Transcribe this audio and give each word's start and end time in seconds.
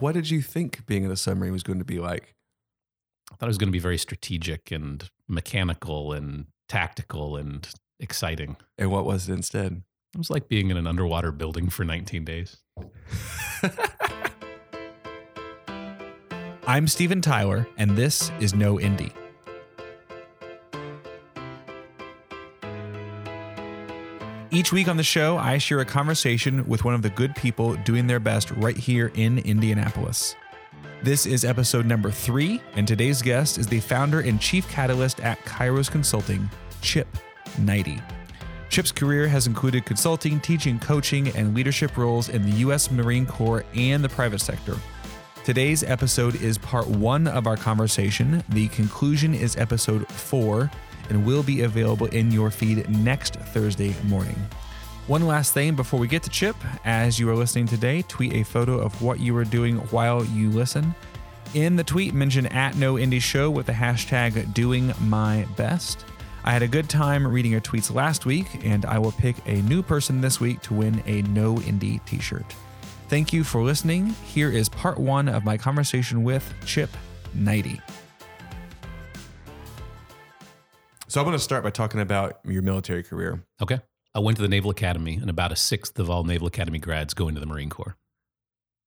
What 0.00 0.14
did 0.14 0.30
you 0.30 0.42
think 0.42 0.86
being 0.86 1.02
in 1.02 1.10
a 1.10 1.16
submarine 1.16 1.52
was 1.52 1.64
going 1.64 1.80
to 1.80 1.84
be 1.84 1.98
like? 1.98 2.36
I 3.32 3.36
thought 3.36 3.46
it 3.46 3.48
was 3.48 3.58
going 3.58 3.68
to 3.68 3.72
be 3.72 3.80
very 3.80 3.98
strategic 3.98 4.70
and 4.70 5.10
mechanical 5.26 6.12
and 6.12 6.46
tactical 6.68 7.36
and 7.36 7.68
exciting. 7.98 8.56
And 8.78 8.92
what 8.92 9.04
was 9.04 9.28
it 9.28 9.32
instead? 9.32 9.82
It 10.14 10.18
was 10.18 10.30
like 10.30 10.48
being 10.48 10.70
in 10.70 10.76
an 10.76 10.86
underwater 10.86 11.32
building 11.32 11.68
for 11.68 11.84
19 11.84 12.24
days. 12.24 12.58
I'm 16.66 16.86
Steven 16.86 17.20
Tyler, 17.20 17.66
and 17.76 17.96
this 17.96 18.30
is 18.40 18.54
No 18.54 18.76
Indie. 18.76 19.12
Each 24.58 24.72
week 24.72 24.88
on 24.88 24.96
the 24.96 25.04
show, 25.04 25.38
I 25.38 25.58
share 25.58 25.78
a 25.78 25.84
conversation 25.84 26.66
with 26.66 26.84
one 26.84 26.92
of 26.92 27.02
the 27.02 27.10
good 27.10 27.36
people 27.36 27.74
doing 27.84 28.08
their 28.08 28.18
best 28.18 28.50
right 28.50 28.76
here 28.76 29.12
in 29.14 29.38
Indianapolis. 29.38 30.34
This 31.00 31.26
is 31.26 31.44
episode 31.44 31.86
number 31.86 32.10
three, 32.10 32.60
and 32.74 32.84
today's 32.84 33.22
guest 33.22 33.58
is 33.58 33.68
the 33.68 33.78
founder 33.78 34.18
and 34.18 34.40
chief 34.40 34.68
catalyst 34.68 35.20
at 35.20 35.38
Kairos 35.44 35.88
Consulting, 35.88 36.50
Chip 36.82 37.06
Knighty. 37.60 38.02
Chip's 38.68 38.90
career 38.90 39.28
has 39.28 39.46
included 39.46 39.84
consulting, 39.84 40.40
teaching, 40.40 40.80
coaching, 40.80 41.28
and 41.36 41.54
leadership 41.54 41.96
roles 41.96 42.28
in 42.28 42.42
the 42.42 42.56
U.S. 42.56 42.90
Marine 42.90 43.26
Corps 43.26 43.64
and 43.76 44.02
the 44.02 44.08
private 44.08 44.40
sector. 44.40 44.74
Today's 45.44 45.84
episode 45.84 46.34
is 46.42 46.58
part 46.58 46.88
one 46.88 47.28
of 47.28 47.46
our 47.46 47.56
conversation. 47.56 48.42
The 48.48 48.66
conclusion 48.68 49.34
is 49.34 49.56
episode 49.56 50.08
four 50.08 50.68
and 51.08 51.24
will 51.24 51.42
be 51.42 51.62
available 51.62 52.06
in 52.08 52.30
your 52.30 52.50
feed 52.50 52.88
next 52.88 53.36
Thursday 53.36 53.94
morning. 54.04 54.36
One 55.06 55.26
last 55.26 55.54
thing 55.54 55.74
before 55.74 55.98
we 55.98 56.06
get 56.06 56.22
to 56.24 56.30
Chip, 56.30 56.56
as 56.84 57.18
you 57.18 57.30
are 57.30 57.34
listening 57.34 57.66
today, 57.66 58.02
tweet 58.08 58.34
a 58.34 58.42
photo 58.42 58.78
of 58.78 59.00
what 59.00 59.20
you 59.20 59.36
are 59.38 59.44
doing 59.44 59.76
while 59.90 60.24
you 60.24 60.50
listen. 60.50 60.94
In 61.54 61.76
the 61.76 61.84
tweet, 61.84 62.12
mention 62.12 62.44
at 62.46 62.76
No 62.76 62.94
Indie 62.94 63.22
Show 63.22 63.50
with 63.50 63.66
the 63.66 63.72
hashtag 63.72 64.52
doing 64.52 64.92
my 65.00 65.46
best. 65.56 66.04
I 66.44 66.52
had 66.52 66.62
a 66.62 66.68
good 66.68 66.90
time 66.90 67.26
reading 67.26 67.52
your 67.52 67.62
tweets 67.62 67.94
last 67.94 68.26
week, 68.26 68.64
and 68.66 68.84
I 68.84 68.98
will 68.98 69.12
pick 69.12 69.36
a 69.46 69.62
new 69.62 69.82
person 69.82 70.20
this 70.20 70.40
week 70.40 70.60
to 70.62 70.74
win 70.74 71.02
a 71.06 71.22
No 71.22 71.54
Indie 71.56 72.04
t 72.04 72.18
shirt. 72.18 72.44
Thank 73.08 73.32
you 73.32 73.44
for 73.44 73.62
listening. 73.62 74.08
Here 74.24 74.50
is 74.50 74.68
part 74.68 74.98
one 74.98 75.28
of 75.28 75.42
my 75.42 75.56
conversation 75.56 76.22
with 76.22 76.52
Chip 76.66 76.90
Knighty. 77.34 77.80
So 81.08 81.20
I 81.20 81.24
want 81.24 81.34
to 81.34 81.42
start 81.42 81.64
by 81.64 81.70
talking 81.70 82.00
about 82.00 82.38
your 82.44 82.62
military 82.62 83.02
career. 83.02 83.42
Okay. 83.62 83.80
I 84.14 84.18
went 84.20 84.36
to 84.36 84.42
the 84.42 84.48
Naval 84.48 84.70
Academy, 84.70 85.14
and 85.14 85.30
about 85.30 85.52
a 85.52 85.56
sixth 85.56 85.98
of 85.98 86.10
all 86.10 86.24
Naval 86.24 86.46
Academy 86.48 86.78
grads 86.78 87.14
go 87.14 87.28
into 87.28 87.40
the 87.40 87.46
Marine 87.46 87.70
Corps. 87.70 87.96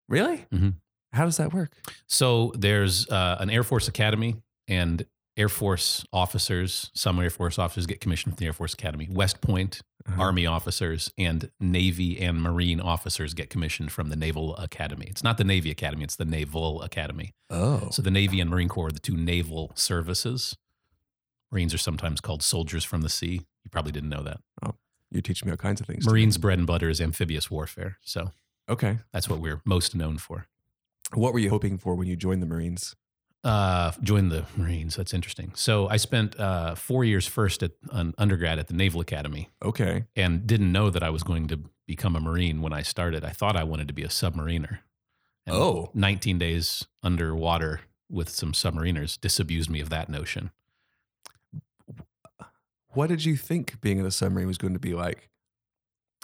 Really? 0.10 0.46
Mhm. 0.54 0.76
How 1.14 1.26
does 1.26 1.38
that 1.38 1.54
work? 1.54 1.72
So 2.08 2.52
there's 2.58 3.10
uh, 3.10 3.38
an 3.40 3.50
Air 3.50 3.64
Force 3.64 3.88
Academy, 3.88 4.36
and 4.68 5.06
Air 5.38 5.50
Force 5.50 6.06
officers, 6.14 6.92
some 6.94 7.20
Air 7.20 7.30
Force 7.30 7.58
officers 7.58 7.86
get 7.86 8.02
commissioned 8.02 8.34
from 8.34 8.40
the 8.40 8.46
Air 8.46 8.54
Force 8.54 8.74
Academy. 8.74 9.08
West 9.10 9.42
Point 9.42 9.82
Uh-huh. 10.06 10.20
Army 10.22 10.46
officers 10.48 11.12
and 11.18 11.52
Navy 11.60 12.20
and 12.20 12.42
Marine 12.42 12.80
officers 12.82 13.34
get 13.36 13.50
commissioned 13.52 13.92
from 13.92 14.10
the 14.10 14.16
Naval 14.16 14.56
Academy. 14.58 15.06
It's 15.10 15.24
not 15.24 15.38
the 15.38 15.44
Navy 15.44 15.70
Academy, 15.72 16.04
it's 16.04 16.16
the 16.16 16.26
Naval 16.26 16.82
Academy. 16.82 17.34
Oh. 17.52 17.90
So 17.92 18.02
the 18.02 18.10
Navy 18.12 18.40
and 18.42 18.50
Marine 18.50 18.68
Corps 18.68 18.88
are 18.88 18.92
the 18.92 19.00
two 19.00 19.16
naval 19.16 19.72
services. 19.76 20.58
Marines 21.52 21.74
are 21.74 21.78
sometimes 21.80 22.22
called 22.22 22.42
soldiers 22.44 22.84
from 22.84 23.02
the 23.02 23.10
sea. 23.10 23.42
You 23.64 23.70
probably 23.72 23.92
didn't 23.92 24.10
know 24.10 24.24
that. 24.24 24.40
Oh, 24.64 24.76
you 25.12 25.22
teach 25.22 25.44
me 25.44 25.52
all 25.52 25.58
kinds 25.58 25.82
of 25.82 25.88
things. 25.88 26.06
Marines' 26.06 26.38
bread 26.38 26.58
and 26.58 26.68
butter 26.68 26.90
is 26.90 27.02
amphibious 27.02 27.52
warfare. 27.52 27.98
So 28.02 28.32
Okay. 28.70 29.00
that's 29.12 29.28
what 29.28 29.40
we're 29.40 29.62
most 29.66 29.96
known 29.96 30.18
for. 30.18 30.46
What 31.14 31.34
were 31.34 31.40
you 31.40 31.50
hoping 31.50 31.78
for 31.78 31.96
when 31.96 32.08
you 32.08 32.16
joined 32.16 32.42
the 32.42 32.46
Marines? 32.48 32.96
Uh, 33.44 33.92
joined 34.04 34.32
the 34.32 34.46
Marines. 34.56 34.96
That's 34.96 35.14
interesting. 35.14 35.52
So 35.56 35.90
I 35.90 35.98
spent 35.98 36.40
uh, 36.40 36.76
four 36.76 37.04
years 37.04 37.26
first 37.28 37.64
at 37.64 37.72
an 37.92 38.14
undergrad 38.18 38.60
at 38.60 38.68
the 38.68 38.76
Naval 38.76 39.02
Academy 39.02 39.50
Okay. 39.64 40.06
and 40.16 40.46
didn't 40.46 40.72
know 40.72 40.90
that 40.92 41.02
I 41.04 41.10
was 41.10 41.24
going 41.24 41.48
to 41.48 41.60
become 41.88 42.16
a 42.16 42.20
Marine 42.22 42.62
when 42.62 42.72
I 42.72 42.84
started. 42.84 43.26
I 43.26 43.32
thought 43.32 43.56
I 43.58 43.64
wanted 43.64 43.88
to 43.90 43.94
be 43.96 44.04
a 44.04 44.08
submariner. 44.10 44.80
And 45.48 45.56
Oh. 45.56 45.90
19 45.96 46.38
days 46.38 46.86
underwater 47.02 47.82
with 48.10 48.30
some 48.30 48.52
submariners 48.54 49.20
disabused 49.20 49.70
me 49.72 49.80
of 49.82 49.90
that 49.90 50.08
notion. 50.08 50.52
What 52.94 53.08
did 53.08 53.26
you 53.26 53.36
think 53.36 53.80
being 53.82 54.00
in 54.00 54.06
a 54.06 54.12
submarine 54.12 54.48
was 54.48 54.58
going 54.58 54.74
to 54.74 54.80
be 54.80 54.94
like? 54.94 55.30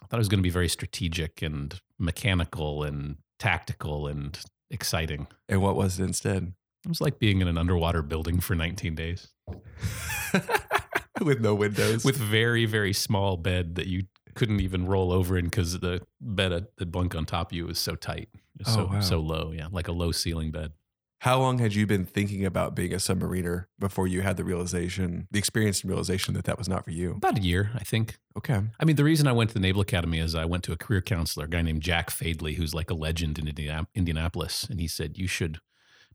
I 0.04 0.06
thought 0.08 0.18
it 0.18 0.20
was 0.20 0.28
going 0.30 0.40
to 0.40 0.44
be 0.44 0.50
very 0.50 0.70
strategic 0.70 1.42
and 1.42 1.80
mechanical 1.98 2.84
and 2.84 3.18
tactical 3.40 4.08
and 4.08 4.38
exciting. 4.70 5.28
And 5.50 5.62
what 5.62 5.76
was 5.76 6.00
it 6.00 6.04
instead? 6.04 6.54
It 6.86 6.90
was 6.90 7.02
like 7.02 7.20
being 7.20 7.42
in 7.42 7.48
an 7.48 7.58
underwater 7.58 8.02
building 8.02 8.40
for 8.40 8.54
19 8.56 8.96
days 8.96 9.28
With 11.22 11.42
no 11.42 11.56
windows. 11.56 12.06
with 12.06 12.16
very, 12.16 12.66
very 12.66 12.94
small 12.94 13.38
bed 13.38 13.76
that 13.76 13.88
you 13.88 14.04
couldn't 14.36 14.60
even 14.60 14.86
roll 14.86 15.12
over 15.12 15.36
in 15.36 15.46
because 15.46 15.80
the 15.80 16.02
bed 16.22 16.68
the 16.78 16.86
bunk 16.86 17.16
on 17.16 17.26
top 17.26 17.52
of 17.52 17.56
you 17.58 17.66
was 17.66 17.80
so 17.80 17.96
tight, 17.96 18.30
was 18.60 18.68
Oh, 18.70 18.74
so 18.76 18.86
wow. 18.86 19.00
so 19.00 19.20
low. 19.20 19.52
Yeah, 19.52 19.68
like 19.72 19.88
a 19.88 19.92
low 19.92 20.12
ceiling 20.12 20.52
bed. 20.52 20.74
How 21.22 21.40
long 21.40 21.58
had 21.58 21.74
you 21.74 21.88
been 21.88 22.06
thinking 22.06 22.46
about 22.46 22.76
being 22.76 22.94
a 22.94 22.98
submariner 22.98 23.66
before 23.80 24.06
you 24.06 24.22
had 24.22 24.38
the 24.38 24.44
realization, 24.44 25.28
the 25.32 25.40
experience 25.40 25.82
and 25.82 25.90
realization 25.90 26.36
that 26.36 26.46
that 26.46 26.60
was 26.60 26.70
not 26.70 26.86
for 26.86 26.92
you? 26.92 27.12
About 27.12 27.40
a 27.40 27.42
year, 27.42 27.72
I 27.74 27.84
think. 27.84 28.18
Okay. 28.38 28.62
I 28.80 28.86
mean, 28.86 28.98
the 28.98 29.04
reason 29.04 29.28
I 29.28 29.32
went 29.32 29.50
to 29.50 29.54
the 29.56 29.60
Naval 29.60 29.82
Academy 29.82 30.20
is 30.20 30.36
I 30.36 30.46
went 30.46 30.64
to 30.66 30.74
a 30.74 30.78
career 30.78 31.02
counselor, 31.02 31.46
a 31.46 31.50
guy 31.50 31.64
named 31.64 31.82
Jack 31.82 32.12
Fadley, 32.12 32.56
who's 32.56 32.76
like 32.76 32.92
a 32.92 32.94
legend 32.94 33.40
in 33.40 33.48
Indiana- 33.48 33.88
Indianapolis. 33.96 34.66
And 34.70 34.80
he 34.80 34.88
said, 34.88 35.18
You 35.18 35.28
should, 35.28 35.60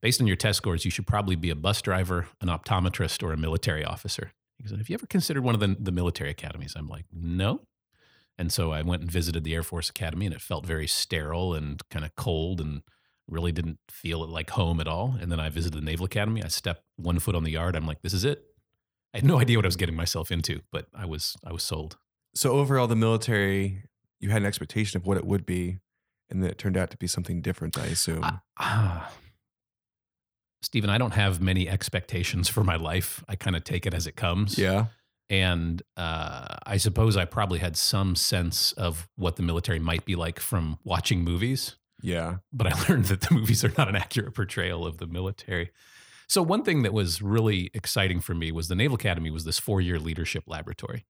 based 0.00 0.20
on 0.20 0.28
your 0.28 0.36
test 0.36 0.58
scores, 0.58 0.84
you 0.84 0.90
should 0.92 1.08
probably 1.08 1.34
be 1.34 1.50
a 1.50 1.56
bus 1.56 1.82
driver, 1.82 2.28
an 2.40 2.46
optometrist, 2.46 3.24
or 3.24 3.32
a 3.32 3.36
military 3.36 3.84
officer. 3.84 4.30
He 4.58 4.68
said, 4.68 4.78
Have 4.78 4.88
you 4.88 4.94
ever 4.94 5.06
considered 5.06 5.42
one 5.42 5.54
of 5.54 5.60
the, 5.60 5.76
the 5.80 5.92
military 5.92 6.30
academies? 6.30 6.74
I'm 6.76 6.86
like, 6.86 7.06
No. 7.12 7.62
And 8.38 8.52
so 8.52 8.70
I 8.72 8.82
went 8.82 9.02
and 9.02 9.10
visited 9.10 9.42
the 9.42 9.54
Air 9.54 9.64
Force 9.64 9.90
Academy, 9.90 10.26
and 10.26 10.34
it 10.34 10.40
felt 10.40 10.64
very 10.64 10.86
sterile 10.86 11.54
and 11.54 11.82
kind 11.90 12.04
of 12.04 12.14
cold 12.14 12.60
and 12.60 12.82
really 13.28 13.52
didn't 13.52 13.78
feel 13.90 14.22
it 14.24 14.30
like 14.30 14.50
home 14.50 14.80
at 14.80 14.88
all. 14.88 15.16
And 15.20 15.30
then 15.30 15.40
I 15.40 15.48
visited 15.48 15.80
the 15.80 15.84
Naval 15.84 16.06
Academy. 16.06 16.42
I 16.42 16.48
stepped 16.48 16.82
one 16.96 17.18
foot 17.18 17.34
on 17.34 17.44
the 17.44 17.52
yard. 17.52 17.76
I'm 17.76 17.86
like, 17.86 18.02
This 18.02 18.12
is 18.14 18.24
it. 18.24 18.44
I 19.14 19.18
had 19.18 19.24
no 19.24 19.38
idea 19.40 19.58
what 19.58 19.64
I 19.64 19.68
was 19.68 19.76
getting 19.76 19.96
myself 19.96 20.30
into, 20.30 20.60
but 20.70 20.86
I 20.94 21.06
was 21.06 21.36
I 21.44 21.52
was 21.52 21.62
sold. 21.62 21.98
So 22.34 22.52
overall, 22.52 22.86
the 22.86 22.96
military, 22.96 23.82
you 24.20 24.30
had 24.30 24.40
an 24.42 24.46
expectation 24.46 24.96
of 24.98 25.06
what 25.06 25.16
it 25.18 25.26
would 25.26 25.44
be, 25.44 25.78
and 26.30 26.42
then 26.42 26.50
it 26.50 26.56
turned 26.58 26.76
out 26.78 26.90
to 26.90 26.96
be 26.96 27.06
something 27.06 27.42
different. 27.42 27.78
I 27.78 27.86
assume. 27.86 28.24
Ah. 28.58 29.12
Stephen, 30.62 30.88
I 30.90 30.96
don't 30.96 31.14
have 31.14 31.40
many 31.42 31.68
expectations 31.68 32.48
for 32.48 32.62
my 32.62 32.76
life. 32.76 33.24
I 33.28 33.34
kind 33.36 33.56
of 33.56 33.64
take 33.64 33.84
it 33.84 33.94
as 33.94 34.06
it 34.06 34.16
comes. 34.16 34.56
yeah. 34.58 34.86
And 35.28 35.82
uh, 35.96 36.56
I 36.66 36.76
suppose 36.76 37.16
I 37.16 37.24
probably 37.24 37.58
had 37.58 37.76
some 37.76 38.16
sense 38.16 38.72
of 38.72 39.08
what 39.16 39.36
the 39.36 39.42
military 39.42 39.78
might 39.78 40.04
be 40.04 40.14
like 40.14 40.38
from 40.38 40.78
watching 40.84 41.24
movies, 41.24 41.76
Yeah. 42.02 42.36
but 42.52 42.66
I 42.66 42.74
learned 42.88 43.06
that 43.06 43.22
the 43.22 43.34
movies 43.34 43.64
are 43.64 43.72
not 43.78 43.88
an 43.88 43.96
accurate 43.96 44.34
portrayal 44.34 44.86
of 44.86 44.98
the 44.98 45.06
military. 45.06 45.70
So, 46.28 46.42
one 46.42 46.62
thing 46.64 46.82
that 46.82 46.92
was 46.92 47.20
really 47.22 47.70
exciting 47.74 48.20
for 48.20 48.34
me 48.34 48.52
was 48.52 48.68
the 48.68 48.74
Naval 48.74 48.94
Academy 48.96 49.30
was 49.30 49.44
this 49.44 49.58
four 49.58 49.80
year 49.80 49.98
leadership 49.98 50.44
laboratory. 50.46 51.04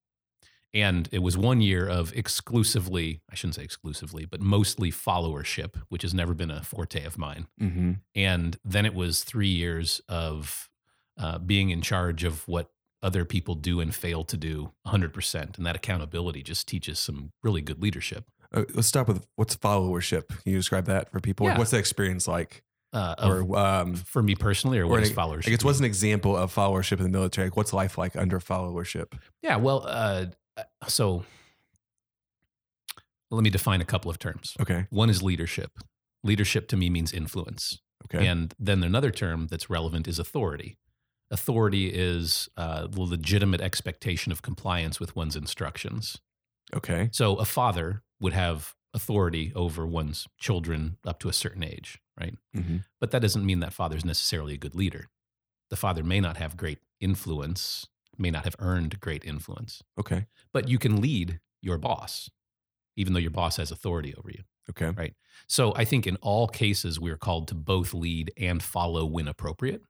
And 0.75 1.07
it 1.13 1.19
was 1.19 1.37
one 1.37 1.61
year 1.61 1.87
of 1.87 2.15
exclusively, 2.17 3.21
I 3.31 3.35
shouldn't 3.35 3.57
say 3.57 3.63
exclusively, 3.63 4.25
but 4.25 4.41
mostly 4.41 4.91
followership, 4.91 5.75
which 5.91 6.01
has 6.03 6.15
never 6.15 6.33
been 6.33 6.51
a 6.51 6.63
forte 6.63 7.05
of 7.05 7.19
mine 7.19 7.47
Mm-hmm. 7.61 7.93
and 8.15 8.57
then 8.65 8.87
it 8.87 8.95
was 8.95 9.23
three 9.23 9.49
years 9.49 10.01
of 10.09 10.71
uh, 11.19 11.39
being 11.39 11.69
in 11.71 11.83
charge 11.83 12.25
of 12.25 12.49
what 12.49 12.71
other 13.03 13.25
people 13.27 13.55
do 13.55 13.81
and 13.81 13.95
fail 13.95 14.25
to 14.25 14.37
do 14.37 14.73
100% 14.87 15.57
and 15.59 15.67
that 15.67 15.77
accountability 15.77 16.43
just 16.43 16.67
teaches 16.69 16.99
some 16.99 17.33
really 17.43 17.61
good 17.61 17.83
leadership 17.83 18.25
Uh, 18.55 18.65
let's 18.75 18.89
start 18.89 19.09
with 19.09 19.27
what's 19.37 19.57
followership. 19.57 20.29
Can 20.29 20.53
you 20.53 20.57
describe 20.57 20.87
that 20.87 21.11
for 21.11 21.21
people? 21.21 21.47
Yeah. 21.47 21.59
What's 21.59 21.71
the 21.71 21.79
experience 21.79 22.27
like? 22.29 22.63
uh, 22.93 23.15
of- 23.19 23.49
Or 23.49 23.59
um, 23.59 23.95
for 23.95 24.23
me 24.23 24.35
personally 24.35 24.79
or 24.79 24.85
or 24.85 24.89
what 24.89 25.03
is 25.03 25.09
an- 25.11 25.17
followership 25.17 25.47
I 25.47 25.51
guess 25.51 25.65
what's 25.65 25.79
an 25.79 25.87
example 25.87 26.37
of 26.37 26.55
followership 26.55 26.99
in 26.99 27.05
the 27.05 27.09
military? 27.09 27.47
Like, 27.49 27.57
what's 27.57 27.73
life 27.73 27.97
like 27.97 28.15
under 28.17 28.39
followership? 28.41 29.15
yeah 29.43 29.57
well 29.57 29.85
uh, 29.89 30.27
so 30.89 31.25
let 33.31 33.43
me 33.43 33.51
define 33.51 33.81
a 33.81 33.85
couple 33.87 34.11
of 34.11 34.19
terms 34.19 34.55
Okay. 34.61 34.87
one 34.91 35.09
is 35.09 35.23
leadership 35.23 35.71
leadership 36.23 36.69
to 36.69 36.77
me 36.77 36.91
means 36.91 37.13
influence 37.13 37.79
Okay. 38.13 38.27
And 38.27 38.53
then 38.59 38.83
another 38.83 39.13
term 39.13 39.47
that's 39.49 39.71
relevant 39.71 40.09
is 40.09 40.19
authority. 40.19 40.77
Authority 41.31 41.87
is 41.87 42.49
uh, 42.57 42.89
the 42.89 43.01
legitimate 43.01 43.61
expectation 43.61 44.33
of 44.33 44.43
compliance 44.43 44.99
with 44.99 45.15
one's 45.15 45.37
instructions. 45.37 46.19
okay. 46.75 47.09
So 47.13 47.37
a 47.37 47.45
father 47.45 48.03
would 48.23 48.33
have 48.33 48.75
authority 48.95 49.53
over 49.55 49.87
one's 49.87 50.27
children 50.39 50.99
up 51.07 51.19
to 51.21 51.29
a 51.29 51.33
certain 51.33 51.63
age, 51.65 51.99
right? 52.19 52.37
hmm 52.55 52.79
But 53.01 53.11
that 53.11 53.23
doesn't 53.23 53.45
mean 53.47 53.61
that 53.61 53.73
father's 53.73 54.05
necessarily 54.05 54.55
a 54.55 54.59
good 54.59 54.75
leader. 54.75 55.09
The 55.71 55.77
father 55.77 56.03
may 56.05 56.21
not 56.21 56.37
have 56.37 56.57
great 56.57 56.79
influence, 57.01 57.87
may 58.19 58.31
not 58.31 58.45
have 58.45 58.57
earned 58.59 59.01
great 59.01 59.25
influence, 59.25 59.83
Okay. 59.99 60.27
but 60.53 60.69
you 60.69 60.79
can 60.79 61.01
lead 61.01 61.41
your 61.63 61.79
boss, 61.79 62.31
even 62.97 63.13
though 63.15 63.21
your 63.21 63.31
boss 63.31 63.57
has 63.57 63.71
authority 63.71 64.15
over 64.15 64.31
you. 64.31 64.45
Okay. 64.71 64.91
Right. 64.91 65.15
So 65.49 65.75
I 65.75 65.85
think 65.85 66.07
in 66.07 66.17
all 66.17 66.47
cases, 66.47 67.01
we're 67.01 67.17
called 67.17 67.49
to 67.49 67.55
both 67.55 67.93
lead 67.95 68.33
and 68.37 68.63
follow 68.63 69.05
when 69.05 69.27
appropriate. 69.29 69.83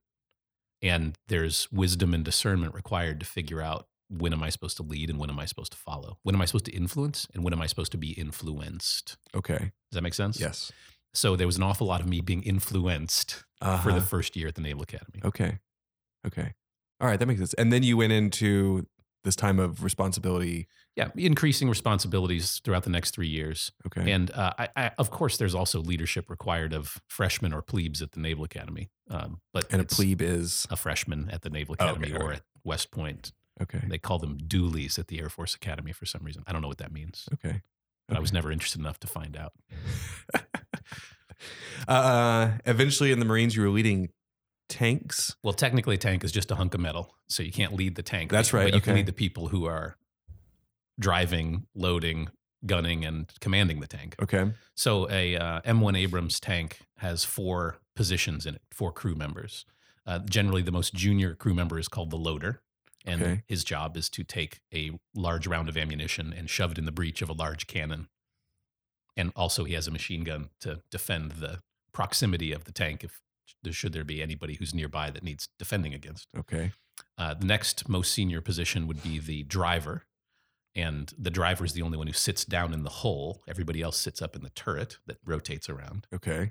And 0.81 1.17
there's 1.29 1.71
wisdom 1.71 2.15
and 2.15 2.25
discernment 2.25 2.75
required 2.75 3.21
to 3.21 3.27
figure 3.27 3.61
out 3.61 3.87
when 4.19 4.33
am 4.33 4.43
I 4.43 4.51
supposed 4.51 4.77
to 4.79 4.83
lead 4.83 5.11
and 5.11 5.19
when 5.19 5.31
am 5.31 5.39
I 5.39 5.47
supposed 5.47 5.73
to 5.73 5.79
follow? 5.79 6.19
When 6.23 6.35
am 6.35 6.43
I 6.43 6.45
supposed 6.45 6.67
to 6.67 6.73
influence 6.73 7.27
and 7.35 7.43
when 7.45 7.53
am 7.53 7.63
I 7.63 7.67
supposed 7.67 7.93
to 7.93 7.99
be 7.99 8.13
influenced? 8.13 9.17
Okay. 9.35 9.59
Does 9.59 9.95
that 9.95 10.03
make 10.03 10.15
sense? 10.15 10.39
Yes. 10.41 10.71
So 11.15 11.37
there 11.37 11.47
was 11.47 11.57
an 11.57 11.63
awful 11.63 11.87
lot 11.87 12.01
of 12.01 12.09
me 12.09 12.21
being 12.21 12.43
influenced 12.43 13.45
Uh-huh. 13.61 13.83
for 13.83 13.93
the 13.93 14.01
first 14.01 14.37
year 14.37 14.49
at 14.49 14.55
the 14.55 14.61
Naval 14.63 14.83
Academy. 14.83 15.21
Okay. 15.25 15.59
Okay. 16.27 16.55
All 17.01 17.09
right. 17.09 17.19
That 17.19 17.27
makes 17.27 17.41
sense. 17.41 17.55
And 17.55 17.73
then 17.73 17.83
you 17.83 17.97
went 17.97 18.13
into 18.13 18.87
this 19.25 19.37
time 19.37 19.59
of 19.61 19.85
responsibility. 19.85 20.67
Yeah, 20.97 21.09
increasing 21.17 21.69
responsibilities 21.69 22.61
throughout 22.65 22.83
the 22.83 22.91
next 22.91 23.13
three 23.13 23.29
years. 23.29 23.71
Okay. 23.87 24.11
And 24.11 24.31
uh, 24.33 24.53
I, 24.59 24.69
I, 24.77 24.91
of 24.99 25.11
course, 25.11 25.37
there's 25.37 25.55
also 25.55 25.81
leadership 25.81 26.29
required 26.29 26.73
of 26.73 27.01
freshmen 27.09 27.53
or 27.53 27.63
plebes 27.63 28.03
at 28.03 28.13
the 28.13 28.21
Naval 28.21 28.45
Academy. 28.45 28.91
Um, 29.09 29.41
but 29.53 29.67
and 29.71 29.81
a 29.81 29.85
plebe 29.85 30.21
is 30.23 30.67
a 30.71 30.77
freshman 30.77 31.31
at 31.31 31.43
the 31.43 31.51
Naval 31.51 31.77
Oh, 31.79 31.85
Academy 31.85 32.09
okay, 32.09 32.17
or 32.17 32.23
alright. 32.23 32.39
at 32.39 32.45
West 32.65 32.91
Point. 32.91 33.33
Okay. 33.63 33.81
They 33.89 33.99
call 33.99 34.19
them 34.19 34.37
doolies 34.37 34.99
at 34.99 35.09
the 35.09 35.21
Air 35.21 35.29
Force 35.29 35.55
Academy 35.55 35.93
for 35.93 36.07
some 36.07 36.23
reason. 36.25 36.43
I 36.47 36.53
don't 36.53 36.63
know 36.63 36.69
what 36.69 36.79
that 36.79 36.93
means, 36.93 37.29
Okay. 37.35 37.63
but 38.09 38.17
I 38.17 38.21
was 38.21 38.33
never 38.33 38.53
interested 38.53 38.81
enough 38.81 39.01
to 39.01 39.07
find 39.07 39.37
out. 39.37 39.53
uh, 41.89 42.53
eventually, 42.67 43.13
in 43.13 43.19
the 43.19 43.25
Marines, 43.25 43.57
you 43.57 43.63
were 43.63 43.71
leading 43.71 44.11
tanks. 44.69 45.37
Well, 45.43 45.53
technically, 45.55 45.97
a 45.97 45.99
tank 45.99 46.25
is 46.25 46.33
just 46.33 46.51
a 46.51 46.55
hunk 46.55 46.75
of 46.75 46.81
metal, 46.81 47.15
so 47.29 47.43
you 47.43 47.53
can't 47.53 47.75
lead 47.75 47.95
the 47.95 48.03
tank. 48.03 48.31
That's 48.31 48.53
right, 48.53 48.67
But 48.67 48.75
you 48.75 48.81
can 48.81 48.95
lead 48.95 49.07
the 49.07 49.13
people 49.13 49.49
who 49.49 49.67
are 49.67 49.97
driving, 50.99 51.67
loading, 51.75 52.29
gunning, 52.67 53.05
and 53.05 53.31
commanding 53.41 53.81
the 53.81 53.87
tank. 53.87 54.15
Okay. 54.23 54.53
So 54.75 55.09
a 55.11 55.37
uh, 55.37 55.61
M1 55.63 55.99
Abrams 55.99 56.39
tank 56.41 56.81
has 56.99 57.25
four 57.25 57.79
positions 57.97 58.47
in 58.47 58.55
it, 58.57 58.63
four 58.73 58.93
crew 58.93 59.15
members. 59.15 59.65
Uh, 60.07 60.19
generally, 60.21 60.63
the 60.63 60.73
most 60.73 60.95
junior 60.95 61.35
crew 61.35 61.55
member 61.55 61.79
is 61.79 61.89
called 61.89 62.11
the 62.11 62.17
loader, 62.17 62.61
and 63.05 63.23
Okay. 63.23 63.43
his 63.47 63.65
job 63.65 63.97
is 63.97 64.09
to 64.11 64.25
take 64.25 64.61
a 64.73 64.93
large 65.15 65.47
round 65.47 65.69
of 65.69 65.77
ammunition 65.77 66.33
and 66.33 66.49
shove 66.49 66.73
it 66.73 66.79
in 66.79 66.85
the 66.85 66.93
breech 66.93 67.23
of 67.23 67.29
a 67.29 67.33
large 67.35 67.67
cannon. 67.67 68.09
And 69.17 69.33
also, 69.37 69.65
he 69.65 69.75
has 69.75 69.87
a 69.87 69.91
machine 69.91 70.25
gun 70.25 70.51
to 70.61 70.83
defend 70.91 71.33
the 71.33 71.61
proximity 71.93 72.53
of 72.53 72.65
the 72.65 72.73
tank 72.73 73.05
if 73.05 73.21
there 73.63 73.73
should 73.73 73.93
there 73.93 74.05
be 74.05 74.23
anybody 74.23 74.55
who's 74.55 74.75
nearby 74.75 75.11
that 75.11 75.23
needs 75.23 75.49
defending 75.59 75.93
against. 75.95 76.29
Okay. 76.37 76.73
Uh, 77.19 77.35
the 77.35 77.45
next 77.47 77.89
most 77.89 78.13
senior 78.13 78.41
position 78.41 78.87
would 78.87 79.03
be 79.03 79.19
the 79.19 79.43
driver. 79.45 80.05
And 80.75 81.13
the 81.19 81.31
driver 81.31 81.65
is 81.67 81.75
the 81.75 81.83
only 81.83 81.99
one 81.99 82.07
who 82.07 82.13
sits 82.15 82.47
down 82.47 82.73
in 82.73 82.83
the 82.83 82.89
hole. 82.91 83.43
Everybody 83.47 83.83
else 83.83 83.99
sits 83.99 84.23
up 84.23 84.35
in 84.35 84.43
the 84.43 84.51
turret 84.51 84.97
that 85.07 85.19
rotates 85.25 85.69
around. 85.69 86.07
Okay. 86.15 86.51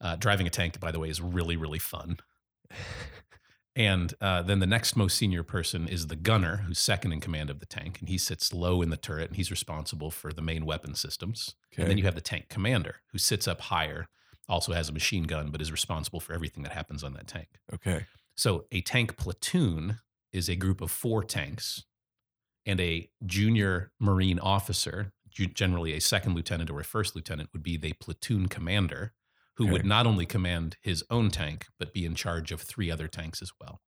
Uh, 0.00 0.16
driving 0.16 0.46
a 0.46 0.50
tank, 0.50 0.80
by 0.80 0.90
the 0.90 0.98
way, 0.98 1.08
is 1.08 1.20
really, 1.20 1.56
really 1.56 1.78
fun. 1.78 2.18
And 3.78 4.12
uh, 4.20 4.42
then 4.42 4.58
the 4.58 4.66
next 4.66 4.96
most 4.96 5.16
senior 5.16 5.44
person 5.44 5.86
is 5.86 6.08
the 6.08 6.16
gunner, 6.16 6.58
who's 6.66 6.80
second 6.80 7.12
in 7.12 7.20
command 7.20 7.48
of 7.48 7.60
the 7.60 7.66
tank. 7.66 8.00
And 8.00 8.08
he 8.08 8.18
sits 8.18 8.52
low 8.52 8.82
in 8.82 8.90
the 8.90 8.96
turret 8.96 9.28
and 9.28 9.36
he's 9.36 9.52
responsible 9.52 10.10
for 10.10 10.32
the 10.32 10.42
main 10.42 10.66
weapon 10.66 10.96
systems. 10.96 11.54
Okay. 11.72 11.82
And 11.82 11.90
then 11.90 11.96
you 11.96 12.02
have 12.02 12.16
the 12.16 12.20
tank 12.20 12.48
commander, 12.48 12.96
who 13.12 13.18
sits 13.18 13.46
up 13.46 13.60
higher, 13.60 14.08
also 14.48 14.72
has 14.72 14.88
a 14.88 14.92
machine 14.92 15.24
gun, 15.24 15.52
but 15.52 15.62
is 15.62 15.70
responsible 15.70 16.18
for 16.18 16.32
everything 16.32 16.64
that 16.64 16.72
happens 16.72 17.04
on 17.04 17.12
that 17.14 17.28
tank. 17.28 17.48
okay. 17.72 18.04
So 18.34 18.66
a 18.70 18.80
tank 18.80 19.16
platoon 19.16 19.98
is 20.32 20.48
a 20.48 20.54
group 20.54 20.80
of 20.80 20.92
four 20.92 21.24
tanks, 21.24 21.84
and 22.64 22.80
a 22.80 23.10
junior 23.26 23.90
Marine 23.98 24.38
officer, 24.38 25.12
generally 25.32 25.92
a 25.92 26.00
second 26.00 26.34
lieutenant 26.34 26.70
or 26.70 26.78
a 26.78 26.84
first 26.84 27.16
lieutenant, 27.16 27.50
would 27.52 27.64
be 27.64 27.76
the 27.76 27.94
platoon 27.94 28.46
commander, 28.46 29.12
who 29.58 29.64
Okay. 29.64 29.72
would 29.72 29.84
not 29.84 30.06
only 30.06 30.24
command 30.24 30.76
his 30.80 31.04
own 31.10 31.30
tank, 31.30 31.66
but 31.78 31.92
be 31.92 32.06
in 32.06 32.14
charge 32.14 32.52
of 32.52 32.62
three 32.62 32.90
other 32.90 33.08
tanks 33.08 33.42
as 33.42 33.50
well. 33.60 33.80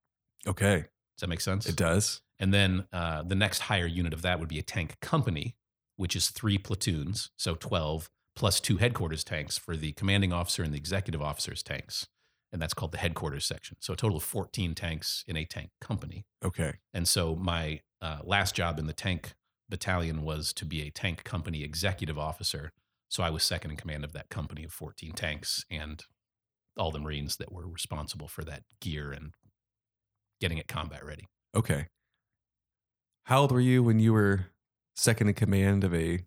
Okay. 0.46 0.82
Does 1.16 1.20
that 1.20 1.28
make 1.28 1.40
sense? 1.40 1.66
It 1.66 1.76
does. 1.76 2.20
And 2.38 2.52
then 2.52 2.86
uh, 2.92 3.22
the 3.22 3.34
next 3.34 3.60
higher 3.60 3.86
unit 3.86 4.12
of 4.12 4.22
that 4.22 4.38
would 4.38 4.48
be 4.48 4.58
a 4.58 4.62
tank 4.62 5.00
company, 5.00 5.56
which 5.96 6.14
is 6.14 6.30
three 6.30 6.58
platoons, 6.58 7.30
so 7.36 7.54
12, 7.54 8.10
plus 8.36 8.60
two 8.60 8.76
headquarters 8.78 9.24
tanks 9.24 9.56
for 9.58 9.76
the 9.76 9.92
commanding 9.92 10.32
officer 10.32 10.62
and 10.62 10.72
the 10.72 10.78
executive 10.78 11.22
officer's 11.22 11.62
tanks. 11.62 12.06
And 12.52 12.60
that's 12.60 12.74
called 12.74 12.92
the 12.92 12.98
headquarters 12.98 13.46
section. 13.46 13.78
So 13.80 13.94
a 13.94 13.96
total 13.96 14.18
of 14.18 14.24
14 14.24 14.74
tanks 14.74 15.24
in 15.26 15.36
a 15.36 15.44
tank 15.46 15.70
company. 15.80 16.26
Okay. 16.44 16.74
And 16.92 17.08
so 17.08 17.34
my 17.34 17.80
uh, 18.02 18.18
last 18.24 18.54
job 18.54 18.78
in 18.78 18.86
the 18.86 18.92
tank 18.92 19.32
battalion 19.70 20.22
was 20.22 20.52
to 20.54 20.66
be 20.66 20.82
a 20.82 20.90
tank 20.90 21.24
company 21.24 21.62
executive 21.62 22.18
officer. 22.18 22.72
So 23.12 23.22
I 23.22 23.28
was 23.28 23.42
second 23.42 23.70
in 23.72 23.76
command 23.76 24.04
of 24.04 24.14
that 24.14 24.30
company 24.30 24.64
of 24.64 24.72
14 24.72 25.12
tanks 25.12 25.66
and 25.70 26.02
all 26.78 26.90
the 26.90 26.98
Marines 26.98 27.36
that 27.36 27.52
were 27.52 27.68
responsible 27.68 28.26
for 28.26 28.42
that 28.44 28.62
gear 28.80 29.12
and 29.12 29.32
getting 30.40 30.56
it 30.56 30.66
combat 30.66 31.04
ready. 31.04 31.28
Okay. 31.54 31.88
How 33.24 33.42
old 33.42 33.52
were 33.52 33.60
you 33.60 33.82
when 33.82 33.98
you 33.98 34.14
were 34.14 34.46
second 34.96 35.28
in 35.28 35.34
command 35.34 35.84
of 35.84 35.94
a 35.94 36.20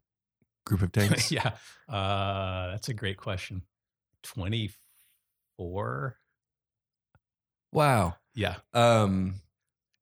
group 0.68 0.84
of 0.84 0.92
tanks? 0.92 1.32
yeah, 1.32 1.54
uh, 1.90 2.70
that's 2.70 2.88
a 2.88 2.94
great 2.94 3.18
question. 3.18 3.64
Twenty 4.22 4.70
four. 5.58 6.18
Wow. 7.74 8.18
Yeah, 8.36 8.58
Um. 8.76 9.42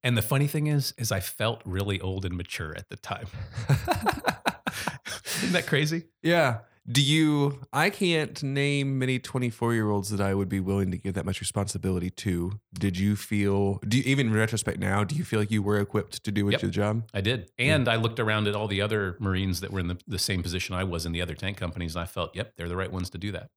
and 0.02 0.18
the 0.18 0.22
funny 0.22 0.48
thing 0.48 0.66
is, 0.66 0.92
is 0.98 1.10
I 1.10 1.20
felt 1.20 1.62
really 1.64 1.98
old 2.02 2.26
and 2.26 2.36
mature 2.36 2.76
at 2.76 2.90
the 2.90 2.96
time. 2.96 3.26
Isn't 5.38 5.52
that 5.52 5.66
crazy? 5.66 6.08
yeah. 6.22 6.58
Do 6.90 7.00
you? 7.02 7.62
I 7.72 7.88
can't 7.88 8.42
name 8.42 8.98
many 8.98 9.18
24 9.18 9.72
year 9.72 9.88
olds 9.88 10.10
that 10.10 10.20
I 10.20 10.34
would 10.34 10.50
be 10.50 10.60
willing 10.60 10.90
to 10.90 10.98
give 10.98 11.14
that 11.14 11.24
much 11.24 11.40
responsibility 11.40 12.10
to. 12.10 12.60
Did 12.74 12.98
you 12.98 13.16
feel? 13.16 13.80
Do 13.88 13.96
you 13.96 14.02
even 14.04 14.26
in 14.26 14.34
retrospect 14.34 14.78
now? 14.78 15.02
Do 15.02 15.14
you 15.14 15.24
feel 15.24 15.40
like 15.40 15.50
you 15.50 15.62
were 15.62 15.78
equipped 15.80 16.22
to 16.24 16.30
do 16.30 16.50
Yep. 16.50 16.60
your 16.60 16.70
job? 16.70 17.08
I 17.14 17.22
did, 17.22 17.50
and 17.58 17.88
I 17.88 17.96
looked 17.96 18.20
around 18.20 18.48
at 18.48 18.54
all 18.54 18.68
the 18.68 18.82
other 18.82 19.16
Marines 19.18 19.60
that 19.60 19.72
were 19.72 19.80
in 19.80 19.88
the, 19.88 19.98
the 20.06 20.18
same 20.18 20.42
position 20.42 20.74
I 20.74 20.84
was 20.84 21.06
in 21.06 21.12
the 21.12 21.22
other 21.22 21.34
tank 21.34 21.56
companies, 21.56 21.94
and 21.96 22.02
I 22.02 22.06
felt, 22.06 22.36
yep, 22.36 22.52
they're 22.56 22.68
the 22.68 22.76
right 22.76 22.92
ones 22.92 23.08
to 23.10 23.18
do 23.18 23.32
that. 23.32 23.48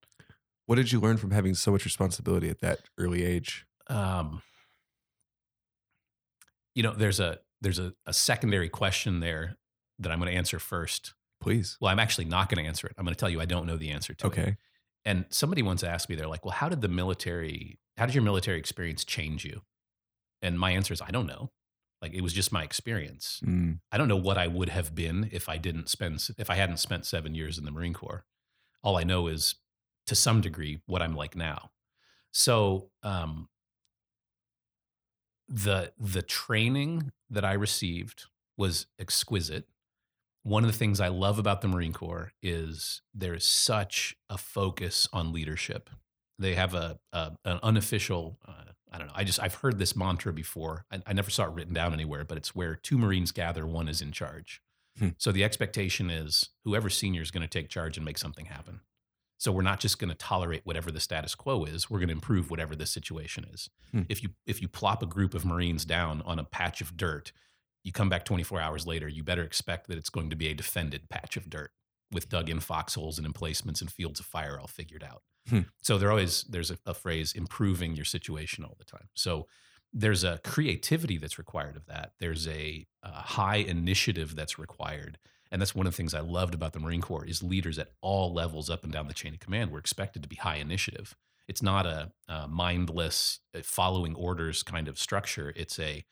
What 0.65 0.75
did 0.75 0.93
you 0.93 1.01
learn 1.01 1.17
from 1.17 1.31
having 1.31 1.53
so 1.53 1.71
much 1.71 1.83
responsibility 1.83 2.49
at 2.49 2.59
that 2.59 2.79
early 2.97 3.25
age? 3.25 3.65
um, 3.89 4.41
you 6.75 6.83
know, 6.83 6.93
there's 6.93 7.19
a 7.19 7.39
there's 7.59 7.79
a, 7.79 7.93
a 8.05 8.13
secondary 8.13 8.69
question 8.69 9.19
there 9.19 9.57
that 9.99 10.11
I'm 10.11 10.19
going 10.19 10.31
to 10.31 10.37
answer 10.37 10.59
first. 10.59 11.13
Please. 11.39 11.77
Well, 11.79 11.91
I'm 11.91 11.99
actually 11.99 12.25
not 12.25 12.49
going 12.49 12.63
to 12.63 12.67
answer 12.67 12.87
it. 12.87 12.93
I'm 12.97 13.05
going 13.05 13.13
to 13.13 13.19
tell 13.19 13.29
you 13.29 13.39
I 13.39 13.45
don't 13.45 13.67
know 13.67 13.77
the 13.77 13.91
answer 13.91 14.13
to 14.13 14.25
it. 14.25 14.27
Okay. 14.27 14.57
And 15.05 15.25
somebody 15.29 15.61
once 15.61 15.83
asked 15.83 16.09
me, 16.09 16.15
they're 16.15 16.27
like, 16.27 16.43
"Well, 16.43 16.53
how 16.53 16.67
did 16.67 16.81
the 16.81 16.87
military? 16.87 17.79
How 17.97 18.05
did 18.05 18.15
your 18.15 18.23
military 18.23 18.59
experience 18.59 19.05
change 19.05 19.45
you?" 19.45 19.61
And 20.41 20.59
my 20.59 20.71
answer 20.71 20.93
is, 20.93 21.01
I 21.01 21.11
don't 21.11 21.27
know. 21.27 21.51
Like 22.01 22.13
it 22.13 22.21
was 22.21 22.33
just 22.33 22.51
my 22.51 22.63
experience. 22.63 23.41
Mm, 23.43 23.79
I 23.91 23.97
don't 23.97 24.07
know 24.07 24.17
what 24.17 24.37
I 24.37 24.47
would 24.47 24.69
have 24.69 24.93
been 24.93 25.29
if 25.31 25.49
I 25.49 25.57
didn't 25.57 25.89
spend 25.89 26.27
if 26.37 26.49
I 26.49 26.55
hadn't 26.55 26.77
spent 26.77 27.05
seven 27.05 27.33
years 27.33 27.57
in 27.57 27.65
the 27.65 27.71
Marine 27.71 27.93
Corps. 27.93 28.23
All 28.83 28.97
I 28.97 29.03
know 29.03 29.27
is, 29.27 29.55
to 30.05 30.15
some 30.15 30.41
degree, 30.41 30.79
what 30.85 31.01
I'm 31.01 31.15
like 31.15 31.35
now. 31.35 31.71
So 32.31 32.91
um, 33.01 33.49
the 35.49 35.91
the 35.99 36.21
training 36.21 37.11
that 37.29 37.43
I 37.43 37.53
received 37.53 38.25
was 38.57 38.85
exquisite. 38.99 39.67
One 40.47 40.63
of 40.63 40.71
the 40.71 40.77
things 40.77 41.01
I 41.01 41.09
love 41.09 41.39
about 41.39 41.59
the 41.59 41.67
Marine 41.67 41.91
Corps 41.91 42.31
is 42.41 43.01
there's 43.13 43.45
such 43.45 44.15
a 44.29 44.37
focus 44.37 45.05
on 45.11 45.33
leadership. 45.33 45.89
They 46.39 46.55
have 46.55 46.73
a, 46.73 46.99
a 47.11 47.33
an 47.43 47.59
unofficial. 47.63 48.39
Uh, 48.47 48.71
I 48.89 48.97
don't 48.97 49.07
know. 49.07 49.13
I 49.13 49.25
just 49.25 49.41
I've 49.43 49.55
heard 49.55 49.77
this 49.77 49.93
mantra 49.93 50.31
before. 50.31 50.85
I, 50.89 51.01
I 51.05 51.11
never 51.11 51.29
saw 51.29 51.43
it 51.43 51.51
written 51.51 51.73
down 51.73 51.91
anywhere, 51.91 52.23
but 52.23 52.37
it's 52.37 52.55
where 52.55 52.75
two 52.75 52.97
Marines 52.97 53.33
gather, 53.33 53.67
one 53.67 53.89
is 53.89 54.01
in 54.01 54.13
charge. 54.13 54.61
Hmm. 54.97 55.09
So 55.17 55.33
the 55.33 55.43
expectation 55.43 56.09
is 56.09 56.49
whoever 56.63 56.89
senior 56.89 57.21
is 57.21 57.29
going 57.29 57.41
to 57.41 57.49
take 57.49 57.67
charge 57.67 57.97
and 57.97 58.05
make 58.05 58.17
something 58.17 58.45
happen. 58.45 58.79
So 59.37 59.51
we're 59.51 59.63
not 59.63 59.81
just 59.81 59.99
going 59.99 60.11
to 60.11 60.15
tolerate 60.15 60.61
whatever 60.63 60.93
the 60.93 61.01
status 61.01 61.35
quo 61.35 61.65
is. 61.65 61.89
We're 61.89 61.99
going 61.99 62.07
to 62.07 62.15
improve 62.15 62.49
whatever 62.49 62.73
the 62.73 62.85
situation 62.85 63.45
is. 63.53 63.69
Hmm. 63.91 64.03
If 64.07 64.23
you 64.23 64.29
if 64.45 64.61
you 64.61 64.69
plop 64.69 65.03
a 65.03 65.07
group 65.07 65.33
of 65.33 65.43
Marines 65.43 65.83
down 65.83 66.21
on 66.25 66.39
a 66.39 66.45
patch 66.45 66.79
of 66.79 66.95
dirt, 66.95 67.33
you 67.87 67.93
come 67.93 68.09
back 68.09 68.25
24 68.25 68.59
hours 68.59 68.85
later, 68.85 69.07
you 69.07 69.23
better 69.23 69.43
expect 69.43 69.87
that 69.87 69.97
it's 69.97 70.09
going 70.09 70.29
to 70.29 70.35
be 70.35 70.49
a 70.49 70.53
defended 70.53 71.07
patch 71.09 71.37
of 71.37 71.49
dirt 71.49 71.71
with 72.11 72.27
dug 72.27 72.49
in 72.49 72.59
foxholes 72.59 73.17
and 73.17 73.25
emplacements 73.25 73.79
and 73.79 73.89
fields 73.89 74.19
of 74.19 74.25
fire 74.25 74.59
all 74.59 74.67
figured 74.67 75.03
out. 75.03 75.21
Hmm. 75.49 75.61
So 75.81 75.97
there 75.97 76.11
always 76.11 76.43
there's 76.43 76.69
a, 76.69 76.77
a 76.85 76.93
phrase 76.93 77.31
improving 77.31 77.95
your 77.95 78.03
situation 78.03 78.65
all 78.65 78.75
the 78.77 78.83
time. 78.83 79.07
So 79.13 79.47
there's 79.93 80.25
a 80.25 80.41
creativity 80.43 81.17
that's 81.17 81.37
required 81.37 81.77
of 81.77 81.85
that. 81.85 82.11
There's 82.19 82.45
a, 82.45 82.85
uh 83.01 83.21
high 83.21 83.57
initiative 83.57 84.35
that's 84.35 84.59
required. 84.59 85.17
And 85.49 85.61
that's 85.61 85.73
one 85.73 85.87
of 85.87 85.93
the 85.93 85.97
things 85.97 86.13
I 86.13 86.19
loved 86.19 86.53
about 86.53 86.73
the 86.73 86.81
Marine 86.81 86.99
Corps 86.99 87.23
is 87.23 87.41
leaders 87.41 87.79
at 87.79 87.91
all 88.01 88.33
levels 88.33 88.69
up 88.69 88.83
and 88.83 88.91
down 88.91 89.07
the 89.07 89.13
chain 89.13 89.33
of 89.33 89.39
command 89.39 89.71
were 89.71 89.79
expected 89.79 90.21
to 90.23 90.29
be 90.29 90.35
high 90.35 90.57
initiative. 90.57 91.15
It's 91.47 91.63
not 91.63 91.85
a, 91.85 92.11
a 92.27 92.49
mindless 92.49 93.39
uh, 93.55 93.59
following 93.63 94.13
orders 94.13 94.61
kind 94.61 94.89
of 94.89 94.99
structure. 94.99 95.53
It's 95.55 95.79
a 95.79 96.03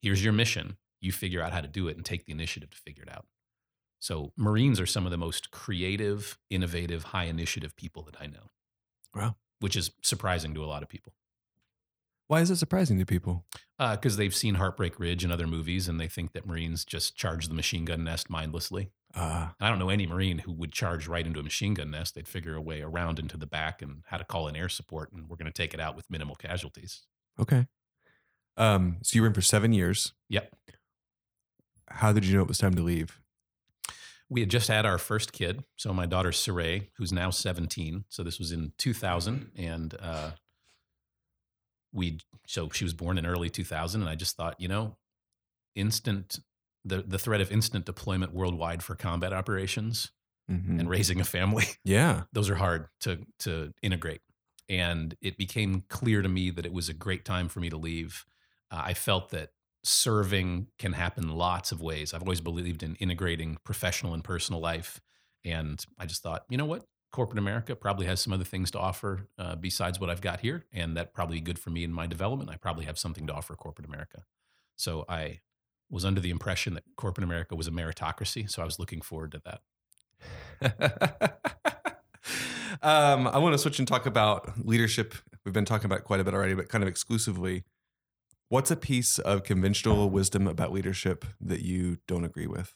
here's 0.00 0.22
your 0.22 0.32
mission. 0.32 0.76
You 1.04 1.12
figure 1.12 1.42
out 1.42 1.52
how 1.52 1.60
to 1.60 1.68
do 1.68 1.88
it 1.88 1.96
and 1.96 2.04
take 2.04 2.24
the 2.24 2.32
initiative 2.32 2.70
to 2.70 2.76
figure 2.78 3.02
it 3.02 3.12
out. 3.12 3.26
So 4.00 4.32
Marines 4.36 4.80
are 4.80 4.86
some 4.86 5.04
of 5.06 5.10
the 5.10 5.16
most 5.16 5.50
creative, 5.50 6.38
innovative, 6.50 7.04
high 7.04 7.24
initiative 7.24 7.74
people 7.76 8.02
that 8.02 8.16
I 8.20 8.26
know. 8.26 8.50
Wow. 9.14 9.36
Which 9.60 9.76
is 9.76 9.92
surprising 10.02 10.54
to 10.54 10.64
a 10.64 10.66
lot 10.66 10.82
of 10.82 10.88
people 10.88 11.14
Why 12.26 12.40
is 12.40 12.50
it 12.50 12.56
surprising 12.56 12.98
to 12.98 13.06
people? 13.06 13.44
because 13.78 14.16
they've 14.16 14.34
seen 14.34 14.54
Heartbreak 14.54 14.98
Ridge 14.98 15.24
and 15.24 15.32
other 15.32 15.46
movies, 15.46 15.88
and 15.88 16.00
they 16.00 16.08
think 16.08 16.32
that 16.32 16.46
Marines 16.46 16.84
just 16.84 17.16
charge 17.16 17.48
the 17.48 17.54
machine 17.54 17.84
gun 17.84 18.04
nest 18.04 18.30
mindlessly. 18.30 18.90
Uh, 19.14 19.48
I 19.60 19.68
don't 19.68 19.78
know 19.78 19.90
any 19.90 20.06
Marine 20.06 20.38
who 20.38 20.52
would 20.52 20.72
charge 20.72 21.06
right 21.06 21.26
into 21.26 21.40
a 21.40 21.42
machine 21.42 21.74
gun 21.74 21.90
nest. 21.90 22.14
They'd 22.14 22.28
figure 22.28 22.54
a 22.56 22.60
way 22.60 22.82
around 22.82 23.18
into 23.18 23.36
the 23.36 23.46
back 23.46 23.80
and 23.82 24.02
how 24.06 24.16
to 24.16 24.24
call 24.24 24.48
in 24.48 24.56
air 24.56 24.68
support, 24.68 25.12
and 25.12 25.28
we're 25.28 25.36
going 25.36 25.52
to 25.52 25.62
take 25.62 25.74
it 25.74 25.80
out 25.80 25.96
with 25.96 26.10
minimal 26.10 26.34
casualties. 26.34 27.02
okay. 27.38 27.66
Um, 28.56 28.98
so 29.02 29.16
you 29.16 29.22
were 29.22 29.28
in 29.28 29.34
for 29.34 29.42
seven 29.42 29.72
years. 29.72 30.12
Yep. 30.28 30.54
How 31.88 32.12
did 32.12 32.24
you 32.24 32.36
know 32.36 32.42
it 32.42 32.48
was 32.48 32.58
time 32.58 32.74
to 32.74 32.82
leave? 32.82 33.20
We 34.30 34.40
had 34.40 34.50
just 34.50 34.68
had 34.68 34.86
our 34.86 34.98
first 34.98 35.32
kid. 35.32 35.64
So 35.76 35.92
my 35.92 36.06
daughter 36.06 36.30
Saray, 36.30 36.88
who's 36.96 37.12
now 37.12 37.30
17. 37.30 38.04
So 38.08 38.22
this 38.22 38.38
was 38.38 38.52
in 38.52 38.72
2000. 38.78 39.50
And 39.56 39.94
uh, 40.00 40.30
we, 41.92 42.18
so 42.46 42.68
she 42.70 42.84
was 42.84 42.94
born 42.94 43.18
in 43.18 43.26
early 43.26 43.50
2000. 43.50 44.00
And 44.00 44.10
I 44.10 44.14
just 44.14 44.36
thought, 44.36 44.58
you 44.58 44.68
know, 44.68 44.96
instant, 45.74 46.38
the, 46.84 47.02
the 47.02 47.18
threat 47.18 47.40
of 47.40 47.52
instant 47.52 47.84
deployment 47.84 48.32
worldwide 48.34 48.82
for 48.82 48.94
combat 48.94 49.32
operations 49.32 50.10
Mhm. 50.50 50.78
and 50.78 50.90
raising 50.90 51.22
a 51.22 51.24
family, 51.24 51.64
yeah. 51.84 52.24
those 52.34 52.50
are 52.50 52.54
hard 52.56 52.88
to, 53.00 53.20
to 53.38 53.72
integrate. 53.82 54.20
And 54.68 55.14
it 55.22 55.38
became 55.38 55.84
clear 55.88 56.20
to 56.20 56.28
me 56.28 56.50
that 56.50 56.66
it 56.66 56.72
was 56.72 56.90
a 56.90 56.92
great 56.94 57.24
time 57.24 57.48
for 57.48 57.60
me 57.60 57.70
to 57.70 57.78
leave. 57.78 58.26
Uh, 58.70 58.82
I 58.84 58.92
felt 58.92 59.30
that 59.30 59.52
serving 59.84 60.68
can 60.78 60.94
happen 60.94 61.28
lots 61.28 61.70
of 61.70 61.80
ways. 61.80 62.14
I've 62.14 62.22
always 62.22 62.40
believed 62.40 62.82
in 62.82 62.96
integrating 62.96 63.58
professional 63.64 64.14
and 64.14 64.24
personal 64.24 64.60
life. 64.60 65.00
And 65.44 65.84
I 65.98 66.06
just 66.06 66.22
thought, 66.22 66.44
you 66.48 66.56
know 66.56 66.64
what? 66.64 66.84
Corporate 67.12 67.38
America 67.38 67.76
probably 67.76 68.06
has 68.06 68.20
some 68.20 68.32
other 68.32 68.44
things 68.44 68.70
to 68.72 68.78
offer 68.78 69.28
uh, 69.38 69.54
besides 69.56 70.00
what 70.00 70.10
I've 70.10 70.22
got 70.22 70.40
here. 70.40 70.64
And 70.72 70.96
that 70.96 71.12
probably 71.12 71.38
good 71.40 71.58
for 71.58 71.70
me 71.70 71.84
in 71.84 71.92
my 71.92 72.06
development. 72.06 72.50
I 72.50 72.56
probably 72.56 72.86
have 72.86 72.98
something 72.98 73.26
to 73.26 73.34
offer 73.34 73.54
corporate 73.54 73.86
America. 73.86 74.24
So 74.74 75.04
I 75.08 75.40
was 75.90 76.04
under 76.04 76.20
the 76.20 76.30
impression 76.30 76.74
that 76.74 76.84
corporate 76.96 77.24
America 77.24 77.54
was 77.54 77.68
a 77.68 77.70
meritocracy. 77.70 78.50
So 78.50 78.62
I 78.62 78.64
was 78.64 78.78
looking 78.78 79.02
forward 79.02 79.32
to 79.32 79.42
that. 79.44 79.60
um, 82.82 83.28
I 83.28 83.38
want 83.38 83.52
to 83.52 83.58
switch 83.58 83.78
and 83.78 83.86
talk 83.86 84.06
about 84.06 84.66
leadership. 84.66 85.14
We've 85.44 85.52
been 85.52 85.66
talking 85.66 85.86
about 85.86 86.04
quite 86.04 86.20
a 86.20 86.24
bit 86.24 86.32
already, 86.32 86.54
but 86.54 86.68
kind 86.68 86.82
of 86.82 86.88
exclusively. 86.88 87.64
What's 88.54 88.70
a 88.70 88.76
piece 88.76 89.18
of 89.18 89.42
conventional 89.42 90.08
wisdom 90.10 90.46
about 90.46 90.70
leadership 90.70 91.24
that 91.40 91.62
you 91.62 91.98
don't 92.06 92.24
agree 92.24 92.46
with? 92.46 92.72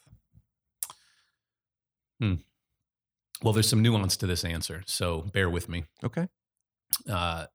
Well, 3.44 3.52
there's 3.52 3.68
some 3.68 3.80
nuance 3.80 4.16
to 4.16 4.26
this 4.26 4.44
answer. 4.44 4.82
So 4.86 5.20
bear 5.32 5.48
with 5.48 5.68
me. 5.68 5.84
Okay. 6.02 6.26
uh, 7.08 7.46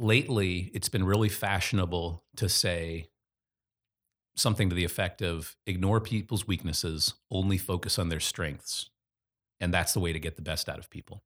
lately 0.00 0.72
it's 0.74 0.88
been 0.88 1.04
really 1.04 1.28
fashionable 1.28 2.24
to 2.34 2.48
say 2.48 3.06
something 4.34 4.68
to 4.68 4.74
the 4.74 4.82
effect 4.82 5.22
of 5.22 5.54
ignore 5.68 6.00
people's 6.00 6.48
weaknesses, 6.48 7.14
only 7.30 7.58
focus 7.58 7.96
on 7.96 8.08
their 8.08 8.18
strengths. 8.18 8.90
And 9.60 9.72
that's 9.72 9.94
the 9.94 10.00
way 10.00 10.12
to 10.12 10.18
get 10.18 10.34
the 10.34 10.42
best 10.42 10.68
out 10.68 10.80
of 10.80 10.90
people. 10.90 11.22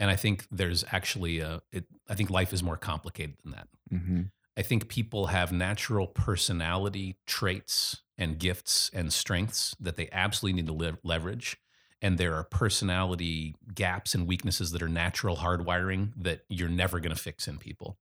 And 0.00 0.10
I 0.10 0.16
think 0.16 0.48
there's 0.50 0.84
actually 0.90 1.38
a, 1.38 1.62
it, 1.70 1.84
I 2.08 2.16
think 2.16 2.28
life 2.28 2.52
is 2.52 2.64
more 2.64 2.76
complicated 2.76 3.36
than 3.44 3.52
that. 3.52 3.68
Mm-hmm. 3.92 4.22
I 4.58 4.62
think 4.62 4.88
people 4.88 5.28
have 5.28 5.52
natural 5.52 6.08
personality 6.08 7.16
traits 7.26 8.02
and 8.16 8.38
gifts 8.38 8.90
and 8.92 9.12
strengths 9.12 9.76
that 9.78 9.94
they 9.96 10.08
absolutely 10.10 10.60
need 10.60 10.66
to 10.66 10.72
live, 10.72 10.98
leverage. 11.04 11.56
And 12.02 12.18
there 12.18 12.34
are 12.34 12.42
personality 12.44 13.54
gaps 13.74 14.14
and 14.14 14.26
weaknesses 14.26 14.72
that 14.72 14.82
are 14.82 14.88
natural 14.88 15.36
hardwiring 15.36 16.12
that 16.16 16.40
you're 16.48 16.68
never 16.68 16.98
going 16.98 17.14
to 17.14 17.20
fix 17.20 17.46
in 17.46 17.58
people. 17.58 17.98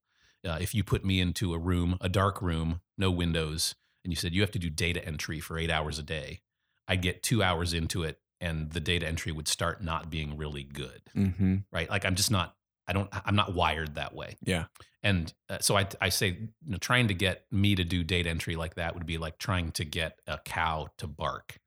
Uh, 0.47 0.57
if 0.59 0.73
you 0.73 0.83
put 0.83 1.05
me 1.05 1.19
into 1.19 1.53
a 1.53 1.59
room, 1.59 1.97
a 2.01 2.09
dark 2.09 2.41
room, 2.41 2.81
no 2.97 3.11
windows, 3.11 3.75
and 4.03 4.11
you 4.11 4.15
said 4.15 4.33
you 4.33 4.41
have 4.41 4.51
to 4.51 4.59
do 4.59 4.69
data 4.69 5.03
entry 5.05 5.39
for 5.39 5.59
eight 5.59 5.69
hours 5.71 5.99
a 5.99 6.03
day, 6.03 6.39
I'd 6.87 7.01
get 7.03 7.21
two 7.21 7.43
hours 7.43 7.73
into 7.73 8.03
it 8.03 8.19
and 8.39 8.71
the 8.71 8.79
data 8.79 9.07
entry 9.07 9.31
would 9.31 9.47
start 9.47 9.83
not 9.83 10.09
being 10.09 10.37
really 10.37 10.63
good, 10.63 11.01
Mm-hmm. 11.15 11.57
right? 11.71 11.89
Like 11.89 12.05
I'm 12.05 12.15
just 12.15 12.31
not, 12.31 12.55
I 12.87 12.93
don't, 12.93 13.09
I'm 13.25 13.35
not 13.35 13.53
wired 13.53 13.95
that 13.95 14.15
way. 14.15 14.37
Yeah. 14.43 14.65
And 15.03 15.33
uh, 15.49 15.59
so 15.59 15.77
I, 15.77 15.87
I 16.01 16.09
say, 16.09 16.27
you 16.27 16.49
know, 16.65 16.77
trying 16.77 17.07
to 17.09 17.13
get 17.13 17.45
me 17.51 17.75
to 17.75 17.83
do 17.83 18.03
data 18.03 18.29
entry 18.29 18.55
like 18.55 18.75
that 18.75 18.93
would 18.93 19.05
be 19.05 19.17
like 19.17 19.37
trying 19.37 19.71
to 19.73 19.85
get 19.85 20.19
a 20.27 20.39
cow 20.43 20.87
to 20.97 21.07
bark. 21.07 21.59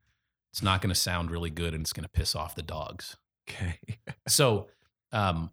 It's 0.53 0.62
not 0.62 0.83
going 0.83 0.93
to 0.93 0.99
sound 0.99 1.31
really 1.31 1.50
good 1.50 1.75
and 1.75 1.83
it's 1.83 1.93
going 1.93 2.05
to 2.05 2.11
piss 2.11 2.35
off 2.35 2.55
the 2.55 2.62
dogs. 2.62 3.17
Okay. 3.49 3.79
So, 4.29 4.69
um, 5.12 5.50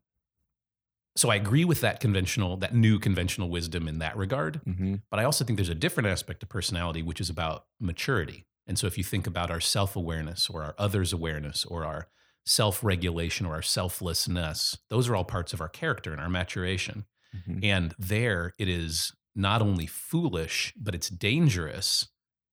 so 1.15 1.29
I 1.29 1.35
agree 1.35 1.65
with 1.65 1.81
that 1.81 1.99
conventional, 1.99 2.57
that 2.57 2.75
new 2.75 2.99
conventional 2.99 3.49
wisdom 3.49 3.87
in 3.87 3.99
that 3.99 4.15
regard. 4.15 4.61
Mm-hmm. 4.65 4.95
But 5.09 5.19
I 5.19 5.23
also 5.23 5.43
think 5.43 5.57
there's 5.57 5.69
a 5.69 5.73
different 5.75 6.07
aspect 6.07 6.41
to 6.41 6.45
personality, 6.45 7.01
which 7.01 7.19
is 7.19 7.29
about 7.29 7.65
maturity. 7.79 8.45
And 8.67 8.77
so 8.77 8.85
if 8.85 8.97
you 8.97 9.03
think 9.03 9.25
about 9.25 9.49
our 9.49 9.59
self 9.59 9.95
awareness 9.95 10.47
or 10.49 10.63
our 10.63 10.75
others 10.77 11.13
awareness 11.13 11.65
or 11.65 11.85
our 11.85 12.07
self 12.47 12.83
regulation 12.83 13.45
or 13.45 13.53
our 13.53 13.61
selflessness, 13.61 14.77
those 14.89 15.09
are 15.09 15.15
all 15.15 15.25
parts 15.25 15.53
of 15.53 15.61
our 15.61 15.69
character 15.69 16.11
and 16.11 16.21
our 16.21 16.29
maturation. 16.29 17.05
Mm-hmm. 17.35 17.59
And 17.63 17.95
there 17.99 18.53
it 18.57 18.69
is 18.69 19.11
not 19.35 19.61
only 19.61 19.85
foolish, 19.85 20.73
but 20.75 20.95
it's 20.95 21.09
dangerous 21.09 22.07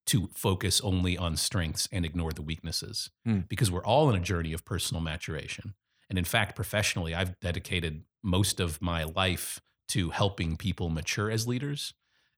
to 0.06 0.28
focus 0.34 0.80
only 0.82 1.16
on 1.16 1.36
strengths 1.36 1.88
and 1.90 2.04
ignore 2.04 2.32
the 2.32 2.42
weaknesses 2.42 3.10
Hmm. 3.24 3.40
because 3.48 3.70
we're 3.70 3.84
all 3.84 4.10
in 4.10 4.16
a 4.16 4.20
journey 4.20 4.52
of 4.52 4.64
personal 4.64 5.02
maturation. 5.02 5.74
And 6.10 6.18
in 6.18 6.26
fact, 6.26 6.54
professionally, 6.54 7.14
I've 7.14 7.40
dedicated 7.40 8.02
most 8.22 8.60
of 8.60 8.82
my 8.82 9.04
life 9.04 9.60
to 9.88 10.10
helping 10.10 10.56
people 10.56 10.90
mature 10.90 11.30
as 11.30 11.46
leaders. 11.46 11.94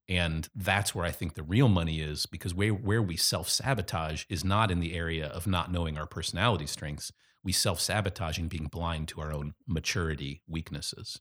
And 0.09 0.49
that's 0.55 0.95
where 0.95 1.05
I 1.05 1.11
think 1.11 1.35
the 1.35 1.43
real 1.43 1.69
money 1.69 2.01
is 2.01 2.27
because 2.27 2.55
where, 2.55 2.71
where 2.71 3.03
we 3.03 3.17
self 3.17 3.49
sabotage 3.49 4.25
is 4.29 4.45
not 4.45 4.71
in 4.71 4.79
the 4.79 4.95
area 4.95 5.27
of 5.27 5.49
not 5.49 5.73
knowing 5.73 5.99
our 5.99 6.07
personality 6.07 6.67
strengths. 6.67 7.11
We 7.47 7.53
self 7.53 7.81
sabotage 7.81 8.41
in 8.41 8.49
being 8.49 8.65
blind 8.65 9.07
to 9.09 9.21
our 9.21 9.33
own 9.33 9.55
maturity 9.69 10.43
weaknesses. 10.49 11.21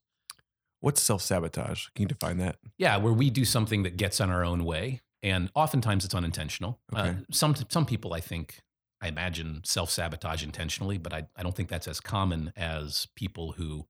What's 0.80 1.00
self 1.00 1.22
sabotage? 1.22 1.90
Can 1.94 2.02
you 2.02 2.08
define 2.08 2.40
that? 2.40 2.56
Yeah, 2.80 2.98
where 2.98 3.14
we 3.14 3.30
do 3.30 3.46
something 3.46 3.84
that 3.84 3.96
gets 3.96 4.20
on 4.20 4.32
our 4.32 4.44
own 4.44 4.66
way, 4.66 5.02
and 5.22 5.52
oftentimes 5.54 6.04
it's 6.04 6.16
unintentional. 6.16 6.80
Uh, 6.92 7.14
some 7.30 7.54
some 7.70 7.86
people, 7.86 8.12
I 8.16 8.22
think, 8.22 8.62
I 9.00 9.08
imagine 9.08 9.62
self 9.66 9.92
sabotage 9.92 10.44
intentionally, 10.44 10.98
but 10.98 11.14
I 11.14 11.28
I 11.36 11.44
don't 11.44 11.56
think 11.56 11.70
that's 11.70 11.88
as 11.88 12.00
common 12.00 12.52
as 12.58 13.08
people 13.16 13.52
who 13.52 13.86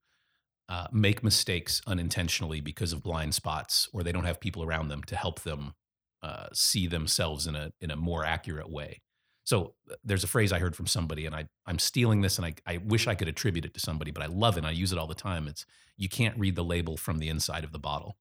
uh, 0.68 0.88
make 0.92 1.24
mistakes 1.24 1.82
unintentionally 1.88 2.60
because 2.60 2.92
of 2.92 3.02
blind 3.02 3.34
spots, 3.34 3.88
or 3.94 4.04
they 4.04 4.12
don't 4.12 4.26
have 4.26 4.42
people 4.42 4.62
around 4.62 4.90
them 4.90 5.04
to 5.04 5.16
help 5.16 5.44
them 5.44 5.74
uh, 6.22 6.48
see 6.52 6.86
themselves 6.86 7.48
in 7.48 7.56
a 7.56 7.72
in 7.80 7.92
a 7.92 7.96
more 7.96 8.26
accurate 8.26 8.70
way. 8.70 9.02
So 9.46 9.76
uh, 9.92 9.96
there's 10.04 10.24
a 10.24 10.28
phrase 10.28 10.52
I 10.52 10.60
heard 10.60 10.76
from 10.76 10.88
somebody, 10.88 11.26
and 11.26 11.36
I 11.36 11.48
I'm 11.66 11.80
stealing 11.80 12.22
this, 12.22 12.38
and 12.38 12.46
I 12.46 12.56
I 12.66 12.78
wish 12.78 13.08
I 13.08 13.16
could 13.16 13.28
attribute 13.30 13.66
it 13.66 13.74
to 13.76 13.80
somebody, 13.80 14.12
but 14.12 14.24
I 14.24 14.28
love 14.28 14.56
it. 14.56 14.60
and 14.60 14.68
I 14.68 14.72
use 14.72 14.92
it 14.92 14.98
all 15.00 15.08
the 15.08 15.16
time. 15.16 15.48
It's 15.48 15.66
you 15.98 16.10
can't 16.10 16.38
read 16.40 16.56
the 16.56 16.64
label 16.64 16.98
from 16.98 17.20
the 17.20 17.30
inside 17.30 17.64
of 17.64 17.72
the 17.72 17.80
bottle. 17.80 18.18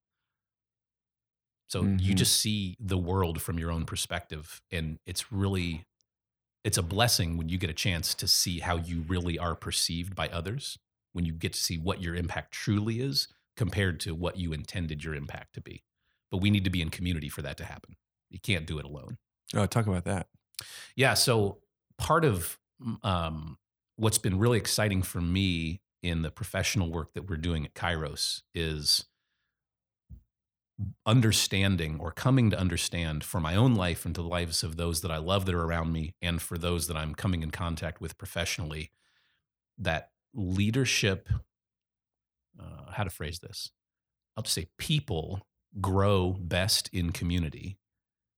So 1.69 1.93
you 1.97 2.15
Mhm. 2.15 2.19
just 2.19 2.37
see 2.41 2.77
the 2.79 2.99
world 2.99 3.41
from 3.43 3.59
your 3.59 3.71
own 3.71 3.87
perspective, 3.87 4.63
and 4.71 4.99
it's 5.07 5.33
really 5.33 5.87
it's 6.65 6.79
a 6.79 6.83
blessing 6.83 7.37
when 7.39 7.49
you 7.49 7.59
get 7.59 7.71
a 7.71 7.75
chance 7.75 8.15
to 8.15 8.29
see 8.29 8.61
how 8.61 8.77
you 8.77 9.03
really 9.03 9.39
are 9.39 9.55
perceived 9.57 10.15
by 10.17 10.29
others. 10.29 10.79
When 11.13 11.25
you 11.27 11.33
get 11.33 11.55
to 11.55 11.61
see 11.61 11.79
what 11.79 12.03
your 12.03 12.15
impact 12.17 12.53
truly 12.53 13.01
is 13.01 13.29
compared 13.57 14.01
to 14.01 14.15
what 14.15 14.37
you 14.39 14.53
intended 14.53 15.05
your 15.05 15.15
impact 15.15 15.55
to 15.55 15.61
be. 15.63 15.85
But 16.31 16.39
we 16.39 16.51
need 16.51 16.65
to 16.65 16.71
be 16.71 16.83
in 16.83 16.91
community 16.91 17.29
for 17.31 17.43
that 17.43 17.57
to 17.59 17.65
happen. 17.67 17.97
You 18.31 18.41
can't 18.41 18.67
do 18.67 18.79
it 18.79 18.85
alone. 18.87 19.19
Oh, 19.55 19.67
talk 19.67 19.87
about 19.87 20.05
that. 20.05 20.29
Yeah. 20.97 21.15
So 21.15 21.59
part 21.99 22.25
of 22.25 22.59
um, 23.03 23.59
what's 23.97 24.19
been 24.19 24.39
really 24.39 24.59
exciting 24.59 25.03
for 25.03 25.21
me 25.21 25.81
in 26.03 26.23
the 26.23 26.31
professional 26.31 26.91
work 26.91 27.15
that 27.15 27.29
we're 27.29 27.37
doing 27.37 27.65
at 27.65 27.75
Kairos 27.75 28.43
is 28.55 29.07
understanding 31.07 31.99
or 32.01 32.11
coming 32.11 32.51
to 32.51 32.59
understand 32.59 33.23
for 33.23 33.41
my 33.41 33.55
own 33.55 33.75
life 33.75 34.05
and 34.05 34.15
to 34.15 34.23
the 34.23 34.29
lives 34.29 34.63
of 34.63 34.77
those 34.77 35.01
that 35.03 35.11
I 35.11 35.19
love 35.19 35.47
that 35.47 35.55
are 35.55 35.65
around 35.65 35.93
me 35.93 36.15
and 36.21 36.43
for 36.43 36.59
those 36.59 36.89
that 36.89 36.97
I'm 36.97 37.15
coming 37.15 37.43
in 37.43 37.51
contact 37.51 38.01
with 38.01 38.19
professionally 38.19 38.91
that 39.79 40.11
leadership, 40.35 41.29
uh, 42.61 42.91
how 42.91 43.05
to 43.05 43.11
phrase 43.11 43.39
this? 43.39 43.71
I'll 44.37 44.43
just 44.43 44.55
say 44.55 44.67
people 44.79 45.47
grow 45.81 46.33
best 46.33 46.91
in 46.93 47.13
community 47.13 47.79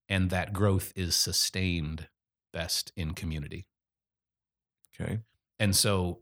and 0.09 0.31
that 0.31 0.53
growth 0.53 0.93
is 0.97 1.15
sustained 1.15 2.09
best 2.53 2.93
in 2.97 3.13
community. 3.13 3.67
Okay. 4.99 5.21
And 5.59 5.75
so, 5.77 6.21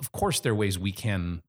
of 0.00 0.12
course, 0.12 0.40
there 0.40 0.52
are 0.52 0.56
ways 0.56 0.78
we 0.78 0.92
can 0.92 1.42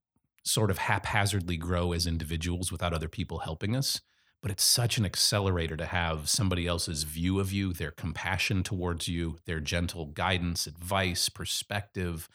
sort 0.44 0.70
of 0.70 0.78
haphazardly 0.78 1.56
grow 1.56 1.92
as 1.92 2.06
individuals 2.06 2.70
without 2.70 2.92
other 2.92 3.08
people 3.08 3.40
helping 3.40 3.74
us. 3.74 4.00
but 4.46 4.52
it's 4.52 4.62
such 4.62 4.96
an 4.96 5.04
accelerator 5.04 5.76
to 5.76 5.86
have 5.86 6.28
somebody 6.28 6.68
else's 6.68 7.02
view 7.02 7.40
of 7.40 7.50
you, 7.52 7.72
their 7.72 7.90
compassion 7.90 8.62
towards 8.62 9.08
you, 9.08 9.38
their 9.44 9.58
gentle 9.58 10.06
guidance, 10.06 10.68
advice, 10.68 11.28
perspective, 11.28 12.28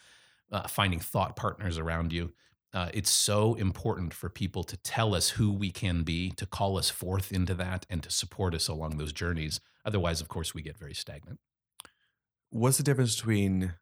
uh, 0.51 0.67
finding 0.67 0.99
thought 0.99 1.37
partners 1.37 1.77
around 1.77 2.11
you. 2.11 2.33
Uh, 2.73 2.89
it's 2.93 3.09
so 3.09 3.53
important 3.55 4.13
for 4.13 4.29
people 4.29 4.63
to 4.63 4.77
tell 4.77 5.13
us 5.13 5.31
who 5.31 5.51
we 5.51 5.71
can 5.71 6.03
be, 6.03 6.31
to 6.31 6.45
call 6.45 6.77
us 6.77 6.89
forth 6.89 7.31
into 7.31 7.53
that, 7.53 7.85
and 7.89 8.01
to 8.03 8.09
support 8.09 8.53
us 8.55 8.67
along 8.69 8.97
those 8.97 9.11
journeys. 9.11 9.59
Otherwise, 9.83 10.21
of 10.21 10.29
course, 10.29 10.53
we 10.53 10.61
get 10.61 10.77
very 10.77 10.93
stagnant. 10.93 11.39
What's 12.49 12.77
the 12.77 12.83
difference 12.83 13.15
between? 13.15 13.73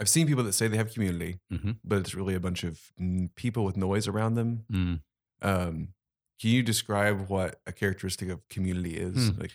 I've 0.00 0.08
seen 0.08 0.26
people 0.26 0.44
that 0.44 0.52
say 0.52 0.68
they 0.68 0.76
have 0.76 0.92
community, 0.92 1.38
Mhm. 1.52 1.78
but 1.84 1.98
it's 1.98 2.14
really 2.14 2.34
a 2.34 2.40
bunch 2.40 2.64
of 2.64 2.92
mm, 3.00 3.32
people 3.36 3.64
with 3.64 3.76
noise 3.76 4.08
around 4.08 4.34
them. 4.34 4.64
Mm. 4.70 5.02
Um, 5.42 5.94
can 6.40 6.50
you 6.50 6.62
describe 6.62 7.28
what 7.28 7.60
a 7.66 7.72
characteristic 7.72 8.28
of 8.28 8.48
community 8.48 8.96
is? 8.96 9.30
Hmm. 9.30 9.40
Like, 9.40 9.52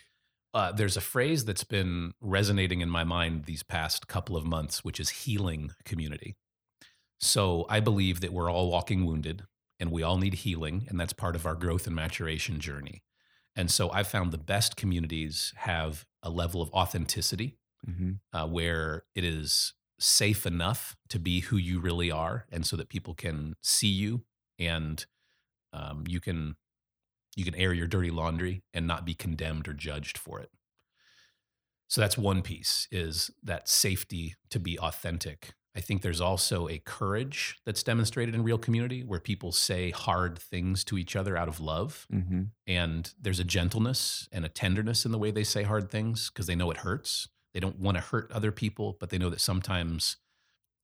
Uh, 0.54 0.72
there's 0.72 0.96
a 0.96 1.00
phrase 1.02 1.44
that's 1.44 1.64
been 1.64 2.14
resonating 2.20 2.80
in 2.80 2.88
my 2.88 3.04
mind 3.04 3.44
these 3.44 3.62
past 3.62 4.08
couple 4.08 4.34
of 4.36 4.46
months, 4.46 4.82
which 4.82 4.98
is 4.98 5.10
healing 5.10 5.72
community. 5.84 6.36
So 7.18 7.66
I 7.68 7.80
believe 7.80 8.20
that 8.20 8.32
we're 8.32 8.50
all 8.50 8.70
walking 8.70 9.04
wounded 9.04 9.42
and 9.80 9.90
we 9.90 10.02
all 10.02 10.18
need 10.18 10.34
healing, 10.34 10.86
and 10.88 10.98
that's 10.98 11.12
part 11.12 11.36
of 11.36 11.46
our 11.46 11.54
growth 11.54 11.86
and 11.86 11.94
maturation 11.94 12.58
journey. 12.58 13.02
And 13.54 13.70
so 13.70 13.90
I've 13.90 14.08
found 14.08 14.32
the 14.32 14.38
best 14.38 14.76
communities 14.76 15.52
have 15.56 16.04
a 16.22 16.30
level 16.30 16.60
of 16.60 16.70
authenticity 16.70 17.58
mhm. 17.88 18.18
uh, 18.32 18.46
where 18.46 19.04
it 19.14 19.24
is 19.24 19.74
safe 20.00 20.46
enough 20.46 20.96
to 21.08 21.18
be 21.18 21.40
who 21.40 21.56
you 21.56 21.80
really 21.80 22.10
are, 22.10 22.46
and 22.50 22.66
so 22.66 22.76
that 22.76 22.88
people 22.88 23.14
can 23.14 23.54
see 23.62 23.88
you 23.88 24.24
and 24.58 25.06
um, 25.72 26.04
you 26.08 26.20
can 26.20 26.56
you 27.36 27.44
can 27.44 27.54
air 27.54 27.72
your 27.72 27.86
dirty 27.86 28.10
laundry 28.10 28.62
and 28.74 28.86
not 28.86 29.04
be 29.04 29.14
condemned 29.14 29.68
or 29.68 29.74
judged 29.74 30.18
for 30.18 30.40
it. 30.40 30.50
So 31.86 32.00
that's 32.00 32.18
one 32.18 32.42
piece 32.42 32.88
is 32.90 33.30
that 33.42 33.68
safety 33.68 34.34
to 34.50 34.58
be 34.58 34.78
authentic. 34.78 35.54
I 35.78 35.80
think 35.80 36.02
there's 36.02 36.20
also 36.20 36.68
a 36.68 36.78
courage 36.78 37.56
that's 37.64 37.84
demonstrated 37.84 38.34
in 38.34 38.42
real 38.42 38.58
community 38.58 39.04
where 39.04 39.20
people 39.20 39.52
say 39.52 39.90
hard 39.92 40.36
things 40.36 40.82
to 40.86 40.98
each 40.98 41.14
other 41.14 41.36
out 41.36 41.46
of 41.46 41.60
love 41.60 42.04
Mhm. 42.12 42.50
and 42.66 43.14
there's 43.20 43.38
a 43.38 43.44
gentleness 43.44 44.28
and 44.32 44.44
a 44.44 44.48
tenderness 44.48 45.06
in 45.06 45.12
the 45.12 45.18
way 45.18 45.30
they 45.30 45.44
say 45.44 45.62
hard 45.62 45.88
things 45.88 46.30
because 46.30 46.48
they 46.48 46.56
know 46.56 46.72
it 46.72 46.78
hurts. 46.78 47.28
They 47.54 47.60
don't 47.60 47.78
want 47.78 47.96
to 47.96 48.00
hurt 48.00 48.30
other 48.32 48.50
people, 48.50 48.96
but 48.98 49.10
they 49.10 49.18
know 49.18 49.30
that 49.30 49.40
sometimes 49.40 50.16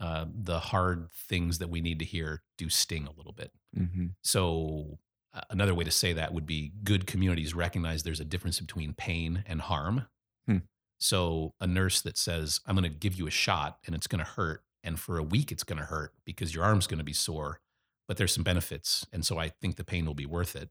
uh, 0.01 0.27
the 0.33 0.61
hard 0.61 1.11
things 1.13 1.59
that 1.59 1.69
we 1.71 1.81
need 1.81 1.99
to 2.01 2.05
hear 2.05 2.43
do 2.59 2.69
sting 2.69 3.07
a 3.07 3.13
little 3.13 3.33
bit. 3.33 3.53
Mhm. 3.77 4.15
So, 4.23 4.99
uh, 5.33 5.41
another 5.51 5.75
way 5.75 5.85
to 5.85 5.91
say 5.91 6.13
that 6.13 6.33
would 6.35 6.47
be 6.47 6.73
good 6.85 7.07
communities 7.07 7.53
recognize 7.55 8.03
there's 8.03 8.21
a 8.21 8.25
difference 8.25 8.61
between 8.61 8.93
pain 8.95 9.43
and 9.47 9.61
harm. 9.61 10.07
Hmm. 10.47 10.59
So, 10.99 11.55
a 11.61 11.67
nurse 11.67 12.01
that 12.03 12.17
says, 12.19 12.61
I'm 12.67 12.75
going 12.77 12.91
to 12.93 12.99
give 12.99 13.15
you 13.15 13.27
a 13.27 13.31
shot 13.31 13.79
and 13.87 13.95
it's 13.95 14.07
going 14.09 14.19
to 14.25 14.31
hurt, 14.31 14.64
and 14.85 15.01
for 15.01 15.19
a 15.19 15.23
week 15.23 15.51
it's 15.51 15.65
going 15.65 15.79
to 15.79 15.87
hurt 15.87 16.13
because 16.25 16.55
your 16.55 16.65
arm's 16.65 16.87
going 16.87 16.99
to 16.99 17.05
be 17.05 17.13
sore, 17.13 17.61
but 18.07 18.17
there's 18.17 18.35
some 18.35 18.45
benefits. 18.45 19.07
And 19.13 19.25
so, 19.25 19.39
I 19.39 19.49
think 19.49 19.77
the 19.77 19.85
pain 19.85 20.07
will 20.07 20.15
be 20.15 20.27
worth 20.27 20.55
it. 20.55 20.71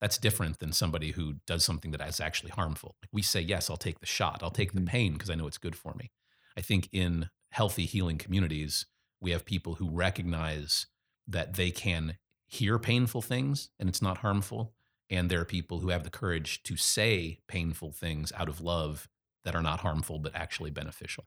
That's 0.00 0.18
different 0.18 0.58
than 0.58 0.72
somebody 0.72 1.12
who 1.12 1.34
does 1.46 1.62
something 1.62 1.90
that 1.90 2.00
is 2.08 2.20
actually 2.20 2.50
harmful. 2.50 2.96
Like 3.02 3.10
we 3.12 3.22
say, 3.22 3.40
Yes, 3.40 3.68
I'll 3.68 3.76
take 3.76 4.00
the 4.00 4.06
shot, 4.06 4.40
I'll 4.42 4.50
take 4.50 4.72
the 4.72 4.80
mm-hmm. 4.80 4.88
pain 4.88 5.12
because 5.12 5.30
I 5.30 5.34
know 5.34 5.46
it's 5.46 5.58
good 5.58 5.76
for 5.76 5.94
me. 5.94 6.10
I 6.56 6.62
think 6.62 6.88
in 6.90 7.28
healthy 7.52 7.84
healing 7.84 8.18
communities, 8.18 8.86
we 9.20 9.30
have 9.32 9.44
people 9.44 9.74
who 9.74 9.90
recognize 9.90 10.86
that 11.28 11.54
they 11.54 11.70
can 11.70 12.16
hear 12.46 12.78
painful 12.78 13.22
things 13.22 13.70
and 13.78 13.88
it's 13.88 14.02
not 14.02 14.18
harmful. 14.18 14.72
And 15.08 15.30
there 15.30 15.40
are 15.40 15.44
people 15.44 15.80
who 15.80 15.90
have 15.90 16.04
the 16.04 16.10
courage 16.10 16.62
to 16.64 16.76
say 16.76 17.40
painful 17.48 17.92
things 17.92 18.32
out 18.36 18.48
of 18.48 18.60
love 18.60 19.08
that 19.44 19.54
are 19.54 19.62
not 19.62 19.80
harmful 19.80 20.18
but 20.18 20.34
actually 20.34 20.70
beneficial. 20.70 21.26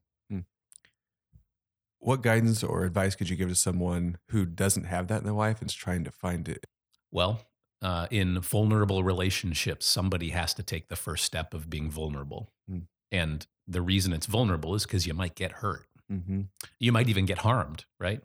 What 2.04 2.22
guidance 2.22 2.64
or 2.64 2.84
advice 2.84 3.16
could 3.16 3.30
you 3.30 3.36
give 3.36 3.50
to 3.50 3.56
someone 3.56 4.18
who 4.30 4.46
doesn't 4.46 4.86
have 4.86 5.08
that 5.08 5.20
in 5.20 5.24
their 5.24 5.34
life 5.34 5.62
and 5.62 5.70
is 5.70 5.74
trying 5.74 6.04
to 6.04 6.12
find 6.12 6.50
it? 6.50 6.66
Well, 7.12 7.42
uh, 7.82 8.08
in 8.12 8.40
vulnerable 8.42 9.04
relationships, 9.04 9.86
somebody 9.86 10.30
has 10.30 10.54
to 10.56 10.64
take 10.64 10.90
the 10.90 10.96
first 10.96 11.24
step 11.24 11.54
of 11.54 11.70
being 11.70 11.90
vulnerable. 11.90 12.50
Mm. 12.70 12.88
And 13.12 13.48
the 13.68 13.82
reason 13.82 14.12
it's 14.12 14.26
vulnerable 14.26 14.76
is 14.76 14.84
because 14.84 15.08
you 15.08 15.14
might 15.14 15.36
get 15.36 15.52
hurt. 15.52 15.86
Mm-hmm. 16.12 16.42
you 16.80 16.92
might 16.92 17.10
even 17.10 17.26
get 17.26 17.40
harmed, 17.40 17.86
right? 18.00 18.22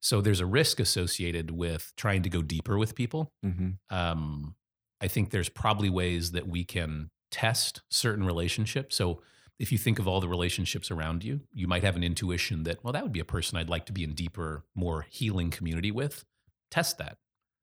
So 0.00 0.20
there's 0.20 0.40
a 0.40 0.46
risk 0.46 0.78
associated 0.78 1.50
with 1.50 1.92
trying 1.96 2.22
to 2.22 2.28
go 2.28 2.42
deeper 2.42 2.78
with 2.78 2.94
people. 2.94 3.32
Mm-hmm. 3.44 3.70
Um, 3.94 4.54
I 5.00 5.08
think 5.08 5.30
there's 5.30 5.48
probably 5.48 5.90
ways 5.90 6.32
that 6.32 6.46
we 6.46 6.64
can 6.64 7.10
test 7.30 7.82
certain 7.88 8.24
relationships. 8.24 8.94
So 8.94 9.22
if 9.58 9.70
you 9.70 9.78
think 9.78 9.98
of 9.98 10.08
all 10.08 10.20
the 10.20 10.28
relationships 10.28 10.90
around 10.90 11.22
you, 11.22 11.40
you 11.52 11.68
might 11.68 11.84
have 11.84 11.96
an 11.96 12.02
intuition 12.02 12.64
that, 12.64 12.82
well, 12.82 12.92
that 12.92 13.02
would 13.02 13.12
be 13.12 13.20
a 13.20 13.24
person 13.24 13.58
I'd 13.58 13.68
like 13.68 13.86
to 13.86 13.92
be 13.92 14.04
in 14.04 14.14
deeper, 14.14 14.64
more 14.74 15.06
healing 15.08 15.50
community 15.50 15.90
with. 15.90 16.24
Test 16.70 16.98
that. 16.98 17.18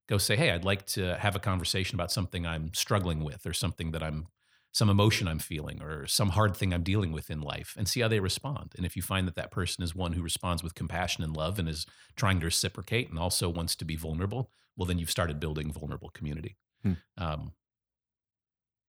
Go 0.07 0.17
say, 0.17 0.35
hey, 0.35 0.51
I'd 0.51 0.65
like 0.65 0.85
to 0.87 1.15
have 1.17 1.35
a 1.35 1.39
conversation 1.39 1.95
about 1.95 2.11
something 2.11 2.45
I'm 2.45 2.73
struggling 2.73 3.23
with 3.23 3.45
or 3.45 3.53
something 3.53 3.91
that 3.91 4.03
I'm 4.03 4.27
some 4.71 4.89
emotion 4.89 5.27
I'm 5.27 5.39
feeling 5.39 5.81
or 5.81 6.05
some 6.05 6.29
hard 6.29 6.55
thing 6.55 6.73
I'm 6.73 6.83
dealing 6.83 7.11
with 7.11 7.31
in 7.31 7.41
life 7.41 7.73
and 7.77 7.87
see 7.87 8.01
how 8.01 8.07
they 8.07 8.19
respond. 8.19 8.73
And 8.77 8.85
if 8.85 8.95
you 8.95 9.01
find 9.01 9.27
that 9.27 9.35
that 9.35 9.51
person 9.51 9.83
is 9.83 9.95
one 9.95 10.13
who 10.13 10.21
responds 10.21 10.63
with 10.63 10.75
compassion 10.75 11.23
and 11.23 11.35
love 11.35 11.57
and 11.57 11.67
is 11.67 11.87
trying 12.15 12.39
to 12.39 12.45
reciprocate 12.45 13.09
and 13.09 13.17
also 13.17 13.49
wants 13.49 13.75
to 13.77 13.85
be 13.85 13.95
vulnerable, 13.95 14.51
well, 14.77 14.85
then 14.85 14.99
you've 14.99 15.09
started 15.11 15.39
building 15.39 15.73
vulnerable 15.73 16.09
community. 16.09 16.55
Hmm. 16.83 16.93
Um, 17.17 17.51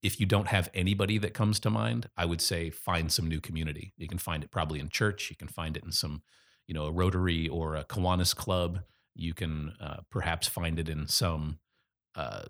if 0.02 0.18
you 0.18 0.26
don't 0.26 0.48
have 0.48 0.70
anybody 0.72 1.18
that 1.18 1.34
comes 1.34 1.60
to 1.60 1.70
mind, 1.70 2.08
I 2.16 2.24
would 2.24 2.40
say 2.40 2.70
find 2.70 3.12
some 3.12 3.28
new 3.28 3.40
community. 3.40 3.92
You 3.96 4.08
can 4.08 4.18
find 4.18 4.42
it 4.42 4.50
probably 4.50 4.80
in 4.80 4.88
church. 4.88 5.30
You 5.30 5.36
can 5.36 5.48
find 5.48 5.76
it 5.76 5.84
in 5.84 5.92
some, 5.92 6.22
you 6.66 6.74
know, 6.74 6.86
a 6.86 6.92
Rotary 6.92 7.48
or 7.48 7.76
a 7.76 7.84
Kiwanis 7.84 8.34
club. 8.34 8.80
You 9.14 9.34
can 9.34 9.74
uh, 9.80 9.98
perhaps 10.10 10.48
find 10.48 10.78
it 10.78 10.88
in 10.88 11.06
some 11.06 11.58
uh, 12.14 12.44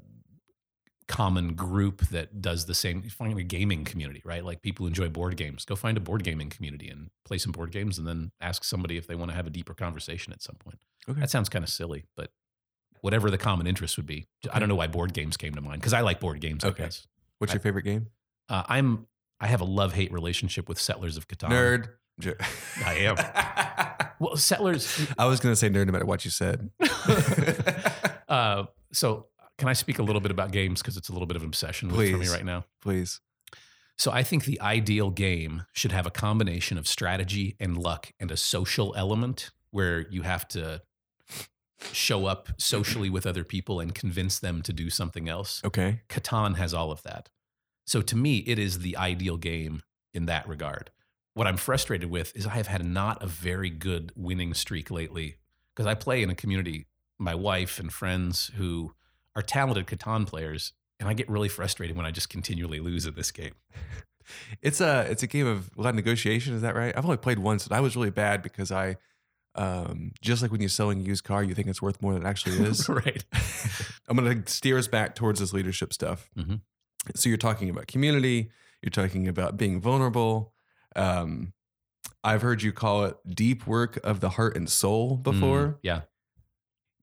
common 1.09 1.55
group 1.55 2.03
that 2.11 2.41
does 2.41 2.67
the 2.67 2.75
same. 2.75 3.03
Find 3.03 3.37
a 3.37 3.43
gaming 3.43 3.85
community, 3.85 4.23
right? 4.25 4.45
Like 4.45 4.63
people 4.63 4.87
enjoy 4.87 5.09
board 5.09 5.37
games. 5.37 5.65
Go 5.65 5.75
find 5.75 5.97
a 5.97 6.01
board 6.01 6.23
gaming 6.23 6.51
community 6.51 6.89
and 6.89 7.11
play 7.25 7.39
some 7.39 7.51
board 7.51 7.73
games, 7.73 7.99
and 7.99 8.07
then 8.07 8.31
ask 8.41 8.63
somebody 8.63 8.97
if 8.97 9.09
they 9.09 9.17
want 9.17 9.33
to 9.33 9.37
have 9.37 9.49
a 9.49 9.51
deeper 9.51 9.75
conversation 9.75 10.33
at 10.33 10.41
some 10.41 10.57
point. 10.57 10.79
Okay. 11.09 11.19
That 11.19 11.31
sounds 11.31 11.49
kind 11.49 11.65
of 11.65 11.69
silly, 11.69 12.05
but 12.17 12.31
whatever 13.01 13.31
the 13.31 13.39
common 13.39 13.67
interest 13.67 13.97
would 13.97 14.07
be. 14.07 14.29
I 14.53 14.59
don't 14.61 14.69
know 14.69 14.75
why 14.75 14.87
board 14.87 15.13
games 15.13 15.37
came 15.37 15.55
to 15.55 15.61
mind 15.61 15.81
because 15.81 15.93
I 15.93 16.03
like 16.03 16.21
board 16.21 16.41
games. 16.41 16.65
Okay. 16.65 16.85
I 16.85 16.87
guess. 16.87 17.07
What's 17.41 17.53
I- 17.53 17.57
your 17.57 17.63
favorite 17.63 17.85
game? 17.85 18.07
Uh, 18.49 18.63
I'm 18.69 19.07
I 19.41 19.47
have 19.47 19.61
a 19.61 19.65
love 19.65 19.95
hate 19.95 20.13
relationship 20.13 20.69
with 20.69 20.79
Settlers 20.79 21.17
of 21.17 21.27
Catan. 21.27 21.51
Nerd. 21.51 21.89
I 22.87 22.95
am. 22.95 23.17
Well, 24.21 24.37
Settlers. 24.37 25.07
I 25.19 25.25
was 25.25 25.41
going 25.41 25.51
to 25.51 25.57
say 25.57 25.71
nerd 25.71 25.87
no 25.87 25.93
matter 25.93 26.05
what 26.05 26.27
you 26.27 26.31
said. 26.31 26.71
uh, 28.29 28.65
so, 28.93 29.29
can 29.57 29.67
I 29.67 29.73
speak 29.73 29.99
a 29.99 30.03
little 30.03 30.21
bit 30.21 30.31
about 30.31 30.53
games 30.53 30.83
because 30.83 30.99
it's 30.99 31.09
a 31.09 31.13
little 31.13 31.27
bit 31.27 31.37
of 31.37 31.43
an 31.43 31.49
obsession 31.49 31.89
with, 31.89 32.11
for 32.11 32.19
me 32.19 32.29
right 32.29 32.45
now? 32.45 32.67
Please. 32.83 33.21
So, 33.97 34.13
I 34.13 34.23
think 34.23 34.45
the 34.45 34.61
ideal 34.61 35.09
game 35.09 35.65
should 35.73 35.93
have 35.93 36.05
a 36.07 36.11
combination 36.11 36.77
of 36.77 36.87
strategy 36.87 37.57
and 37.59 37.79
luck 37.79 38.13
and 38.21 38.31
a 38.31 38.37
social 38.37 38.95
element 38.95 39.53
where 39.71 40.07
you 40.11 40.21
have 40.21 40.47
to 40.49 40.83
show 41.93 42.27
up 42.27 42.49
socially 42.59 43.11
with 43.11 43.27
other 43.27 43.45
people 43.45 43.81
and 43.81 43.95
convince 43.95 44.39
them 44.39 44.63
to 44.63 44.73
do 44.73 44.91
something 44.91 45.29
else. 45.29 45.63
Okay. 45.65 46.01
Catan 46.09 46.57
has 46.57 46.75
all 46.75 46.91
of 46.91 47.03
that. 47.03 47.29
So 47.87 48.03
to 48.03 48.17
me, 48.17 48.39
it 48.39 48.59
is 48.59 48.81
the 48.81 48.97
ideal 48.97 49.37
game 49.37 49.83
in 50.15 50.27
that 50.27 50.49
regard. 50.49 50.91
What 51.35 51.47
I'm 51.47 51.57
frustrated 51.57 52.11
with 52.11 52.37
is 52.37 52.47
I 52.47 52.55
have 52.55 52.67
had 52.67 52.85
not 52.85 53.23
a 53.23 53.27
very 53.27 53.71
good 53.71 54.13
winning 54.15 54.55
streak 54.55 54.91
lately 54.91 55.37
because 55.75 55.87
I 55.87 55.95
play 55.95 56.23
in 56.23 56.31
a 56.31 56.35
community, 56.35 56.87
my 57.19 57.35
wife 57.35 57.79
and 57.79 57.93
friends 57.93 58.51
who 58.57 58.95
are 59.35 59.43
talented 59.43 59.87
Catan 59.87 60.27
players, 60.27 60.73
and 60.99 61.09
I 61.09 61.15
get 61.15 61.29
really 61.29 61.49
frustrated 61.49 61.97
when 61.97 62.07
I 62.07 62.11
just 62.11 62.29
continually 62.29 62.81
lose 62.81 63.07
at 63.07 63.17
this 63.17 63.31
game. 63.31 63.55
It's 64.63 64.81
a 64.81 65.07
it's 65.11 65.23
a 65.25 65.27
game 65.27 65.47
of 65.47 65.71
a 65.77 65.83
lot 65.83 65.91
of 65.91 65.95
negotiation. 65.97 66.55
Is 66.55 66.63
that 66.63 66.77
right? 66.77 66.97
I've 66.97 67.05
only 67.05 67.17
played 67.17 67.39
once, 67.39 67.67
and 67.67 67.75
I 67.75 67.81
was 67.81 67.97
really 67.97 68.11
bad 68.11 68.43
because 68.43 68.71
I, 68.71 68.97
um, 69.55 70.13
just 70.21 70.43
like 70.43 70.51
when 70.53 70.61
you're 70.61 70.69
selling 70.69 71.01
a 71.01 71.03
used 71.03 71.25
car, 71.25 71.43
you 71.43 71.55
think 71.55 71.69
it's 71.69 71.83
worth 71.83 72.01
more 72.03 72.13
than 72.15 72.23
it 72.25 72.29
actually 72.29 72.57
is. 72.67 72.89
right. 72.89 73.25
I'm 74.09 74.17
going 74.17 74.43
to 74.45 74.53
steer 74.53 74.79
us 74.79 74.89
back 74.89 75.15
towards 75.15 75.41
this 75.41 75.53
leadership 75.53 75.93
stuff. 75.93 76.31
Mhm. 76.37 76.61
So 77.15 77.29
you're 77.29 77.39
talking 77.39 77.71
about 77.71 77.87
community. 77.87 78.51
You're 78.83 78.91
talking 78.91 79.27
about 79.29 79.57
being 79.57 79.81
vulnerable. 79.81 80.53
Um, 80.97 81.53
I've 82.23 82.43
heard 82.43 82.63
you 82.63 82.73
call 82.73 83.05
it 83.05 83.17
deep 83.29 83.67
work 83.67 83.99
of 84.05 84.21
the 84.21 84.31
heart 84.31 84.57
and 84.57 84.69
soul 84.69 85.17
before. 85.17 85.67
Mm, 85.67 85.79
yeah. 85.83 86.01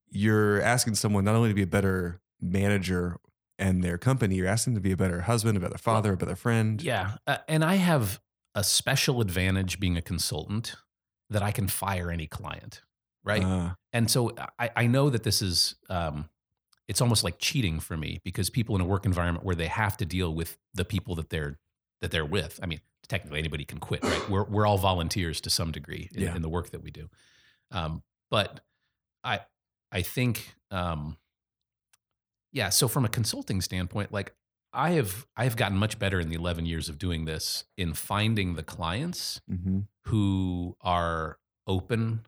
You're 0.10 0.62
asking 0.62 0.96
someone 0.96 1.26
not 1.26 1.36
only 1.36 1.50
to 1.50 1.56
be 1.56 1.64
a 1.64 1.68
better 1.68 2.22
manager 2.40 3.18
and 3.60 3.84
their 3.84 3.98
company, 3.98 4.36
you're 4.36 4.48
asking 4.48 4.74
them 4.76 4.84
to 4.84 4.88
be 4.88 4.94
a 4.94 4.98
better 4.98 5.22
husband, 5.22 5.58
a 5.58 5.60
better 5.60 5.78
father, 5.78 6.14
a 6.14 6.18
better 6.18 6.36
friend. 6.36 6.82
Yeah. 6.82 7.16
Uh, 7.26 7.38
and 7.48 7.64
I 7.66 7.76
have 7.76 8.22
a 8.56 8.64
special 8.64 9.20
advantage 9.22 9.80
being 9.80 9.98
a 9.98 10.02
consultant 10.02 10.76
that 11.30 11.44
I 11.44 11.52
can 11.52 11.68
fire 11.68 12.10
any 12.12 12.28
client, 12.28 12.82
right? 13.24 13.44
Uh, 13.44 13.70
and 13.94 14.10
so 14.10 14.34
I, 14.58 14.70
I 14.76 14.88
know 14.88 15.10
that 15.10 15.24
this 15.24 15.42
is 15.42 15.76
um, 15.90 16.30
it's 16.88 17.02
almost 17.02 17.24
like 17.24 17.38
cheating 17.40 17.80
for 17.80 17.98
me 17.98 18.20
because 18.24 18.50
people 18.50 18.76
in 18.76 18.82
a 18.82 18.86
work 18.86 19.06
environment 19.06 19.46
where 19.46 19.56
they 19.56 19.68
have 19.68 19.98
to 19.98 20.06
deal 20.06 20.34
with 20.34 20.58
the 20.74 20.86
people 20.86 21.16
that 21.16 21.30
they're 21.30 21.60
that 22.02 22.12
they're 22.12 22.26
with. 22.26 22.60
I 22.64 22.66
mean, 22.66 22.80
technically 23.08 23.40
anybody 23.40 23.66
can 23.66 23.80
quit, 23.80 24.04
right? 24.04 24.30
We're 24.30 24.44
we're 24.46 24.66
all 24.66 24.78
volunteers 24.78 25.42
to 25.42 25.50
some 25.50 25.72
degree 25.72 26.10
in, 26.14 26.22
Yeah. 26.22 26.36
in 26.36 26.42
the 26.42 26.50
work 26.50 26.72
that 26.72 26.82
we 26.82 26.92
do. 26.92 27.10
Um, 27.72 28.04
but 28.32 28.62
I 29.24 29.42
I 29.92 30.02
think 30.02 30.56
um, 30.72 31.18
yeah. 32.54 32.70
So 32.70 32.88
from 32.88 33.04
a 33.06 33.10
consulting 33.10 33.62
standpoint, 33.62 34.12
like 34.14 34.34
I 34.78 34.92
have 34.92 35.26
I 35.36 35.44
have 35.44 35.56
gotten 35.58 35.78
much 35.78 35.98
better 36.00 36.20
in 36.20 36.30
the 36.30 36.36
eleven 36.36 36.66
years 36.66 36.88
of 36.88 36.98
doing 36.98 37.26
this 37.26 37.66
in 37.78 37.94
finding 37.94 38.56
the 38.56 38.64
clients 38.64 39.42
Mm-hmm. 39.52 39.80
who 40.06 40.78
are 40.82 41.40
open 41.66 42.22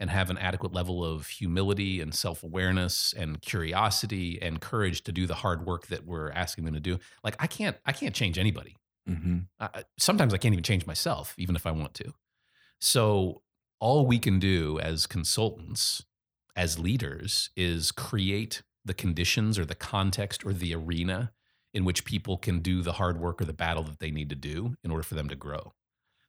and 0.00 0.08
have 0.10 0.30
an 0.30 0.38
adequate 0.38 0.72
level 0.72 1.04
of 1.04 1.26
humility 1.28 2.00
and 2.00 2.14
self-awareness 2.14 3.12
and 3.12 3.40
curiosity 3.42 4.40
and 4.40 4.60
courage 4.60 5.02
to 5.02 5.12
do 5.12 5.26
the 5.26 5.34
hard 5.34 5.66
work 5.66 5.88
that 5.88 6.06
we're 6.06 6.30
asking 6.32 6.64
them 6.64 6.74
to 6.74 6.80
do 6.80 6.98
like 7.22 7.36
i 7.38 7.46
can't 7.46 7.76
i 7.84 7.92
can't 7.92 8.14
change 8.14 8.38
anybody 8.38 8.76
Mm-hmm. 9.08 9.38
I- 9.60 9.84
sometimes 9.98 10.32
i 10.34 10.38
can't 10.38 10.52
even 10.54 10.64
change 10.64 10.86
myself 10.86 11.34
even 11.38 11.54
if 11.54 11.66
i 11.66 11.70
want 11.70 11.94
to 11.94 12.14
so 12.80 13.42
all 13.78 14.06
we 14.06 14.18
can 14.18 14.38
do 14.38 14.78
as 14.80 15.06
consultants 15.06 16.04
as 16.56 16.78
leaders 16.78 17.50
is 17.56 17.92
create 17.92 18.62
the 18.84 18.94
conditions 18.94 19.58
or 19.58 19.64
the 19.64 19.74
context 19.74 20.44
or 20.44 20.52
the 20.52 20.74
arena 20.74 21.32
in 21.72 21.84
which 21.84 22.04
people 22.04 22.36
can 22.36 22.60
do 22.60 22.82
the 22.82 22.92
hard 22.92 23.20
work 23.20 23.40
or 23.40 23.44
the 23.44 23.52
battle 23.52 23.82
that 23.82 24.00
they 24.00 24.10
need 24.10 24.28
to 24.28 24.34
do 24.34 24.74
in 24.82 24.90
order 24.90 25.02
for 25.02 25.14
them 25.14 25.28
to 25.28 25.36
grow 25.36 25.72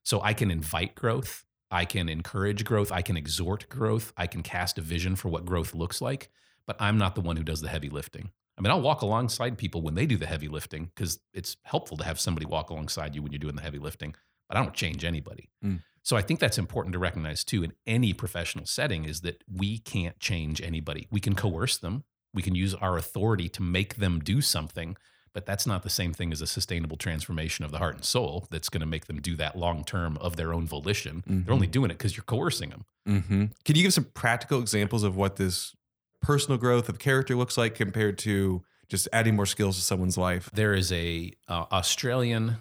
so 0.04 0.22
I 0.22 0.34
can 0.34 0.52
invite 0.52 0.96
growth. 0.96 1.46
I 1.70 1.86
can 1.86 2.10
encourage 2.10 2.66
growth. 2.66 2.92
I 2.92 3.02
can 3.02 3.16
exhort 3.16 3.70
growth. 3.70 4.12
I 4.18 4.28
can 4.28 4.44
cast 4.44 4.78
a 4.78 4.82
vision 4.82 5.16
for 5.16 5.30
what 5.30 5.46
growth 5.46 5.74
looks 5.74 6.02
like, 6.02 6.30
but 6.68 6.76
I'm 6.80 6.98
not 6.98 7.16
the 7.16 7.22
one 7.22 7.38
who 7.38 7.44
does 7.44 7.62
the 7.62 7.70
heavy 7.70 7.90
lifting. 7.90 8.32
I 8.58 8.62
mean, 8.62 8.72
I'll 8.72 8.82
walk 8.82 9.02
alongside 9.02 9.58
people 9.58 9.82
when 9.82 9.96
they 9.96 10.06
do 10.06 10.18
the 10.18 10.26
heavy 10.26 10.48
lifting 10.48 10.92
because 10.94 11.20
it's 11.34 11.58
helpful 11.64 11.98
to 11.98 12.04
have 12.04 12.20
somebody 12.20 12.46
walk 12.46 12.70
alongside 12.70 13.16
you 13.16 13.22
when 13.22 13.32
you're 13.32 13.40
doing 13.40 13.56
the 13.56 13.62
heavy 13.62 13.80
lifting, 13.80 14.14
but 14.50 14.58
I 14.58 14.64
don't 14.64 14.74
change 14.74 15.06
anybody. 15.06 15.50
Mm. 15.64 15.82
So 16.04 16.18
I 16.18 16.22
think 16.22 16.40
that's 16.40 16.58
important 16.58 16.94
to 16.94 17.00
recognize 17.00 17.44
too 17.44 17.64
in 17.64 17.74
any 17.88 18.12
professional 18.12 18.66
setting 18.66 19.06
is 19.06 19.22
that 19.22 19.44
we 19.52 19.78
can't 19.78 20.20
change 20.20 20.62
anybody. 20.62 21.08
We 21.12 21.20
can 21.20 21.36
coerce 21.36 21.78
them. 21.78 22.04
We 22.34 22.42
can 22.42 22.56
use 22.56 22.74
our 22.76 22.98
authority 22.98 23.50
to 23.50 23.62
make 23.62 23.96
them 23.96 24.20
do 24.20 24.42
something, 24.42 24.98
but 25.34 25.46
that's 25.46 25.66
not 25.66 25.84
the 25.84 25.90
same 25.90 26.14
thing 26.14 26.32
as 26.32 26.42
a 26.42 26.48
sustainable 26.48 26.98
transformation 26.98 27.64
of 27.64 27.72
the 27.72 27.78
heart 27.78 27.96
and 27.96 28.06
soul 28.06 28.48
that's 28.52 28.70
going 28.70 28.82
to 28.82 28.88
make 28.88 29.06
them 29.06 29.22
do 29.22 29.36
that 29.38 29.56
long 29.56 29.84
term 29.84 30.18
of 30.18 30.36
their 30.36 30.54
own 30.54 30.68
volition. 30.68 31.24
They're 31.26 31.54
only 31.54 31.68
doing 31.68 31.92
it 31.92 31.98
because 31.98 32.16
you're 32.18 32.24
coercing 32.24 32.70
them. 32.70 32.86
Mm-hmm. 33.08 33.46
Can 33.66 33.76
you 33.76 33.84
give 33.84 33.94
some 33.94 34.06
practical 34.14 34.60
examples 34.60 35.04
of 35.04 35.16
what 35.16 35.38
this 35.38 35.76
personal 36.22 36.58
growth 36.58 36.90
of 36.90 37.00
character 37.00 37.36
looks 37.36 37.58
like 37.58 37.76
compared 37.76 38.18
to 38.20 38.64
just 38.90 39.08
adding 39.14 39.36
more 39.36 39.46
skills 39.46 39.78
to 39.78 39.82
someone's 39.82 40.18
life? 40.18 40.50
There 40.54 40.74
is 40.74 40.92
a 40.92 41.32
uh, 41.48 41.66
Australian 41.72 42.58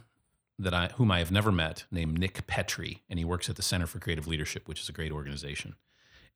that 0.58 0.74
I 0.74 0.88
whom 0.96 1.10
I 1.10 1.18
have 1.18 1.32
never 1.32 1.50
met 1.50 1.84
named 1.90 2.18
Nick 2.18 2.46
Petrie, 2.46 3.02
and 3.08 3.18
he 3.18 3.24
works 3.24 3.48
at 3.48 3.56
the 3.56 3.62
Center 3.62 3.86
for 3.86 3.98
Creative 3.98 4.26
Leadership, 4.26 4.68
which 4.68 4.80
is 4.80 4.88
a 4.88 4.92
great 4.92 5.10
organization. 5.10 5.74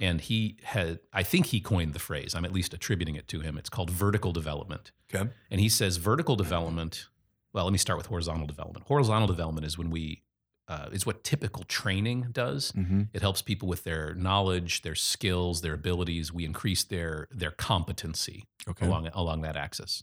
And 0.00 0.20
he 0.20 0.57
had, 0.64 0.98
I 1.12 1.22
think 1.22 1.46
he 1.46 1.61
coined 1.61 1.94
the 1.94 1.98
phrase. 2.00 2.35
I'm 2.35 2.44
at 2.44 2.52
least 2.52 2.74
attributing 2.74 3.14
it 3.14 3.28
to 3.28 3.40
him. 3.40 3.57
It's 3.57 3.68
called 3.70 3.90
vertical 3.90 4.33
development. 4.33 4.90
Okay. 5.14 5.30
And 5.50 5.61
he 5.61 5.68
says 5.68 5.98
vertical 5.98 6.35
development. 6.37 7.07
Well, 7.52 7.64
let 7.64 7.72
me 7.72 7.78
start 7.78 7.96
with 7.98 8.07
horizontal 8.07 8.46
development. 8.46 8.87
Horizontal 8.88 9.28
development 9.28 9.66
is 9.66 9.78
when 9.78 9.90
we 9.90 10.22
uh, 10.66 10.88
is 10.92 11.04
what 11.04 11.22
typical 11.22 11.62
training 11.64 12.28
does. 12.33 12.72
Mm-hmm. 12.72 13.02
It 13.12 13.20
helps 13.20 13.42
people 13.42 13.68
with 13.68 13.85
their 13.85 14.14
knowledge, 14.14 14.80
their 14.83 14.94
skills, 14.94 15.61
their 15.61 15.74
abilities. 15.74 16.33
We 16.33 16.44
increase 16.44 16.83
their 16.83 17.28
their 17.30 17.50
competency 17.52 18.44
Okay. 18.66 18.87
along 18.87 19.09
along 19.14 19.42
that 19.42 19.57
axis. 19.57 20.02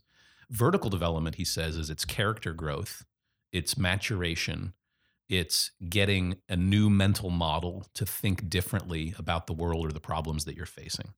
Vertical 0.49 0.89
development, 0.89 1.35
he 1.35 1.45
says, 1.45 1.75
is 1.77 1.89
its 1.89 2.05
character 2.05 2.53
growth, 2.53 3.05
its 3.51 3.77
maturation, 3.77 4.73
it's 5.31 5.71
getting 5.87 6.35
a 6.49 6.57
new 6.57 6.89
mental 6.89 7.29
model 7.29 7.85
to 7.93 8.05
think 8.05 8.49
differently 8.49 9.15
about 9.17 9.47
the 9.47 9.53
world 9.53 9.87
or 9.87 9.93
the 9.93 10.01
problems 10.01 10.43
that 10.43 10.57
you're 10.57 10.65
facing. 10.65 11.13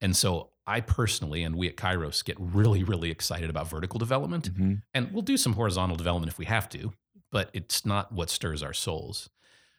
And 0.00 0.16
so 0.16 0.48
I 0.66 0.80
personally 0.80 1.42
and 1.42 1.54
we 1.56 1.68
at 1.68 1.76
Kairos 1.76 2.24
get 2.24 2.36
really, 2.40 2.82
really 2.82 3.10
excited 3.10 3.50
about 3.50 3.68
vertical 3.68 3.98
development. 3.98 4.50
Mm-hmm. 4.50 4.74
And 4.94 5.12
we'll 5.12 5.20
do 5.20 5.36
some 5.36 5.52
horizontal 5.52 5.96
development 5.96 6.32
if 6.32 6.38
we 6.38 6.46
have 6.46 6.70
to, 6.70 6.94
but 7.30 7.50
it's 7.52 7.84
not 7.84 8.10
what 8.10 8.30
stirs 8.30 8.62
our 8.62 8.72
souls. 8.72 9.28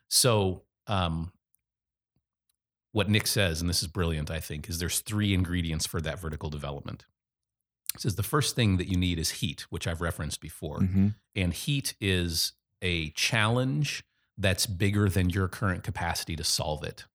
So, 0.10 0.62
um, 0.86 1.32
what 2.91 3.10
Nick 3.10 3.26
says, 3.26 3.62
and 3.62 3.70
this 3.70 3.82
is 3.82 3.88
brilliant, 3.88 4.30
I 4.30 4.41
think, 4.41 4.70
is 4.70 4.78
there's 4.78 5.00
three 5.00 5.34
ingredients 5.34 5.88
for 5.88 6.02
that 6.02 6.20
vertical 6.20 6.50
development. 6.50 7.06
He 7.94 8.00
says 8.00 8.15
the 8.15 8.24
first 8.24 8.56
thing 8.56 8.78
that 8.78 8.89
you 8.89 8.98
need 8.98 9.17
is 9.17 9.30
heat, 9.30 9.62
which 9.70 9.88
I've 9.88 10.02
referenced 10.02 10.41
before. 10.41 10.80
Mm-hmm. 10.80 11.08
And 11.36 11.54
heat 11.54 11.96
is 12.02 12.52
a 12.82 13.10
challenge 13.12 14.04
that's 14.38 14.65
bigger 14.65 15.10
than 15.10 15.30
your 15.30 15.48
current 15.48 15.84
capacity 15.84 16.36
to 16.36 16.44
solve 16.44 16.84
it. 16.84 17.06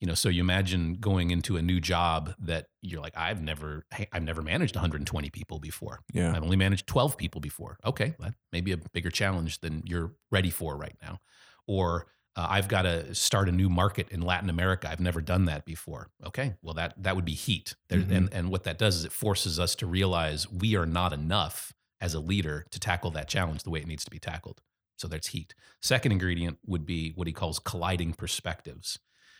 You 0.00 0.06
know, 0.06 0.14
so 0.14 0.28
you 0.28 0.42
imagine 0.42 0.94
going 0.94 1.30
into 1.30 1.56
a 1.56 1.62
new 1.62 1.80
job 1.80 2.34
that 2.40 2.66
you're 2.82 3.00
like, 3.00 3.16
I've 3.16 3.40
never, 3.40 3.86
I've 4.12 4.22
never 4.22 4.42
managed 4.42 4.74
120 4.76 5.30
people 5.30 5.58
before. 5.58 6.00
Yeah. 6.12 6.34
I've 6.36 6.42
only 6.42 6.56
managed 6.56 6.86
12 6.86 7.16
people 7.16 7.40
before. 7.40 7.78
Okay, 7.84 8.14
that 8.20 8.34
may 8.52 8.60
be 8.60 8.72
a 8.72 8.76
bigger 8.76 9.10
challenge 9.10 9.60
than 9.60 9.82
you're 9.86 10.12
ready 10.30 10.50
for 10.50 10.76
right 10.76 10.96
now. 11.00 11.20
Or 11.66 12.08
uh, 12.36 12.46
I've 12.50 12.68
got 12.68 12.82
to 12.82 13.14
start 13.14 13.48
a 13.48 13.52
new 13.52 13.70
market 13.70 14.10
in 14.10 14.20
Latin 14.20 14.50
America. 14.50 14.90
I've 14.90 15.00
never 15.00 15.22
done 15.22 15.46
that 15.46 15.64
before. 15.64 16.10
Okay, 16.26 16.54
well 16.60 16.74
that 16.74 17.02
that 17.02 17.16
would 17.16 17.24
be 17.24 17.32
heat. 17.32 17.74
There, 17.88 18.00
Mhm. 18.00 18.14
And 18.16 18.34
and 18.34 18.50
what 18.50 18.64
that 18.64 18.76
does 18.76 18.96
is 18.96 19.04
it 19.06 19.12
forces 19.12 19.58
us 19.58 19.74
to 19.76 19.86
realize 19.86 20.50
we 20.50 20.76
are 20.76 20.86
not 20.86 21.14
enough 21.14 21.72
as 22.02 22.12
a 22.12 22.20
leader 22.20 22.66
to 22.70 22.78
tackle 22.78 23.10
that 23.12 23.28
challenge 23.28 23.62
the 23.62 23.70
way 23.70 23.80
it 23.80 23.86
needs 23.86 24.04
to 24.04 24.10
be 24.10 24.18
tackled. 24.18 24.60
So 24.96 25.08
that's 25.08 25.28
heat. 25.28 25.54
Second 25.82 26.12
ingredient 26.12 26.58
would 26.66 26.86
be 26.86 27.12
what 27.14 27.26
he 27.26 27.32
calls 27.32 27.58
colliding 27.58 28.14
perspectives. 28.14 28.98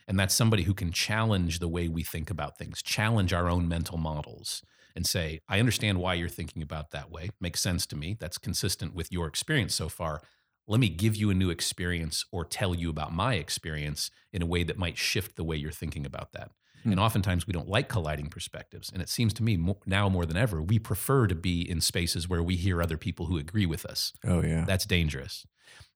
And 0.08 0.18
that's 0.18 0.34
somebody 0.34 0.62
who 0.62 0.74
can 0.74 0.92
challenge 0.92 1.58
the 1.58 1.68
way 1.68 1.88
we 1.88 2.02
think 2.02 2.30
about 2.30 2.58
things, 2.58 2.82
challenge 2.82 3.32
our 3.32 3.48
own 3.48 3.66
mental 3.68 3.98
models, 3.98 4.62
and 4.94 5.06
say, 5.06 5.40
I 5.48 5.58
understand 5.58 5.98
why 5.98 6.14
you're 6.14 6.28
thinking 6.28 6.62
about 6.62 6.90
that 6.92 7.10
way. 7.10 7.30
Makes 7.40 7.60
sense 7.60 7.86
to 7.86 7.96
me. 7.96 8.16
That's 8.18 8.38
consistent 8.38 8.94
with 8.94 9.10
your 9.10 9.26
experience 9.26 9.74
so 9.74 9.88
far. 9.88 10.22
Let 10.68 10.80
me 10.80 10.88
give 10.88 11.16
you 11.16 11.30
a 11.30 11.34
new 11.34 11.50
experience 11.50 12.24
or 12.32 12.44
tell 12.44 12.74
you 12.74 12.90
about 12.90 13.12
my 13.12 13.34
experience 13.34 14.10
in 14.32 14.42
a 14.42 14.46
way 14.46 14.62
that 14.64 14.78
might 14.78 14.98
shift 14.98 15.36
the 15.36 15.44
way 15.44 15.56
you're 15.56 15.70
thinking 15.70 16.06
about 16.06 16.32
that. 16.32 16.50
Hmm. 16.86 16.92
And 16.92 17.00
oftentimes 17.00 17.46
we 17.46 17.52
don't 17.52 17.68
like 17.68 17.88
colliding 17.88 18.28
perspectives. 18.28 18.90
And 18.92 19.02
it 19.02 19.08
seems 19.08 19.32
to 19.34 19.42
me 19.42 19.56
mo- 19.56 19.80
now 19.86 20.08
more 20.08 20.26
than 20.26 20.36
ever, 20.36 20.62
we 20.62 20.78
prefer 20.78 21.26
to 21.26 21.34
be 21.34 21.68
in 21.68 21.80
spaces 21.80 22.28
where 22.28 22.42
we 22.42 22.56
hear 22.56 22.82
other 22.82 22.96
people 22.96 23.26
who 23.26 23.38
agree 23.38 23.66
with 23.66 23.84
us. 23.84 24.12
Oh 24.24 24.42
yeah. 24.42 24.64
That's 24.64 24.86
dangerous. 24.86 25.46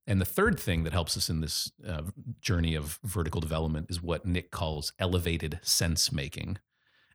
And 0.06 0.20
the 0.20 0.24
third 0.26 0.58
thing 0.58 0.84
that 0.84 0.92
helps 0.92 1.16
us 1.16 1.30
in 1.30 1.40
this 1.40 1.70
uh, 1.86 2.02
journey 2.40 2.74
of 2.74 2.98
vertical 3.04 3.40
development 3.40 3.86
is 3.90 4.02
what 4.02 4.26
Nick 4.26 4.50
calls 4.50 4.92
elevated 4.98 5.60
sense 5.62 6.10
making. 6.12 6.58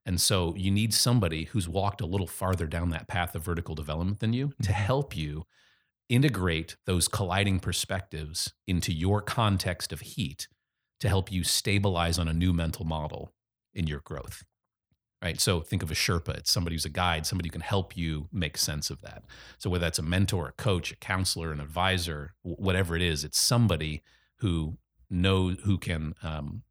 And 0.06 0.22
so 0.22 0.56
you 0.56 0.72
need 0.72 0.94
somebody 0.94 1.46
who's 1.46 1.68
walked 1.68 2.00
a 2.00 2.06
little 2.06 2.28
farther 2.28 2.68
down 2.68 2.92
that 2.92 3.08
path 3.08 3.36
of 3.36 3.44
vertical 3.44 3.76
development 3.76 4.20
than 4.20 4.34
you 4.34 4.54
to 4.62 4.72
Mhm. 4.72 4.76
help 4.76 5.18
you 5.18 5.46
integrate 6.10 6.78
those 6.86 7.08
colliding 7.08 7.60
perspectives 7.60 8.54
into 8.68 8.94
your 8.94 9.22
context 9.22 9.92
of 9.92 10.02
heat 10.02 10.48
to 11.00 11.10
help 11.10 11.32
you 11.32 11.44
stabilize 11.44 12.20
on 12.20 12.28
a 12.28 12.34
new 12.34 12.54
mental 12.54 12.86
model 12.86 13.34
in 13.76 13.88
your 13.88 14.00
growth. 14.00 14.44
Right. 15.22 15.40
So 15.42 15.62
think 15.62 15.82
of 15.82 15.90
a 15.90 15.96
Sherpa. 15.96 16.38
It's 16.38 16.52
somebody 16.52 16.76
who's 16.76 16.86
a 16.86 16.90
guide, 16.90 17.26
somebody 17.26 17.48
who 17.48 17.54
can 17.54 17.62
help 17.62 17.98
you 17.98 18.28
make 18.32 18.58
sense 18.58 18.90
of 18.92 19.02
that. 19.02 19.24
So 19.58 19.70
whether 19.70 19.84
that's 19.84 19.98
a 19.98 20.04
mentor, 20.04 20.50
a 20.50 20.52
coach, 20.52 20.92
a 20.92 20.96
counselor, 20.98 21.52
an 21.52 21.60
advisor, 21.60 22.36
whatever 22.44 22.96
it 22.96 23.02
is, 23.02 23.24
it's 23.24 23.40
somebody 23.40 24.04
who 24.38 24.78
knows 25.10 25.58
who 25.64 25.78
can 25.78 26.14
um, 26.22 26.64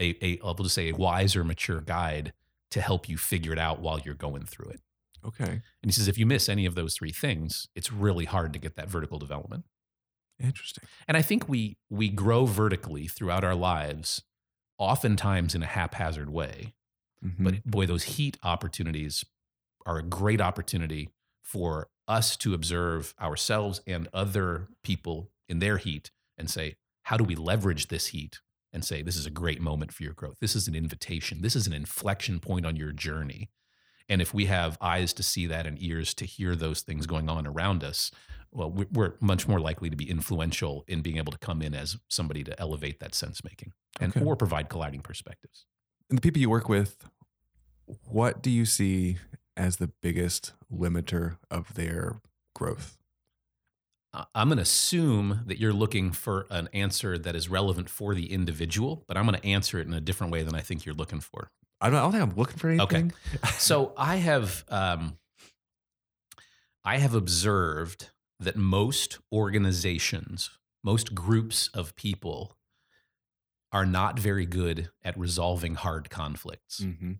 a, 0.00 0.16
a 0.24 0.38
I'll 0.42 0.54
just 0.54 0.74
say 0.74 0.90
a 0.90 0.94
wiser, 0.94 1.44
mature 1.44 1.80
guide 1.80 2.32
to 2.70 2.80
help 2.80 3.08
you 3.08 3.18
figure 3.18 3.52
it 3.52 3.58
out 3.58 3.80
while 3.80 3.98
you're 3.98 4.14
going 4.14 4.44
through 4.44 4.70
it. 4.70 4.80
okay. 5.26 5.50
And 5.82 5.84
he 5.84 5.92
says 5.92 6.08
if 6.08 6.16
you 6.16 6.26
miss 6.26 6.48
any 6.48 6.66
of 6.66 6.74
those 6.74 6.94
three 6.94 7.12
things, 7.12 7.68
it's 7.74 7.92
really 7.92 8.24
hard 8.24 8.52
to 8.52 8.58
get 8.58 8.76
that 8.76 8.88
vertical 8.88 9.18
development. 9.18 9.64
Interesting. 10.40 10.84
And 11.08 11.16
I 11.16 11.22
think 11.22 11.48
we 11.48 11.76
we 11.90 12.08
grow 12.08 12.46
vertically 12.46 13.08
throughout 13.08 13.44
our 13.44 13.56
lives, 13.56 14.22
oftentimes 14.78 15.54
in 15.54 15.62
a 15.62 15.66
haphazard 15.66 16.30
way. 16.30 16.74
Mhm. 17.24 17.44
But 17.44 17.64
boy, 17.64 17.86
those 17.86 18.04
heat 18.04 18.38
opportunities 18.42 19.24
are 19.84 19.98
a 19.98 20.02
great 20.02 20.40
opportunity 20.40 21.10
for 21.42 21.88
us 22.06 22.36
to 22.36 22.54
observe 22.54 23.14
ourselves 23.20 23.80
and 23.86 24.08
other 24.12 24.68
people 24.82 25.30
in 25.48 25.58
their 25.58 25.78
heat 25.78 26.10
and 26.36 26.50
say, 26.50 26.76
how 27.04 27.16
do 27.16 27.24
we 27.24 27.34
leverage 27.34 27.88
this 27.88 28.08
heat 28.08 28.40
and 28.72 28.84
say, 28.84 29.02
this 29.02 29.16
is 29.16 29.26
a 29.26 29.30
great 29.30 29.60
moment 29.60 29.92
for 29.92 30.02
your 30.02 30.12
growth? 30.12 30.36
This 30.40 30.54
is 30.54 30.68
an 30.68 30.74
invitation. 30.74 31.40
This 31.40 31.56
is 31.56 31.66
an 31.66 31.72
inflection 31.72 32.38
point 32.38 32.66
on 32.66 32.76
your 32.76 32.92
journey. 32.92 33.50
And 34.08 34.22
if 34.22 34.32
we 34.32 34.46
have 34.46 34.78
eyes 34.80 35.12
to 35.14 35.22
see 35.22 35.46
that 35.46 35.66
and 35.66 35.82
ears 35.82 36.14
to 36.14 36.24
hear 36.24 36.54
those 36.54 36.80
things 36.82 37.06
going 37.06 37.28
on 37.28 37.46
around 37.46 37.82
us, 37.82 38.10
well, 38.52 38.70
we- 38.70 38.86
we're 38.92 39.14
much 39.20 39.46
more 39.46 39.60
likely 39.60 39.90
to 39.90 39.96
be 39.96 40.08
influential 40.08 40.84
in 40.88 41.02
being 41.02 41.16
able 41.18 41.32
to 41.32 41.38
come 41.38 41.60
in 41.62 41.74
as 41.74 41.96
somebody 42.08 42.42
to 42.44 42.58
elevate 42.60 42.98
that 43.00 43.14
sense 43.14 43.42
making 43.44 43.72
and 44.00 44.16
Okay. 44.16 44.24
or 44.24 44.36
provide 44.36 44.68
colliding 44.68 45.00
perspectives. 45.02 45.66
and 46.10 46.16
the 46.16 46.22
people 46.22 46.40
you 46.40 46.48
work 46.48 46.68
with, 46.70 47.04
what 48.06 48.42
do 48.42 48.50
you 48.50 48.64
see 48.64 49.18
as 49.56 49.76
the 49.76 49.88
biggest 50.00 50.52
limiter 50.72 51.36
of 51.50 51.74
their 51.74 52.22
growth? 52.54 52.96
I'm 54.34 54.48
going 54.48 54.56
to 54.56 54.62
assume 54.62 55.42
that 55.46 55.58
you're 55.60 55.74
looking 55.74 56.12
for 56.12 56.46
an 56.50 56.68
answer 56.72 57.18
that 57.18 57.36
is 57.36 57.50
relevant 57.50 57.90
for 57.90 58.14
the 58.14 58.32
individual, 58.32 59.04
but 59.06 59.18
I'm 59.18 59.26
going 59.26 59.38
to 59.38 59.46
answer 59.46 59.78
it 59.78 59.86
in 59.86 59.92
a 59.92 60.00
different 60.00 60.32
way 60.32 60.42
than 60.42 60.54
I 60.54 60.62
think 60.62 60.86
you're 60.86 60.94
looking 60.94 61.20
for. 61.20 61.50
I 61.80 61.90
don't, 61.90 61.98
I 61.98 62.00
don't 62.02 62.12
think 62.12 62.22
I'm 62.22 62.34
looking 62.36 62.56
for 62.56 62.70
anything. 62.70 63.12
Okay. 63.34 63.48
so 63.58 63.92
I 63.98 64.16
have 64.16 64.64
um, 64.68 65.18
I 66.84 66.96
have 66.98 67.14
observed 67.14 68.08
that 68.40 68.56
most 68.56 69.18
organizations, 69.32 70.50
most 70.82 71.14
groups 71.14 71.68
of 71.74 71.96
people 71.96 72.56
are 73.72 73.86
not 73.86 74.18
very 74.18 74.46
good 74.46 74.90
at 75.04 75.18
resolving 75.18 75.74
hard 75.74 76.08
conflicts. 76.08 76.80
Mm-hmm. 76.80 77.12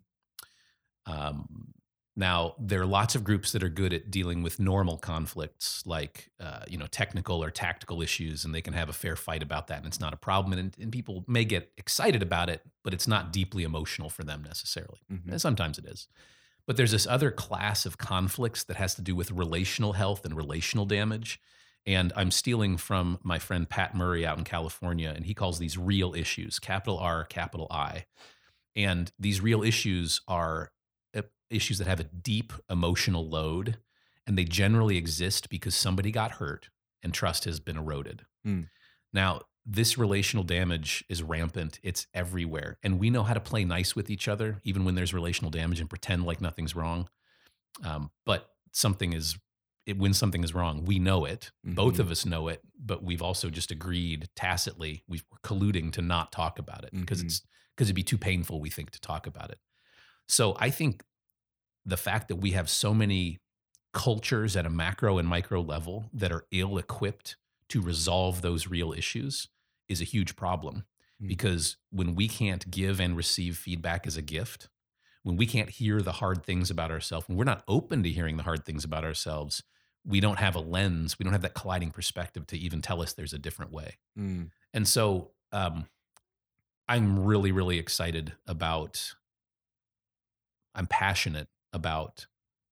Um, 1.05 1.73
now, 2.15 2.55
there 2.59 2.81
are 2.81 2.85
lots 2.85 3.15
of 3.15 3.23
groups 3.23 3.53
that 3.53 3.63
are 3.63 3.69
good 3.69 3.93
at 3.93 4.11
dealing 4.11 4.43
with 4.43 4.59
normal 4.59 4.97
conflicts, 4.97 5.85
like 5.85 6.31
uh, 6.39 6.63
you 6.67 6.77
know 6.77 6.87
technical 6.87 7.41
or 7.41 7.49
tactical 7.49 8.01
issues, 8.01 8.43
and 8.43 8.53
they 8.53 8.61
can 8.61 8.73
have 8.73 8.89
a 8.89 8.93
fair 8.93 9.15
fight 9.15 9.41
about 9.41 9.67
that, 9.67 9.77
and 9.77 9.87
it's 9.87 10.01
not 10.01 10.13
a 10.13 10.17
problem. 10.17 10.57
And, 10.57 10.75
and 10.81 10.91
people 10.91 11.23
may 11.27 11.45
get 11.45 11.71
excited 11.77 12.21
about 12.21 12.49
it, 12.49 12.61
but 12.83 12.93
it's 12.93 13.07
not 13.07 13.31
deeply 13.31 13.63
emotional 13.63 14.09
for 14.09 14.23
them 14.23 14.43
necessarily. 14.43 14.99
Mhm. 15.09 15.31
And 15.31 15.41
sometimes 15.41 15.77
it 15.77 15.85
is. 15.85 16.07
But 16.69 16.77
there's 16.77 16.91
this 16.91 17.07
other 17.07 17.31
class 17.31 17.87
of 17.87 17.97
conflicts 17.97 18.63
that 18.65 18.77
has 18.77 18.93
to 18.93 19.01
do 19.01 19.15
with 19.15 19.31
relational 19.31 19.93
health 19.93 20.23
and 20.23 20.37
relational 20.37 20.85
damage. 20.85 21.41
And 21.87 22.13
I'm 22.15 22.29
stealing 22.29 22.77
from 22.77 23.17
my 23.23 23.39
friend 23.39 23.67
Pat 23.67 23.95
Murray 23.95 24.23
out 24.23 24.37
in 24.37 24.43
California, 24.43 25.11
and 25.15 25.25
he 25.25 25.33
calls 25.33 25.57
these 25.57 25.79
real 25.79 26.13
issues, 26.13 26.59
capital 26.59 26.99
R, 26.99 27.23
capital 27.23 27.65
I. 27.71 28.05
And 28.75 29.11
these 29.17 29.41
real 29.41 29.63
issues 29.63 30.21
are 30.27 30.71
uh, 31.17 31.23
issues 31.49 31.79
that 31.79 31.87
have 31.87 31.99
a 31.99 32.03
deep 32.03 32.53
emotional 32.69 33.27
load, 33.27 33.79
and 34.27 34.37
they 34.37 34.45
generally 34.45 34.95
exist 34.95 35.49
because 35.49 35.73
somebody 35.73 36.11
got 36.11 36.33
hurt 36.33 36.69
and 37.01 37.15
trust 37.15 37.45
has 37.45 37.59
been 37.59 37.77
eroded. 37.77 38.27
Hmm. 38.43 38.61
Now, 39.11 39.41
this 39.65 39.97
relational 39.97 40.43
damage 40.43 41.03
is 41.09 41.21
rampant. 41.21 41.79
It's 41.83 42.07
everywhere. 42.13 42.77
And 42.83 42.99
we 42.99 43.09
know 43.09 43.23
how 43.23 43.33
to 43.33 43.39
play 43.39 43.65
nice 43.65 43.95
with 43.95 44.09
each 44.09 44.27
other, 44.27 44.59
even 44.63 44.85
when 44.85 44.95
there's 44.95 45.13
relational 45.13 45.51
damage, 45.51 45.79
and 45.79 45.89
pretend 45.89 46.25
like 46.25 46.41
nothing's 46.41 46.75
wrong. 46.75 47.09
Um, 47.83 48.11
but 48.25 48.49
something 48.73 49.13
is, 49.13 49.37
it, 49.85 49.97
when 49.97 50.13
something 50.13 50.43
is 50.43 50.53
wrong, 50.53 50.85
we 50.85 50.99
know 50.99 51.25
it. 51.25 51.51
Both 51.63 51.95
Mhm. 51.95 51.99
of 51.99 52.11
us 52.11 52.25
know 52.25 52.47
it, 52.47 52.61
but 52.77 53.03
we've 53.03 53.21
also 53.21 53.49
just 53.49 53.71
agreed 53.71 54.29
tacitly, 54.35 55.03
we've, 55.07 55.25
we're 55.31 55.37
colluding 55.39 55.91
to 55.93 56.01
not 56.01 56.31
talk 56.31 56.59
about 56.59 56.83
it 56.83 56.91
because 56.93 57.21
Mhm. 57.21 57.25
it's 57.25 57.41
because 57.75 57.87
it'd 57.87 57.95
be 57.95 58.03
too 58.03 58.17
painful, 58.17 58.59
we 58.59 58.69
think, 58.69 58.91
to 58.91 58.99
talk 58.99 59.25
about 59.25 59.51
it. 59.51 59.59
So 60.27 60.55
I 60.59 60.69
think 60.69 61.03
the 61.85 61.97
fact 61.97 62.27
that 62.27 62.37
we 62.37 62.51
have 62.51 62.69
so 62.69 62.93
many 62.93 63.39
cultures 63.93 64.55
at 64.57 64.65
a 64.65 64.69
macro 64.69 65.17
and 65.17 65.27
micro 65.27 65.61
level 65.61 66.09
that 66.13 66.31
are 66.31 66.45
ill 66.51 66.77
equipped 66.77 67.37
to 67.69 67.81
resolve 67.81 68.41
those 68.41 68.67
real 68.67 68.93
issues 68.93 69.47
is 69.87 70.01
a 70.01 70.05
huge 70.05 70.35
problem 70.35 70.85
Mm. 71.21 71.27
because 71.27 71.77
when 71.89 72.15
we 72.15 72.27
can't 72.27 72.69
give 72.71 72.99
and 72.99 73.17
receive 73.17 73.57
feedback 73.57 74.07
as 74.07 74.15
a 74.17 74.21
gift, 74.21 74.69
when 75.23 75.35
we 75.35 75.45
can't 75.45 75.69
hear 75.69 76.01
the 76.01 76.13
hard 76.13 76.45
things 76.45 76.71
about 76.71 76.91
ourselves, 76.91 77.27
when 77.27 77.37
we're 77.37 77.43
not 77.43 77.63
open 77.67 78.03
to 78.03 78.09
hearing 78.09 78.37
the 78.37 78.43
hard 78.43 78.65
things 78.65 78.83
about 78.85 79.03
ourselves, 79.03 79.63
we 80.05 80.21
don't 80.21 80.39
have 80.39 80.55
a 80.55 80.61
lens, 80.61 81.19
we 81.19 81.25
don't 81.25 81.33
have 81.33 81.41
that 81.41 81.55
colliding 81.55 81.91
perspective 81.91 82.47
to 82.47 82.57
even 82.57 82.81
tell 82.81 83.01
us 83.01 83.13
there's 83.13 83.33
a 83.33 83.39
different 83.39 83.71
way. 83.71 83.97
Mm. 84.17 84.51
And 84.73 84.87
so 84.87 85.31
um, 85.51 85.87
I'm 86.87 87.25
really, 87.25 87.51
really 87.51 87.79
excited 87.79 88.33
about, 88.47 89.15
I'm 90.73 90.87
passionate 90.87 91.49
about 91.73 92.27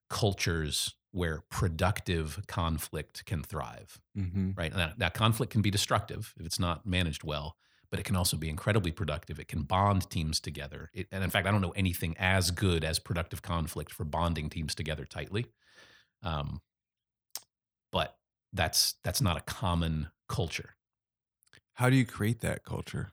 cultures 0.09 0.95
where 1.17 1.41
productive 1.49 2.39
conflict 2.47 3.25
can 3.25 3.41
thrive, 3.43 3.99
Mm-hmm. 4.17 4.51
right? 4.55 4.71
And 4.71 4.79
that, 4.79 4.99
that 4.99 5.13
conflict 5.13 5.51
can 5.51 5.61
be 5.61 5.71
destructive 5.71 6.33
if 6.39 6.45
it's 6.45 6.59
not 6.59 6.85
managed 6.85 7.23
well, 7.23 7.57
but 7.89 7.99
it 7.99 8.03
can 8.03 8.15
also 8.15 8.37
be 8.37 8.49
incredibly 8.49 8.91
productive. 8.91 9.39
It 9.39 9.47
can 9.47 9.63
bond 9.63 10.09
teams 10.09 10.39
together. 10.39 10.89
It, 10.93 11.07
and 11.11 11.23
in 11.23 11.29
fact, 11.29 11.47
I 11.47 11.51
don't 11.51 11.61
know 11.61 11.73
anything 11.75 12.15
as 12.19 12.51
good 12.51 12.83
as 12.83 12.99
productive 12.99 13.41
conflict 13.41 13.91
for 13.91 14.03
bonding 14.03 14.49
teams 14.49 14.75
together 14.75 15.05
tightly. 15.05 15.47
Um, 16.23 16.61
but 17.91 18.17
that's 18.53 18.95
that's 19.03 19.21
not 19.21 19.37
a 19.37 19.41
common 19.41 20.09
culture. 20.29 20.75
How 21.73 21.89
do 21.89 21.95
you 21.95 22.05
create 22.05 22.41
that 22.41 22.63
culture? 22.63 23.09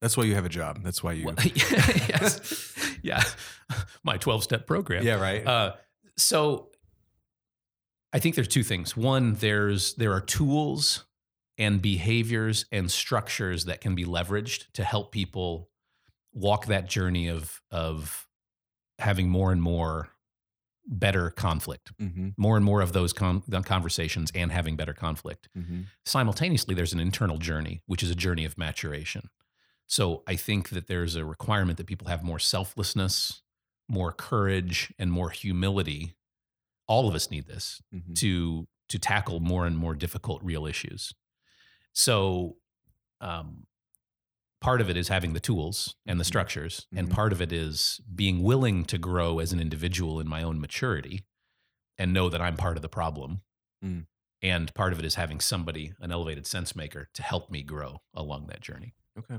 That's 0.00 0.16
why 0.16 0.24
you 0.24 0.34
have 0.34 0.44
a 0.44 0.48
job. 0.50 0.82
That's 0.82 1.02
why 1.02 1.12
you. 1.12 1.26
Well, 1.26 1.36
yes. 1.44 2.87
Yeah. 3.02 3.22
My 4.04 4.16
12 4.16 4.42
step 4.42 4.66
program. 4.66 5.04
yeah, 5.04 5.20
right. 5.20 5.46
Uh, 5.46 5.74
so 6.16 6.68
I 8.12 8.18
think 8.18 8.34
there's 8.34 8.48
two 8.48 8.62
things. 8.62 8.96
One, 8.96 9.34
there's 9.34 9.94
there 9.94 10.12
are 10.12 10.20
tools 10.20 11.04
and 11.58 11.82
behaviors 11.82 12.64
and 12.72 12.90
structures 12.90 13.64
that 13.66 13.80
can 13.80 13.94
be 13.94 14.04
leveraged 14.04 14.66
to 14.74 14.84
help 14.84 15.12
people 15.12 15.68
walk 16.32 16.66
that 16.66 16.88
journey 16.88 17.28
of 17.28 17.60
of 17.70 18.26
having 18.98 19.28
more 19.28 19.52
and 19.52 19.62
more 19.62 20.08
better 20.90 21.30
conflict, 21.30 21.92
mm-hmm. 22.00 22.28
more 22.38 22.56
and 22.56 22.64
more 22.64 22.80
of 22.80 22.92
those 22.94 23.12
con- 23.12 23.42
conversations 23.64 24.32
and 24.34 24.50
having 24.50 24.74
better 24.74 24.94
conflict 24.94 25.48
Mm-hmm. 25.56 25.82
simultaneously 26.06 26.74
there's 26.74 26.94
an 26.94 27.00
internal 27.00 27.36
journey 27.36 27.82
which 27.86 28.02
is 28.02 28.10
a 28.10 28.14
journey 28.14 28.46
of 28.46 28.56
maturation 28.56 29.28
so 29.88 30.22
i 30.28 30.36
think 30.36 30.68
that 30.70 30.86
there's 30.86 31.16
a 31.16 31.24
requirement 31.24 31.78
that 31.78 31.86
people 31.88 32.06
have 32.08 32.22
more 32.22 32.38
selflessness 32.38 33.42
more 33.88 34.12
courage 34.12 34.92
and 34.98 35.10
more 35.10 35.30
humility 35.30 36.14
all 36.86 37.08
of 37.08 37.14
us 37.14 37.30
need 37.30 37.46
this 37.48 37.82
Mm-hmm. 37.94 38.12
to 38.14 38.68
to 38.88 38.98
tackle 38.98 39.40
more 39.40 39.66
and 39.66 39.76
more 39.76 39.94
difficult 39.94 40.42
real 40.42 40.64
issues 40.66 41.12
so 41.92 42.56
um, 43.20 43.66
part 44.60 44.80
of 44.80 44.88
it 44.90 44.96
is 44.96 45.08
having 45.08 45.32
the 45.34 45.40
tools 45.40 45.96
and 46.06 46.18
the 46.20 46.24
Mhm. 46.24 46.28
structures 46.28 46.86
and 46.96 47.08
Mhm. 47.08 47.12
part 47.12 47.32
of 47.32 47.40
it 47.42 47.52
is 47.52 48.00
being 48.14 48.42
willing 48.42 48.84
to 48.86 48.98
grow 48.98 49.38
as 49.40 49.52
an 49.52 49.60
individual 49.60 50.20
in 50.20 50.28
my 50.28 50.42
own 50.42 50.60
maturity 50.60 51.24
and 51.98 52.12
know 52.12 52.28
that 52.28 52.40
i'm 52.40 52.56
part 52.56 52.76
of 52.76 52.82
the 52.82 52.88
problem 52.88 53.42
Mm. 53.84 54.06
and 54.42 54.74
part 54.74 54.92
of 54.92 54.98
it 54.98 55.04
is 55.04 55.14
having 55.16 55.40
somebody 55.40 55.92
an 56.00 56.10
elevated 56.12 56.46
sense 56.46 56.74
maker 56.74 57.08
to 57.14 57.22
help 57.22 57.50
me 57.50 57.62
grow 57.62 58.02
along 58.14 58.46
that 58.48 58.60
journey 58.60 58.94
Okay. 59.18 59.38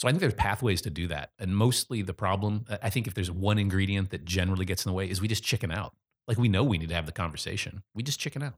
So 0.00 0.08
i 0.08 0.10
think 0.10 0.20
there's 0.22 0.32
pathways 0.32 0.80
to 0.80 0.88
do 0.88 1.06
that. 1.08 1.32
And 1.38 1.54
mostly 1.54 2.00
the 2.00 2.14
problem 2.14 2.64
I- 2.82 2.88
think 2.88 3.06
if 3.06 3.12
there's 3.12 3.30
one 3.30 3.58
ingredient 3.58 4.08
that 4.10 4.24
generally 4.24 4.64
gets 4.64 4.86
in 4.86 4.88
the 4.88 4.94
way 4.94 5.10
is 5.10 5.20
we 5.20 5.28
just 5.28 5.44
chicken 5.44 5.70
out. 5.70 5.94
Like 6.26 6.38
we 6.38 6.48
know 6.48 6.64
we 6.64 6.78
need 6.78 6.88
to 6.88 6.94
have 6.94 7.04
the 7.04 7.12
conversation. 7.12 7.82
We 7.94 8.02
just 8.02 8.18
chicken 8.18 8.42
out. 8.42 8.54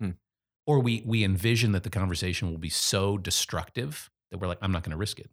Hmm. 0.00 0.12
or 0.66 0.80
we 0.80 1.02
we 1.04 1.24
envision 1.24 1.72
that 1.72 1.82
the 1.82 1.90
conversation 1.90 2.50
will 2.50 2.56
be 2.58 2.70
so 2.70 3.18
destructive 3.18 4.08
that 4.30 4.38
we're 4.38 4.46
like 4.48 4.58
i'm 4.62 4.72
not 4.72 4.82
going 4.82 4.92
to 4.92 4.96
risk 4.96 5.18
it. 5.18 5.28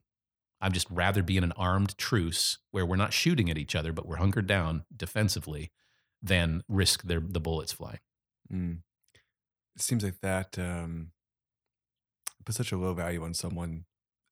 I'd 0.60 0.74
just 0.74 0.88
rather 0.90 1.24
be 1.24 1.38
in 1.38 1.46
an 1.46 1.54
armed 1.54 1.98
truce 1.98 2.58
where 2.72 2.86
we're 2.86 2.98
not 2.98 3.14
shooting 3.14 3.50
at 3.50 3.58
each 3.58 3.76
other 3.76 3.94
but 3.94 4.06
we're 4.06 4.18
hunkered 4.18 4.48
down 4.48 4.84
defensively 4.94 5.72
than 6.22 6.64
risk 6.68 7.04
their, 7.04 7.22
the 7.22 7.40
bullets 7.40 7.72
flying. 7.72 8.00
Mm. 8.52 8.80
It 9.78 9.82
seems 9.82 10.04
like 10.04 10.20
that 10.22 10.60
um, 10.60 11.12
puts 12.44 12.58
such 12.58 12.74
a 12.74 12.78
low 12.78 12.94
value 12.94 13.24
on 13.24 13.34
someone 13.34 13.86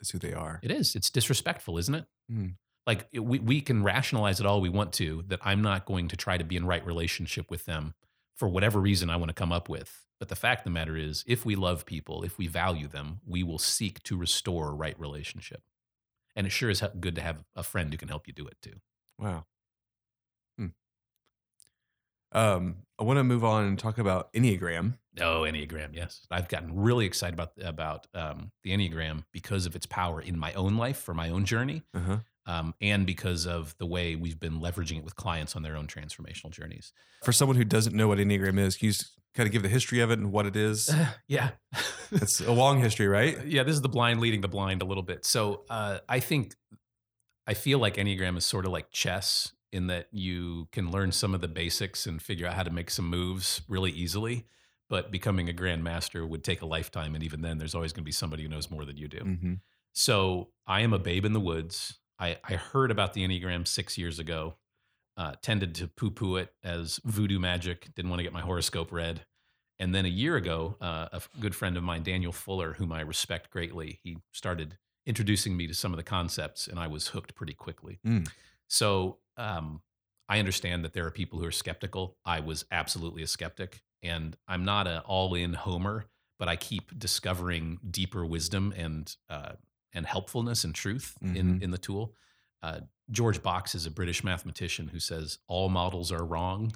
as 0.03 0.09
who 0.11 0.19
they 0.19 0.33
are. 0.33 0.59
It 0.61 0.71
is. 0.71 0.95
It's 0.95 1.09
disrespectful, 1.09 1.77
isn't 1.77 1.95
it? 1.95 2.05
Mm. 2.31 2.55
Like 2.85 3.07
it- 3.11 3.19
we 3.19 3.39
we 3.39 3.61
can 3.61 3.83
rationalize 3.83 4.39
it 4.39 4.45
all 4.45 4.61
we 4.61 4.69
want 4.69 4.93
to 4.93 5.23
that 5.27 5.39
I'm 5.43 5.61
not 5.61 5.85
going 5.85 6.07
to 6.09 6.17
try 6.17 6.37
to 6.37 6.43
be 6.43 6.55
in 6.57 6.65
right 6.65 6.85
relationship 6.85 7.49
with 7.49 7.65
them 7.65 7.93
for 8.35 8.47
whatever 8.47 8.79
reason 8.79 9.09
I 9.09 9.15
want 9.15 9.29
to 9.29 9.33
come 9.33 9.51
up 9.51 9.69
with. 9.69 10.05
But 10.19 10.29
the 10.29 10.35
fact 10.35 10.61
of 10.61 10.63
the 10.65 10.69
matter 10.69 10.95
is, 10.95 11.23
if 11.27 11.45
we 11.45 11.55
love 11.55 11.85
people, 11.85 12.23
if 12.23 12.37
we 12.37 12.47
value 12.47 12.87
them, 12.87 13.19
we 13.25 13.43
will 13.43 13.59
seek 13.59 14.01
to 14.03 14.17
restore 14.17 14.75
right 14.75 14.97
relationship. 14.99 15.61
And 16.35 16.47
it 16.47 16.51
sure 16.51 16.69
is 16.69 16.83
good 16.99 17.15
to 17.15 17.21
have 17.21 17.43
a 17.55 17.63
friend 17.63 17.91
who 17.91 17.97
can 17.97 18.07
help 18.07 18.27
you 18.27 18.33
do 18.33 18.47
it 18.47 18.57
too. 18.61 18.75
Wow. 19.19 19.45
Um, 22.33 22.77
I 22.99 23.03
want 23.03 23.17
to 23.17 23.23
move 23.23 23.43
on 23.43 23.65
and 23.65 23.77
talk 23.79 23.97
about 23.97 24.31
Enneagram. 24.33 24.97
Oh, 25.19 25.41
Enneagram, 25.41 25.89
yes. 25.93 26.25
I've 26.31 26.47
gotten 26.47 26.75
really 26.75 27.05
excited 27.05 27.33
about 27.35 27.51
about 27.61 28.07
um, 28.13 28.51
the 28.63 28.71
Enneagram 28.71 29.23
because 29.31 29.65
of 29.65 29.75
its 29.75 29.85
power 29.85 30.19
in 30.21 30.37
my 30.39 30.53
own 30.53 30.77
life 30.77 30.97
for 30.97 31.13
my 31.13 31.29
own 31.29 31.45
journey, 31.45 31.83
Uh-huh. 31.93 32.17
um, 32.47 32.73
and 32.81 33.05
because 33.05 33.45
of 33.45 33.75
the 33.77 33.85
way 33.85 34.15
we've 34.15 34.39
been 34.39 34.59
leveraging 34.59 34.97
it 34.97 35.03
with 35.03 35.15
clients 35.15 35.55
on 35.55 35.61
their 35.61 35.75
own 35.75 35.85
transformational 35.87 36.49
journeys. 36.49 36.91
For 37.23 37.31
someone 37.31 37.57
who 37.57 37.63
doesn't 37.63 37.95
know 37.95 38.07
what 38.07 38.17
Enneagram 38.17 38.57
is, 38.59 38.75
can 38.75 38.87
you 38.87 38.91
just 38.93 39.11
kind 39.35 39.45
of 39.47 39.53
give 39.53 39.61
the 39.61 39.69
history 39.69 39.99
of 39.99 40.09
it 40.09 40.17
and 40.19 40.31
what 40.31 40.45
it 40.47 40.55
is? 40.55 40.93
yeah. 41.27 41.51
It's 42.15 42.41
a 42.41 42.51
long 42.51 42.79
history, 42.79 43.07
right? 43.07 43.43
yeah, 43.43 43.63
this 43.63 43.73
is 43.73 43.81
the 43.81 43.89
blind 43.89 44.19
leading 44.19 44.41
the 44.41 44.47
blind 44.47 44.83
a 44.83 44.85
little 44.85 45.01
bit. 45.01 45.25
So 45.25 45.63
uh, 45.67 45.97
I 46.07 46.19
think 46.19 46.53
I 47.47 47.55
feel 47.55 47.79
like 47.79 47.95
Enneagram 47.95 48.37
is 48.37 48.45
sort 48.45 48.65
of 48.67 48.71
like 48.71 48.91
chess 48.91 49.51
in 49.73 49.87
that 49.87 50.07
you 50.11 50.67
can 50.71 50.91
learn 50.91 51.11
some 51.11 51.33
of 51.35 51.41
the 51.41 51.47
basics 51.47 52.05
and 52.05 52.21
figure 52.21 52.47
out 52.47 52.53
how 52.53 52.63
to 52.63 52.71
make 52.71 52.89
some 52.89 53.09
moves 53.09 53.61
really 53.67 53.91
easily. 53.91 54.45
But 54.89 55.11
becoming 55.11 55.49
a 55.49 55.53
grandmaster 55.53 56.27
would 56.27 56.43
take 56.43 56.61
a 56.61 56.65
lifetime, 56.65 57.15
and 57.15 57.23
even 57.23 57.41
then, 57.41 57.57
there's 57.57 57.73
always 57.73 57.93
going 57.93 58.03
to 58.03 58.05
be 58.05 58.11
somebody 58.11 58.43
who 58.43 58.49
knows 58.49 58.69
more 58.69 58.85
than 58.85 58.97
you 58.97 59.07
do. 59.07 59.19
Mm-hmm. 59.19 59.53
So 59.93 60.49
I 60.67 60.81
am 60.81 60.93
a 60.93 60.99
babe 60.99 61.25
in 61.25 61.33
the 61.33 61.39
woods. 61.39 61.99
I, 62.19 62.37
I 62.47 62.55
heard 62.55 62.91
about 62.91 63.13
the 63.13 63.25
Enneagram 63.25 63.67
six 63.67 63.97
years 63.97 64.19
ago. 64.19 64.55
uh, 65.17 65.33
tended 65.41 65.75
to 65.75 65.87
poo 65.87 66.11
poo 66.11 66.37
it 66.37 66.53
as 66.63 66.99
voodoo 67.05 67.39
magic, 67.39 67.93
didn't 67.95 68.09
want 68.09 68.19
to 68.19 68.23
get 68.23 68.33
my 68.33 68.41
horoscope 68.41 68.91
read. 68.91 69.25
And 69.79 69.93
then 69.93 70.05
a 70.05 70.09
year 70.09 70.35
ago, 70.35 70.77
uh, 70.81 71.07
a 71.11 71.21
good 71.39 71.55
friend 71.55 71.77
of 71.77 71.83
mine, 71.83 72.03
Daniel 72.03 72.31
Fuller, 72.31 72.73
whom 72.73 72.91
I 72.91 73.01
respect 73.01 73.49
greatly, 73.49 73.99
he 74.03 74.17
started 74.31 74.77
introducing 75.05 75.57
me 75.57 75.67
to 75.67 75.73
some 75.73 75.91
of 75.91 75.97
the 75.97 76.03
concepts, 76.03 76.67
and 76.67 76.79
I 76.79 76.87
was 76.87 77.07
hooked 77.07 77.35
pretty 77.35 77.53
quickly. 77.53 77.99
Mm. 78.05 78.29
So 78.67 79.17
um, 79.37 79.81
I 80.29 80.39
understand 80.39 80.83
that 80.85 80.93
there 80.93 81.05
are 81.05 81.11
people 81.11 81.39
who 81.39 81.45
are 81.45 81.51
skeptical. 81.51 82.17
I 82.25 82.39
was 82.39 82.65
absolutely 82.71 83.23
a 83.23 83.27
skeptic, 83.27 83.81
and 84.01 84.35
I'm 84.47 84.65
not 84.65 84.87
an 84.87 84.99
all-in 84.99 85.53
homer, 85.53 86.05
but 86.39 86.47
I 86.47 86.55
keep 86.55 86.97
discovering 86.97 87.79
deeper 87.89 88.25
wisdom 88.25 88.73
and 88.75 89.15
uh, 89.29 89.53
and 89.95 90.05
helpfulness 90.07 90.63
and 90.63 90.73
truth 90.73 91.15
in 91.21 91.59
Mhm. 91.59 91.61
in 91.61 91.71
the 91.71 91.77
tool. 91.77 92.15
Uh, 92.63 92.79
George 93.11 93.43
Box 93.43 93.75
is 93.75 93.85
a 93.85 93.91
British 93.91 94.23
mathematician 94.23 94.87
who 94.87 94.99
says 94.99 95.37
all 95.47 95.69
models 95.69 96.11
are 96.11 96.25
wrong, 96.25 96.71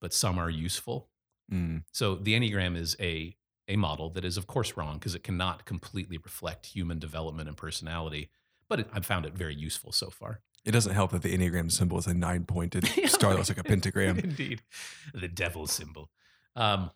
but 0.00 0.14
some 0.14 0.38
are 0.38 0.48
useful. 0.48 1.10
Mm. 1.52 1.82
So 1.92 2.14
the 2.14 2.34
Enneagram 2.34 2.76
is 2.76 2.96
a 3.00 3.36
a 3.68 3.76
model 3.76 4.10
that 4.10 4.24
is 4.24 4.36
of 4.36 4.46
course 4.46 4.76
wrong 4.76 4.94
because 4.98 5.14
it 5.14 5.22
cannot 5.22 5.64
completely 5.66 6.18
reflect 6.18 6.66
human 6.66 6.98
development 6.98 7.48
and 7.48 7.56
personality, 7.56 8.30
but 8.68 8.80
it, 8.80 8.88
I've 8.92 9.06
found 9.06 9.26
it 9.26 9.34
very 9.34 9.54
useful 9.54 9.92
so 9.92 10.08
far. 10.10 10.40
It 10.64 10.70
doesn't 10.70 10.94
help 10.94 11.10
that 11.10 11.22
the 11.22 11.36
Enneagram 11.36 11.72
symbol 11.72 11.98
is 11.98 12.06
a 12.06 12.14
nine 12.14 12.44
pointed 12.44 12.86
star 13.06 13.30
that 13.30 13.36
looks 13.36 13.48
like 13.48 13.58
a 13.58 13.64
pentagram. 13.64 14.18
Indeed, 14.18 14.62
the 15.12 15.28
devil 15.28 15.66
symbol. 15.66 16.10
Um, 16.54 16.90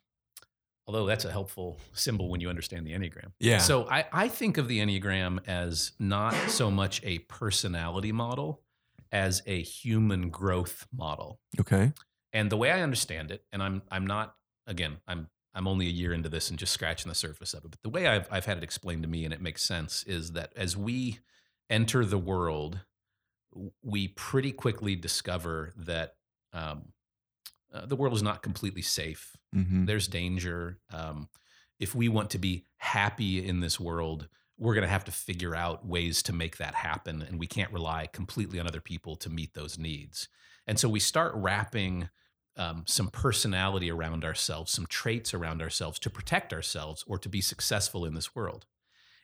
although 0.87 1.07
that's 1.07 1.24
a 1.24 1.33
helpful 1.33 1.79
symbol 1.92 2.29
when 2.29 2.40
you 2.40 2.48
understand 2.48 2.87
the 2.87 2.92
Enneagram. 2.92 3.33
Yeah. 3.40 3.59
So 3.59 3.88
I, 3.88 4.05
I 4.12 4.29
think 4.29 4.57
of 4.59 4.68
the 4.68 4.79
Enneagram 4.79 5.40
as 5.48 5.92
not 5.98 6.35
so 6.48 6.70
much 6.70 7.00
a 7.05 7.18
personality 7.20 8.12
model 8.12 8.62
as 9.11 9.42
a 9.46 9.62
human 9.62 10.31
growth 10.31 10.87
model. 10.94 11.40
Okay. 11.61 11.92
And 12.33 12.50
the 12.50 12.57
way 12.57 12.70
I 12.70 12.83
understand 12.83 13.31
it, 13.31 13.44
and 13.52 13.62
I'm 13.62 13.83
I'm 13.90 14.07
not 14.07 14.35
again, 14.66 14.98
I'm 15.09 15.29
I'm 15.55 15.66
only 15.66 15.87
a 15.87 15.90
year 15.90 16.12
into 16.12 16.29
this 16.29 16.50
and 16.50 16.59
just 16.59 16.72
scratching 16.72 17.09
the 17.09 17.14
surface 17.14 17.55
of 17.55 17.64
it. 17.64 17.70
But 17.70 17.83
the 17.83 17.88
way 17.88 18.07
I've 18.07 18.29
I've 18.31 18.44
had 18.44 18.59
it 18.59 18.64
explained 18.64 19.02
to 19.02 19.09
me, 19.09 19.24
and 19.24 19.33
it 19.33 19.40
makes 19.40 19.62
sense, 19.62 20.05
is 20.05 20.33
that 20.33 20.52
as 20.55 20.76
we 20.76 21.20
enter 21.70 22.05
the 22.05 22.18
world, 22.18 22.81
we 23.83 24.09
pretty 24.09 24.53
quickly 24.53 24.97
discover 24.97 25.73
that 25.77 26.14
um, 26.53 26.92
uh, 27.73 27.87
the 27.87 27.97
world 27.97 28.14
is 28.14 28.23
not 28.23 28.42
completely 28.42 28.83
safe. 28.83 29.37
hmm 29.53 29.85
There's 29.85 30.09
danger. 30.09 30.79
Um, 30.92 31.29
if 31.79 31.95
we 31.95 32.09
want 32.09 32.31
to 32.31 32.38
be 32.38 32.64
happy 32.79 33.47
in 33.47 33.61
this 33.61 33.79
world, 33.79 34.29
we're 34.59 34.75
going 34.75 34.83
to 34.83 34.88
have 34.88 35.05
to 35.05 35.12
figure 35.12 35.55
out 35.55 35.87
ways 35.87 36.23
to 36.23 36.33
make 36.33 36.57
that 36.57 36.75
happen. 36.75 37.23
And 37.23 37.38
we 37.38 37.47
can't 37.47 37.73
rely 37.73 38.09
completely 38.11 38.59
on 38.59 38.66
other 38.66 38.81
people 38.81 39.16
to 39.16 39.29
meet 39.29 39.55
those 39.55 39.79
needs. 39.79 40.29
And 40.66 40.79
so 40.79 40.88
we 40.88 41.01
start 41.01 41.33
wrapping 41.35 42.09
um, 42.57 42.85
some 42.87 43.09
personality 43.09 43.90
around 43.90 44.25
ourselves, 44.25 44.73
some 44.73 44.87
traits 44.87 45.35
around 45.35 45.61
ourselves 45.61 45.99
to 46.01 46.11
protect 46.11 46.53
ourselves 46.53 47.05
or 47.07 47.19
to 47.19 47.29
be 47.29 47.42
successful 47.42 48.05
in 48.07 48.14
this 48.14 48.35
world. 48.35 48.64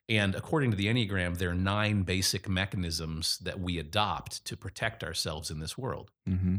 And 0.09 0.35
according 0.35 0.71
to 0.73 0.77
the 0.77 0.87
Enneagram, 0.87 1.39
there 1.39 1.51
are 1.51 1.55
nine 1.55 2.03
basic 2.03 2.49
mechanisms 2.49 3.39
that 3.39 3.61
we 3.61 3.79
adopt 3.79 4.45
to 4.47 4.57
protect 4.57 5.05
ourselves 5.05 5.51
in 5.51 5.61
this 5.61 5.79
world. 5.79 6.11
hmm 6.27 6.57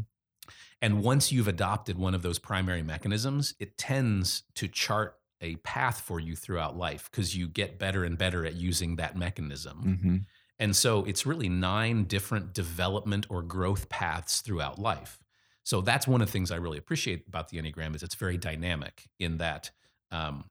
And 0.82 1.04
once 1.04 1.32
you've 1.32 1.48
adopted 1.48 1.98
one 1.98 2.16
of 2.16 2.22
those 2.22 2.40
primary 2.40 2.84
mechanisms, 2.84 3.54
it 3.60 3.78
tends 3.78 4.44
to 4.56 4.68
chart 4.68 5.20
a 5.42 5.58
path 5.58 6.00
for 6.00 6.20
you 6.20 6.36
throughout 6.36 6.78
life 6.78 7.10
because 7.12 7.36
you 7.36 7.48
get 7.48 7.78
better 7.78 8.06
and 8.06 8.18
better 8.18 8.46
at 8.46 8.56
using 8.56 8.96
that 8.96 9.18
mechanism. 9.18 10.00
hmm 10.02 10.18
And 10.60 10.76
so 10.76 11.04
it's 11.04 11.26
really 11.26 11.50
nine 11.50 12.06
different 12.06 12.54
development 12.54 13.26
or 13.30 13.42
growth 13.42 13.90
paths 13.90 14.42
throughout 14.42 14.80
life. 14.80 15.20
So 15.64 15.82
that's 15.82 16.08
one 16.08 16.22
of 16.22 16.28
the 16.28 16.32
things 16.32 16.52
I 16.52 16.58
really 16.58 16.78
appreciate 16.78 17.28
about 17.28 17.50
the 17.50 17.58
Enneagram 17.58 17.96
is 17.96 18.04
it's 18.04 18.16
very 18.16 18.38
dynamic 18.38 19.10
in 19.20 19.38
that 19.38 19.72
um, 20.12 20.46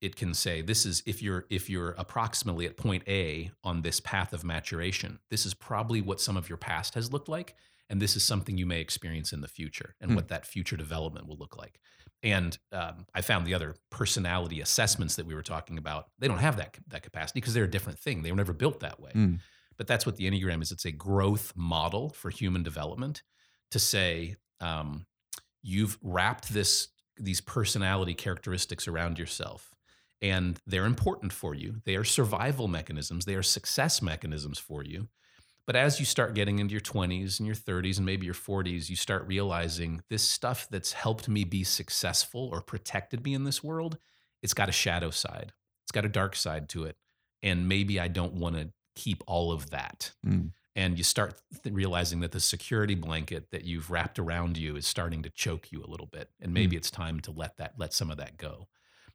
it 0.00 0.16
can 0.16 0.34
say 0.34 0.60
this 0.60 0.84
is 0.84 1.02
if 1.06 1.22
you're 1.22 1.46
if 1.50 1.70
you're 1.70 1.92
approximately 1.92 2.66
at 2.66 2.76
point 2.76 3.02
A 3.08 3.50
on 3.62 3.82
this 3.82 4.00
path 4.00 4.32
of 4.32 4.44
maturation, 4.44 5.18
this 5.30 5.46
is 5.46 5.54
probably 5.54 6.00
what 6.00 6.20
some 6.20 6.36
of 6.36 6.48
your 6.48 6.58
past 6.58 6.94
has 6.94 7.12
looked 7.12 7.28
like, 7.28 7.54
and 7.88 8.00
this 8.00 8.16
is 8.16 8.24
something 8.24 8.58
you 8.58 8.66
may 8.66 8.80
experience 8.80 9.32
in 9.32 9.40
the 9.40 9.48
future, 9.48 9.94
and 10.00 10.10
Hmm. 10.10 10.16
what 10.16 10.28
that 10.28 10.46
future 10.46 10.76
development 10.76 11.26
will 11.26 11.36
look 11.36 11.56
like. 11.56 11.80
And 12.22 12.56
um, 12.72 13.06
I 13.14 13.20
found 13.20 13.46
the 13.46 13.54
other 13.54 13.76
personality 13.90 14.60
assessments 14.60 15.16
that 15.16 15.26
we 15.26 15.34
were 15.34 15.42
talking 15.42 15.76
about, 15.78 16.08
they 16.18 16.28
don't 16.28 16.38
have 16.38 16.56
that 16.56 16.76
that 16.88 17.02
capacity 17.02 17.40
because 17.40 17.54
they're 17.54 17.64
a 17.64 17.70
different 17.70 17.98
thing. 17.98 18.22
They 18.22 18.30
were 18.30 18.36
never 18.36 18.52
built 18.54 18.80
that 18.80 19.00
way. 19.00 19.12
Mm. 19.14 19.40
But 19.76 19.86
that's 19.86 20.06
what 20.06 20.16
the 20.16 20.30
Enneagram 20.30 20.62
is. 20.62 20.70
It's 20.70 20.84
a 20.84 20.92
growth 20.92 21.52
model 21.56 22.10
for 22.10 22.30
human 22.30 22.62
development 22.62 23.22
to 23.72 23.78
say 23.78 24.36
um, 24.60 25.06
you've 25.62 25.98
wrapped 26.02 26.52
this 26.52 26.88
these 27.16 27.40
personality 27.40 28.14
characteristics 28.14 28.88
around 28.88 29.18
yourself, 29.18 29.73
and 30.24 30.58
they're 30.66 30.86
important 30.86 31.34
for 31.34 31.54
you. 31.54 31.82
They 31.84 31.96
are 31.96 32.04
survival 32.04 32.66
mechanisms. 32.66 33.26
They 33.26 33.34
are 33.34 33.42
success 33.42 34.00
mechanisms 34.00 34.58
for 34.58 34.82
you. 34.82 35.08
But 35.66 35.76
as 35.76 36.00
you 36.00 36.06
start 36.06 36.34
getting 36.34 36.60
into 36.60 36.72
your 36.72 36.80
20s 36.80 37.38
and 37.38 37.46
your 37.46 37.54
30s 37.54 37.98
and 37.98 38.06
maybe 38.06 38.24
your 38.24 38.34
40s, 38.34 38.88
you 38.88 38.96
start 38.96 39.26
realizing 39.26 40.02
this 40.08 40.22
stuff 40.22 40.66
that's 40.70 40.92
helped 40.92 41.28
me 41.28 41.44
be 41.44 41.62
successful 41.62 42.48
or 42.50 42.62
protected 42.62 43.22
me 43.22 43.34
in 43.34 43.44
this 43.44 43.62
world, 43.62 43.98
it's 44.42 44.54
got 44.54 44.70
a 44.70 44.72
shadow 44.72 45.10
side. 45.10 45.52
It's 45.84 45.92
got 45.92 46.06
a 46.06 46.10
dark 46.10 46.36
side 46.36 46.70
to 46.70 46.84
it. 46.84 46.96
And 47.42 47.68
maybe 47.68 48.00
I 48.00 48.08
don't 48.08 48.34
want 48.34 48.56
to 48.56 48.70
keep 48.96 49.22
all 49.26 49.52
of 49.52 49.70
that. 49.70 50.12
Mm. 50.26 50.52
And 50.74 50.96
you 50.96 51.04
start 51.04 51.38
th- 51.62 51.74
realizing 51.74 52.20
that 52.20 52.32
the 52.32 52.40
security 52.40 52.94
blanket 52.94 53.50
that 53.50 53.64
you've 53.64 53.90
wrapped 53.90 54.18
around 54.18 54.56
you 54.56 54.74
is 54.76 54.86
starting 54.86 55.22
to 55.22 55.30
choke 55.30 55.70
you 55.70 55.84
a 55.84 55.90
little 55.90 56.06
bit. 56.06 56.30
And 56.40 56.54
maybe 56.54 56.76
it's 56.76 56.90
time 56.90 57.20
to 57.20 57.30
let 57.30 57.58
that 57.58 57.74
let 57.76 57.92
some 57.92 58.10
of 58.10 58.16
that 58.16 58.38
go. 58.38 58.68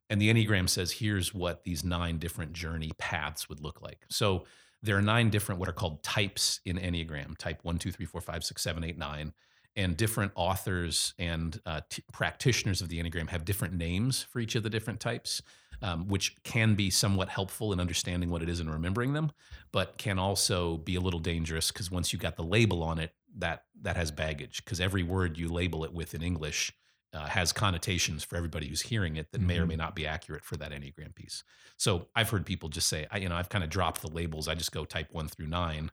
And 0.10 0.22
the 0.22 0.34
Enneagram 0.34 0.67
says 0.67 0.91
here's 0.91 1.34
what 1.34 1.63
these 1.63 1.84
nine 1.84 2.17
different 2.17 2.54
journey 2.54 2.91
paths 2.98 3.48
would 3.48 3.60
look 3.60 3.82
like. 3.82 4.06
So 4.10 4.45
there 4.82 4.98
are 4.98 5.02
nine 5.02 5.30
different 5.30 5.60
what 5.60 5.69
are 5.69 5.74
called 5.74 6.04
types 6.04 6.62
in 6.65 6.78
Enneagram 6.78 7.38
type 7.38 7.60
one, 7.63 7.78
two, 7.78 7.91
three, 7.91 8.06
four, 8.06 8.22
five, 8.22 8.43
six, 8.43 8.62
seven, 8.62 8.84
eight, 8.84 8.98
nine. 8.98 9.34
And 9.76 9.95
different 9.95 10.32
authors 10.36 11.13
and 11.19 11.60
uh, 11.65 11.82
t- 11.89 12.04
practitioners 12.12 12.82
of 12.82 12.89
the 12.89 13.02
Enneagram 13.02 13.30
have 13.30 13.45
different 13.45 13.76
names 13.76 14.24
for 14.24 14.39
each 14.39 14.56
of 14.56 14.63
the 14.63 14.69
different 14.69 15.00
types, 15.00 15.41
um, 15.82 16.08
which 16.08 16.36
can 16.43 16.76
be 16.76 16.89
somewhat 16.89 17.30
helpful 17.30 17.72
in 17.72 17.80
understanding 17.80 18.30
what 18.30 18.41
it 18.41 18.50
is 18.50 18.60
and 18.60 18.72
remembering 18.72 19.13
them, 19.13 19.32
but 19.72 19.98
can 19.98 20.17
also 20.17 20.78
be 20.78 20.95
a 20.95 21.00
little 21.00 21.19
dangerous 21.19 21.72
because 21.72 21.91
once 21.91 22.12
you 22.12 22.19
got 22.19 22.36
the 22.36 22.43
label 22.43 22.84
on 22.84 23.00
it, 23.00 23.13
that 23.38 23.65
that 23.82 23.95
has 23.95 24.12
baggage. 24.12 24.63
Because 24.65 24.82
every 24.82 25.04
word 25.04 25.38
you 25.38 25.50
label 25.50 25.84
it 25.86 25.93
with 25.93 26.13
in 26.13 26.24
English 26.24 26.74
uh, 27.13 27.26
has 27.28 27.52
connotations 27.52 28.24
for 28.24 28.36
everybody 28.36 28.67
who's 28.67 28.82
hearing 28.82 29.15
it 29.15 29.32
that 29.32 29.41
may 29.41 29.58
or 29.58 29.65
Mhm. 29.65 29.69
may 29.69 29.76
not 29.76 29.95
be 29.95 30.06
accurate 30.06 30.43
for 30.43 30.58
that 30.58 30.72
Enneagram 30.72 31.15
piece. 31.15 31.43
So 31.78 32.08
I've 32.15 32.30
heard 32.30 32.45
people 32.45 32.69
just 32.69 32.88
say, 32.88 33.08
I, 33.10 33.17
you 33.17 33.30
know, 33.30 33.36
I've 33.36 33.50
kind 33.50 33.63
of 33.63 33.69
dropped 33.69 34.02
the 34.02 34.10
labels. 34.10 34.48
I 34.48 34.54
just 34.56 34.72
go 34.72 34.86
type 34.86 35.12
one 35.12 35.28
through 35.28 35.48
nine. 35.48 35.91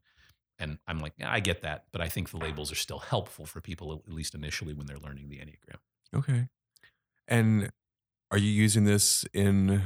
And 0.59 0.79
I'm 0.87 0.99
like, 1.01 1.15
yeah, 1.19 1.31
I 1.33 1.41
get 1.41 1.63
that. 1.63 1.87
But 1.93 2.01
I 2.01 2.09
think 2.09 2.31
the 2.31 2.37
labels 2.39 2.71
are 2.73 2.77
still 2.77 2.99
helpful 2.99 3.47
for 3.47 3.61
people, 3.61 3.93
at 4.07 4.13
least 4.13 4.35
initially 4.35 4.75
when 4.75 4.87
they're 4.87 4.99
learning 4.99 5.29
the 5.29 5.37
Enneagram. 5.39 5.79
Okay. 6.15 6.49
And 7.29 7.73
are 8.31 8.39
you 8.39 8.51
using 8.51 8.85
this 8.85 9.25
in 9.33 9.83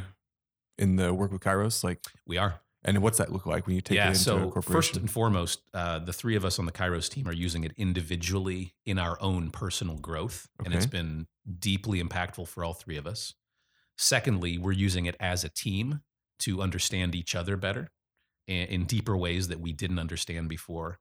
in 0.79 0.97
the 0.97 1.12
work 1.12 1.31
with 1.33 1.43
Kairos? 1.43 1.85
Like, 1.85 2.01
We 2.27 2.38
are. 2.38 2.61
And 2.85 3.03
what's 3.03 3.19
that 3.19 3.31
look 3.33 3.47
like 3.47 3.66
when 3.66 3.77
you 3.77 3.83
take 3.83 3.99
it 3.99 4.01
into 4.01 4.09
into 4.09 4.21
a 4.21 4.25
So 4.25 4.51
corporation? 4.51 4.73
first 4.73 4.97
and 4.97 5.11
foremost, 5.11 5.62
uh, 5.75 5.99
the 5.99 6.12
three 6.12 6.37
of 6.37 6.45
us 6.45 6.59
on 6.59 6.66
the 6.66 6.73
Kairos 6.73 7.09
team 7.09 7.29
are 7.29 7.33
using 7.33 7.64
it 7.64 7.73
individually 7.77 8.75
in 8.87 8.99
our 8.99 9.21
own 9.21 9.51
personal 9.51 9.97
growth, 9.97 10.49
and 10.64 10.73
it's 10.73 10.87
been 10.87 11.27
deeply 11.59 12.03
impactful 12.03 12.49
for 12.49 12.64
all 12.64 12.75
three 12.75 12.97
of 12.97 13.07
us. 13.07 13.35
Secondly, 13.99 14.57
we're 14.57 14.73
using 14.73 15.05
it 15.07 15.16
as 15.21 15.45
a 15.45 15.49
team 15.51 16.01
to 16.40 16.62
understand 16.62 17.14
each 17.14 17.35
other 17.35 17.57
better 17.57 17.90
in, 18.49 18.66
in 18.69 18.85
deeper 18.85 19.16
ways 19.16 19.49
that 19.49 19.61
we 19.61 19.73
didn't 19.73 19.99
understand 19.99 20.49
before. 20.49 20.99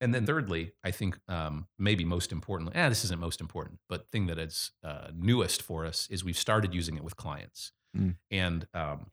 And 0.00 0.14
then 0.14 0.24
thirdly, 0.24 0.72
I 0.82 0.92
think 0.92 1.18
um, 1.28 1.66
maybe 1.78 2.04
most 2.04 2.32
importantly, 2.32 2.74
eh, 2.74 2.88
this 2.88 3.04
isn't 3.04 3.20
most 3.20 3.40
important, 3.40 3.80
but 3.88 4.10
thing 4.10 4.26
that 4.28 4.38
is 4.38 4.70
uh, 4.82 5.08
newest 5.14 5.60
for 5.60 5.84
us 5.84 6.06
is 6.10 6.24
we've 6.24 6.38
started 6.38 6.72
using 6.72 6.96
it 6.96 7.04
with 7.04 7.16
clients. 7.16 7.72
Mm. 7.96 8.14
And 8.30 8.66
um, 8.72 9.10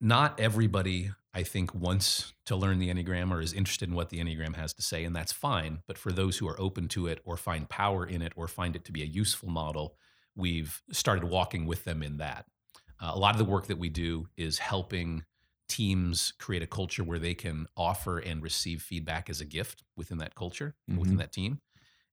not 0.00 0.38
everybody, 0.40 1.10
I 1.34 1.42
think, 1.42 1.74
wants 1.74 2.34
to 2.46 2.56
learn 2.56 2.78
the 2.78 2.92
Enneagram 2.92 3.30
or 3.30 3.40
is 3.40 3.52
interested 3.52 3.88
in 3.88 3.94
what 3.94 4.10
the 4.10 4.18
Enneagram 4.18 4.56
has 4.56 4.72
to 4.74 4.82
say, 4.82 5.04
and 5.04 5.14
that's 5.14 5.32
fine. 5.32 5.82
But 5.86 5.98
for 5.98 6.12
those 6.12 6.38
who 6.38 6.48
are 6.48 6.60
open 6.60 6.88
to 6.88 7.06
it 7.06 7.20
or 7.24 7.36
find 7.36 7.68
power 7.68 8.04
in 8.06 8.22
it 8.22 8.32
or 8.36 8.48
find 8.48 8.76
it 8.76 8.84
to 8.86 8.92
be 8.92 9.02
a 9.02 9.06
useful 9.06 9.48
model, 9.48 9.96
we've 10.34 10.82
started 10.92 11.24
walking 11.24 11.66
with 11.66 11.84
them 11.84 12.02
in 12.02 12.18
that. 12.18 12.46
Uh, 13.00 13.10
a 13.14 13.18
lot 13.18 13.34
of 13.34 13.38
the 13.38 13.44
work 13.44 13.66
that 13.66 13.78
we 13.78 13.88
do 13.88 14.28
is 14.36 14.58
helping 14.58 15.24
teams 15.68 16.32
create 16.38 16.62
a 16.62 16.66
culture 16.66 17.02
where 17.02 17.18
they 17.18 17.34
can 17.34 17.66
offer 17.76 18.18
and 18.18 18.42
receive 18.42 18.80
feedback 18.82 19.28
as 19.28 19.40
a 19.40 19.44
gift 19.44 19.82
within 19.96 20.18
that 20.18 20.34
culture, 20.34 20.76
within 20.86 21.14
Mhm. 21.14 21.18
that 21.18 21.32
team. 21.32 21.60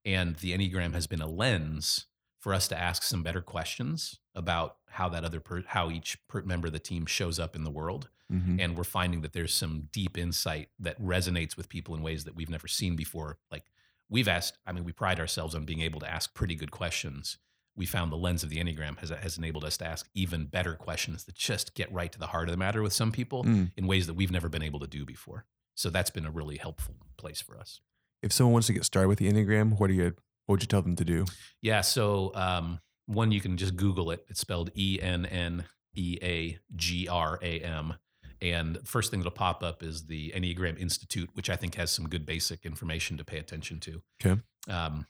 And 0.04 0.36
the 0.38 0.52
Enneagram 0.58 0.94
has 0.94 1.06
been 1.08 1.22
a 1.22 1.28
lens 1.28 2.08
for 2.40 2.54
us 2.54 2.68
to 2.70 2.78
ask 2.78 3.04
some 3.04 3.24
better 3.24 3.42
questions 3.42 4.20
about 4.36 4.78
how 4.90 5.10
that 5.10 5.24
other 5.24 5.40
per- 5.40 5.64
how 5.68 5.90
each 5.92 6.18
per- 6.28 6.42
member 6.44 6.68
of 6.68 6.74
the 6.74 6.80
team 6.80 7.06
shows 7.06 7.40
up 7.40 7.56
in 7.56 7.64
the 7.64 7.72
world 7.72 8.10
Mhm. 8.32 8.60
and 8.62 8.78
we're 8.78 8.84
finding 8.84 9.22
that 9.22 9.34
there's 9.34 9.54
some 9.54 9.90
deep 9.92 10.18
insight 10.18 10.70
that 10.80 11.00
resonates 11.02 11.56
with 11.58 11.70
people 11.70 11.94
in 11.96 12.02
ways 12.02 12.24
that 12.24 12.36
we've 12.36 12.50
never 12.50 12.68
seen 12.68 12.96
before 12.96 13.38
like 13.52 13.66
we've 14.10 14.28
asked, 14.28 14.58
I 14.66 14.72
mean, 14.74 14.84
we 14.84 14.92
pride 14.92 15.20
ourselves 15.20 15.56
on 15.56 15.66
being 15.66 15.82
able 15.82 16.00
to 16.02 16.10
ask 16.12 16.34
pretty 16.36 16.54
good 16.56 16.70
questions. 16.72 17.38
We 17.76 17.86
found 17.88 18.12
the 18.12 18.18
lens 18.18 18.44
of 18.44 18.50
the 18.50 18.58
Enneagram 18.58 19.00
has, 19.00 19.10
has 19.10 19.38
enabled 19.40 19.64
us 19.64 19.78
to 19.78 19.88
ask 19.88 20.08
even 20.14 20.46
better 20.46 20.76
questions 20.76 21.24
that 21.24 21.34
just 21.36 21.74
get 21.74 21.92
right 21.92 22.12
to 22.12 22.20
the 22.20 22.28
heart 22.28 22.48
of 22.48 22.52
the 22.54 22.58
matter 22.58 22.84
with 22.84 22.94
some 22.94 23.12
people 23.12 23.44
Mm. 23.44 23.72
in 23.76 23.88
ways 23.88 24.06
that 24.08 24.14
we've 24.14 24.30
never 24.30 24.50
been 24.50 24.62
able 24.62 24.80
to 24.82 24.88
do 24.88 25.06
before. 25.06 25.46
So 25.74 25.90
that's 25.90 26.12
been 26.12 26.26
a 26.28 26.32
really 26.32 26.58
helpful 26.58 26.96
place 27.18 27.42
for 27.42 27.58
us. 27.58 27.80
If 28.22 28.32
someone 28.32 28.54
wants 28.54 28.68
to 28.68 28.74
get 28.74 28.86
started 28.86 29.08
with 29.10 29.18
the 29.20 29.32
Enneagram, 29.32 29.80
what 29.80 29.88
do 29.88 29.94
you 29.94 30.16
what 30.46 30.56
would 30.56 30.62
you 30.62 30.68
tell 30.68 30.82
them 30.84 30.96
to 30.98 31.06
do? 31.06 31.26
Yeah. 31.62 31.82
So 31.82 32.36
um, 32.36 32.82
one, 33.06 33.32
you 33.32 33.42
can 33.42 33.58
just 33.58 33.76
Google 33.76 34.12
it. 34.12 34.26
It's 34.30 34.40
spelled 34.40 34.72
E 34.76 35.00
N 35.02 35.26
N 35.26 35.66
E 35.96 36.18
A 36.22 36.60
G 36.76 37.08
R 37.08 37.40
A 37.42 37.60
M. 37.60 37.96
And 38.42 38.80
first 38.86 39.10
thing 39.10 39.22
that'll 39.22 39.32
pop 39.32 39.64
up 39.64 39.84
is 39.84 40.08
the 40.08 40.32
Enneagram 40.32 40.78
Institute, 40.78 41.30
which 41.34 41.50
I 41.50 41.56
think 41.56 41.76
has 41.76 41.92
some 41.92 42.10
good 42.10 42.26
basic 42.26 42.66
information 42.66 43.18
to 43.18 43.24
pay 43.24 43.38
attention 43.38 43.80
to. 43.82 44.02
Okay. 44.24 44.42
Um, 44.68 45.08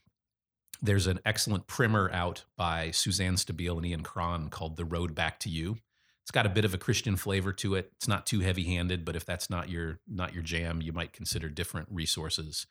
there's 0.82 1.08
an 1.08 1.20
excellent 1.26 1.66
primer 1.66 2.12
out 2.12 2.44
by 2.58 2.92
Suzanne 2.92 3.36
Stabile 3.36 3.78
and 3.78 3.86
Ian 3.86 4.04
Cron 4.04 4.50
called 4.50 4.76
The 4.76 4.86
Road 4.86 5.16
Back 5.16 5.40
to 5.42 5.50
You. 5.50 5.78
It's 6.24 6.32
got 6.32 6.46
a 6.46 6.50
bit 6.50 6.64
of 6.64 6.74
a 6.74 6.78
Christian 6.78 7.16
flavor 7.16 7.52
to 7.54 7.76
it. 7.76 7.92
It's 7.96 8.08
not 8.08 8.26
too 8.26 8.42
heavy-handed, 8.42 9.04
but 9.04 9.16
if 9.16 9.26
that's 9.26 9.50
not 9.50 9.70
your 9.70 10.00
not 10.08 10.34
your 10.34 10.44
jam, 10.44 10.82
you 10.82 10.94
might 10.94 11.12
consider 11.12 11.50
different 11.50 11.88
resources. 11.92 12.68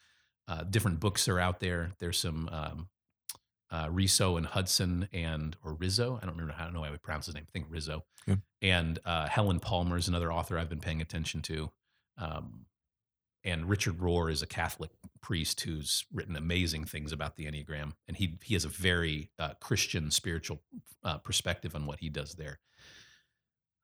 Uh, 0.47 0.63
different 0.65 1.01
books 1.01 1.29
are 1.29 1.39
out 1.39 1.61
there. 1.61 1.93
There's 1.99 2.19
some 2.19 2.49
um, 2.53 2.89
uh, 3.73 3.89
Riso 3.91 4.37
and 4.37 4.47
Hudson 4.47 5.09
and 5.13 5.57
or 5.65 5.73
Rizzo. 5.75 6.19
I 6.23 6.27
don't 6.27 6.37
remember 6.37 6.53
how 6.53 6.65
I 6.65 6.67
don't 6.67 6.75
know 6.75 6.83
how 6.83 6.89
I 6.89 6.91
would 6.91 7.03
pronounce 7.03 7.27
his 7.27 7.35
name. 7.35 7.47
I 7.49 7.51
think 7.51 7.67
Rizzo. 7.71 8.05
Yeah. 8.27 8.37
And 8.61 8.99
uh, 9.05 9.27
Helen 9.27 9.59
Palmer 9.59 9.97
is 9.97 10.07
another 10.07 10.33
author 10.33 10.59
I've 10.59 10.69
been 10.69 10.81
paying 10.81 11.01
attention 11.01 11.41
to. 11.43 11.73
Um, 12.19 12.67
and 13.45 13.69
Richard 13.69 13.99
Rohr 13.99 14.31
is 14.31 14.43
a 14.43 14.47
Catholic 14.47 14.91
priest 15.21 15.63
who's 15.63 16.05
written 16.13 16.37
amazing 16.37 16.85
things 16.85 17.11
about 17.11 17.37
the 17.37 17.47
Enneagram, 17.47 17.95
and 18.07 18.17
he 18.17 18.39
he 18.45 18.55
has 18.55 18.65
a 18.65 18.69
very 18.69 19.31
uh, 19.39 19.55
Christian 19.61 20.11
spiritual 20.11 20.61
uh, 21.03 21.19
perspective 21.19 21.75
on 21.75 21.87
what 21.87 21.99
he 22.01 22.09
does 22.09 22.35
there. 22.35 22.61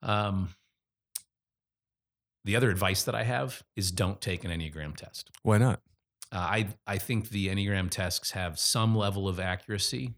Um, 0.03 0.55
the 2.45 2.55
other 2.55 2.71
advice 2.71 3.03
that 3.05 3.15
I 3.17 3.25
have 3.25 3.65
is 3.75 3.91
don't 3.91 4.21
take 4.21 4.45
an 4.45 4.51
Enneagram 4.51 4.97
test. 4.97 5.31
Why 5.43 5.59
not? 5.59 5.81
Uh, 6.31 6.37
I 6.39 6.67
I 6.87 6.99
think 6.99 7.31
the 7.31 7.49
Enneagram 7.49 7.91
tests 7.91 8.33
have 8.33 8.59
some 8.59 8.95
level 8.95 9.29
of 9.29 9.41
accuracy. 9.41 10.15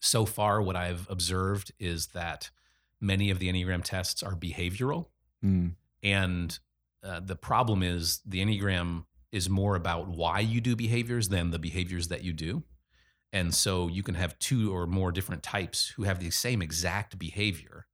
So 0.00 0.24
far, 0.24 0.60
what 0.60 0.74
I've 0.76 1.06
observed 1.10 1.72
is 1.78 2.08
that 2.08 2.50
many 3.00 3.30
of 3.30 3.38
the 3.38 3.48
Enneagram 3.52 3.82
tests 3.84 4.22
are 4.22 4.34
behavioral, 4.34 5.06
Mm. 5.44 5.74
and 6.02 6.58
uh, 7.02 7.18
the 7.20 7.34
problem 7.36 7.82
is 7.82 8.20
the 8.24 8.40
Enneagram 8.40 9.04
is 9.32 9.48
more 9.50 9.74
about 9.74 10.08
why 10.08 10.38
you 10.40 10.60
do 10.60 10.76
behaviors 10.76 11.28
than 11.30 11.50
the 11.50 11.58
behaviors 11.58 12.08
that 12.08 12.22
you 12.22 12.32
do. 12.32 12.62
And 13.32 13.54
so 13.54 13.88
you 13.88 14.02
can 14.02 14.14
have 14.14 14.38
two 14.38 14.72
or 14.74 14.86
more 14.86 15.10
different 15.10 15.42
types 15.42 15.88
who 15.96 16.02
have 16.04 16.20
the 16.20 16.30
same 16.30 16.60
exact 16.62 17.18
behavior, 17.18 17.86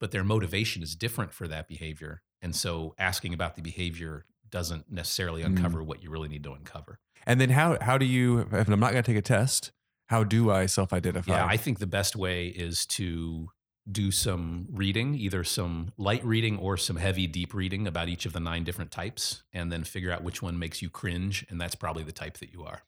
but 0.00 0.10
their 0.10 0.24
motivation 0.24 0.82
is 0.82 0.94
different 0.96 1.32
for 1.32 1.46
that 1.48 1.68
behavior. 1.68 2.22
And 2.42 2.54
so 2.56 2.94
asking 2.98 3.32
about 3.32 3.54
the 3.54 3.62
behavior 3.62 4.26
doesn't 4.50 4.90
necessarily 4.90 5.42
Mm. 5.42 5.46
uncover 5.46 5.82
what 5.82 6.02
you 6.02 6.10
really 6.10 6.28
need 6.28 6.44
to 6.44 6.52
uncover. 6.52 6.98
And 7.26 7.40
then 7.40 7.50
how 7.50 7.78
how 7.80 7.98
do 7.98 8.06
you 8.06 8.40
if 8.52 8.68
I'm 8.68 8.80
not 8.80 8.92
going 8.92 9.02
to 9.02 9.12
take 9.12 9.18
a 9.18 9.22
test, 9.22 9.72
how 10.06 10.24
do 10.24 10.50
I 10.50 10.66
self-identify? 10.66 11.32
Yeah, 11.32 11.46
I 11.46 11.56
think 11.56 11.78
the 11.78 11.86
best 11.86 12.16
way 12.16 12.48
is 12.48 12.86
to 12.86 13.50
do 13.90 14.10
some 14.10 14.66
reading, 14.70 15.14
either 15.14 15.42
some 15.42 15.92
light 15.96 16.24
reading 16.24 16.58
or 16.58 16.76
some 16.76 16.96
heavy, 16.96 17.26
deep 17.26 17.52
reading 17.54 17.86
about 17.86 18.08
each 18.08 18.26
of 18.26 18.32
the 18.32 18.40
nine 18.40 18.62
different 18.62 18.90
types, 18.90 19.42
and 19.52 19.72
then 19.72 19.84
figure 19.84 20.12
out 20.12 20.22
which 20.22 20.42
one 20.42 20.58
makes 20.58 20.80
you 20.82 20.90
cringe. 20.90 21.44
And 21.48 21.60
that's 21.60 21.74
probably 21.74 22.02
the 22.04 22.12
type 22.12 22.38
that 22.38 22.52
you 22.52 22.62
are. 22.64 22.82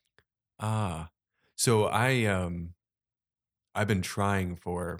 Ah, 0.59 1.09
so 1.55 1.85
I 1.85 2.25
um, 2.25 2.73
I've 3.75 3.87
been 3.87 4.01
trying 4.03 4.55
for 4.55 4.99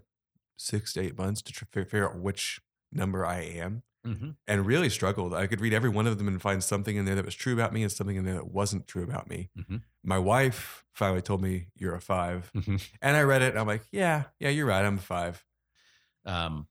six 0.58 0.94
to 0.94 1.02
eight 1.02 1.18
months 1.18 1.42
to 1.44 1.54
tr- 1.54 1.66
figure 1.72 2.10
out 2.10 2.18
which 2.18 2.60
number 2.92 3.26
I 3.26 3.42
am, 3.42 3.84
Mm-hmm. 4.06 4.32
and 4.48 4.66
really 4.66 4.90
struggled. 4.90 5.34
I 5.34 5.48
could 5.48 5.62
read 5.62 5.74
every 5.74 5.90
one 5.90 6.08
of 6.08 6.18
them 6.18 6.28
and 6.28 6.42
find 6.42 6.62
something 6.64 6.96
in 6.98 7.06
there 7.06 7.16
that 7.16 7.24
was 7.26 7.36
true 7.36 7.54
about 7.54 7.72
me 7.74 7.84
and 7.84 7.92
something 7.92 8.18
in 8.18 8.26
there 8.26 8.34
that 8.36 8.52
wasn't 8.52 8.86
true 8.88 9.04
about 9.04 9.30
me. 9.30 9.50
Mhm. 9.58 9.82
My 10.04 10.18
wife 10.18 10.84
finally 10.94 11.22
told 11.22 11.42
me 11.42 11.68
you're 11.76 11.96
a 11.96 12.02
five, 12.02 12.52
Mm-hmm. 12.54 12.76
and 13.02 13.16
I 13.16 13.22
read 13.22 13.42
it. 13.42 13.50
and 13.52 13.60
I'm 13.60 13.68
like, 13.68 13.84
yeah, 13.92 14.24
yeah, 14.40 14.50
you're 14.50 14.66
right. 14.66 14.84
I'm 14.86 14.98
a 14.98 15.02
five. 15.02 15.46
Um, 16.26 16.68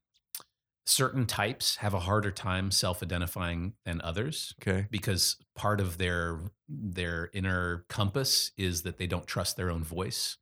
certain 0.85 1.27
types 1.27 1.77
have 1.77 1.95
a 1.95 2.01
harder 2.01 2.31
time 2.33 2.71
self-identifying 2.71 3.75
than 3.85 4.01
others 4.03 4.55
Okay. 4.61 4.89
because 4.91 5.37
part 5.55 5.81
of 5.81 5.97
their 5.99 6.41
their 6.69 7.31
inner 7.33 7.85
compass 7.89 8.51
is 8.57 8.83
that 8.83 8.99
they 8.99 9.07
don't 9.07 9.27
trust 9.27 9.57
their 9.57 9.71
own 9.71 9.85
voice 9.85 10.39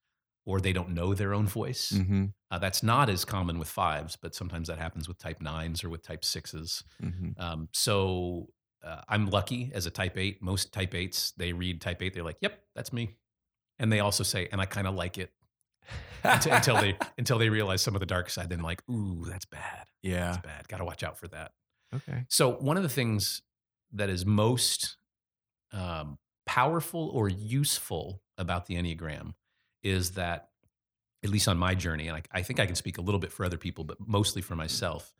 or 0.46 0.60
they 0.60 0.72
don't 0.72 0.90
know 0.90 1.12
their 1.14 1.34
own 1.34 1.46
voice. 1.46 1.92
Mm-hmm. 1.92 2.26
Uh, 2.50 2.58
that's 2.58 2.82
not 2.82 3.08
as 3.08 3.24
common 3.24 3.58
with 3.58 3.68
fives, 3.68 4.16
but 4.16 4.34
sometimes 4.34 4.68
that 4.68 4.78
happens 4.78 5.06
with 5.06 5.18
type 5.18 5.40
nines 5.40 5.84
or 5.84 5.88
with 5.88 6.02
type 6.02 6.24
sixes. 6.24 6.82
Mm-hmm. 7.02 7.40
Um, 7.40 7.68
so 7.72 8.48
uh, 8.84 9.02
I'm 9.08 9.30
lucky 9.30 9.70
as 9.74 9.86
a 9.86 9.90
type 9.90 10.18
eight. 10.18 10.42
Most 10.42 10.72
type 10.72 10.94
eights, 10.94 11.32
they 11.36 11.52
read 11.52 11.80
type 11.80 12.02
eight, 12.02 12.14
they're 12.14 12.24
like, 12.24 12.38
"Yep, 12.40 12.60
that's 12.74 12.92
me," 12.92 13.16
and 13.78 13.92
they 13.92 14.00
also 14.00 14.24
say, 14.24 14.48
"And 14.50 14.60
I 14.60 14.66
kind 14.66 14.86
of 14.86 14.94
like 14.94 15.18
it." 15.18 15.30
until, 16.24 16.52
until 16.56 16.76
they 16.80 16.96
until 17.18 17.38
they 17.38 17.48
realize 17.48 17.82
some 17.82 17.94
of 17.94 18.00
the 18.00 18.06
dark 18.06 18.30
side, 18.30 18.50
then 18.50 18.60
like, 18.60 18.82
"Ooh, 18.90 19.24
that's 19.28 19.44
bad. 19.44 19.86
yeah. 20.02 20.32
That's 20.32 20.38
bad. 20.38 20.68
Got 20.68 20.78
to 20.78 20.84
watch 20.84 21.02
out 21.02 21.18
for 21.18 21.28
that." 21.28 21.52
Okay. 21.94 22.24
So 22.28 22.52
one 22.52 22.76
of 22.76 22.82
the 22.82 22.88
things 22.88 23.42
that 23.92 24.08
is 24.08 24.24
most 24.24 24.96
um, 25.72 26.18
powerful 26.46 27.10
or 27.10 27.28
useful 27.28 28.22
about 28.38 28.66
the 28.66 28.74
Enneagram 28.74 29.34
is 29.82 30.12
that, 30.12 30.49
at 31.22 31.30
least 31.30 31.48
on 31.48 31.58
my 31.58 31.74
journey, 31.74 32.08
and 32.08 32.16
I, 32.16 32.22
I 32.32 32.42
think 32.42 32.60
I 32.60 32.66
can 32.66 32.74
speak 32.74 32.98
a 32.98 33.00
little 33.00 33.20
bit 33.20 33.32
for 33.32 33.44
other 33.44 33.58
people, 33.58 33.84
but 33.84 33.98
mostly 34.06 34.42
for 34.42 34.56
myself, 34.56 35.12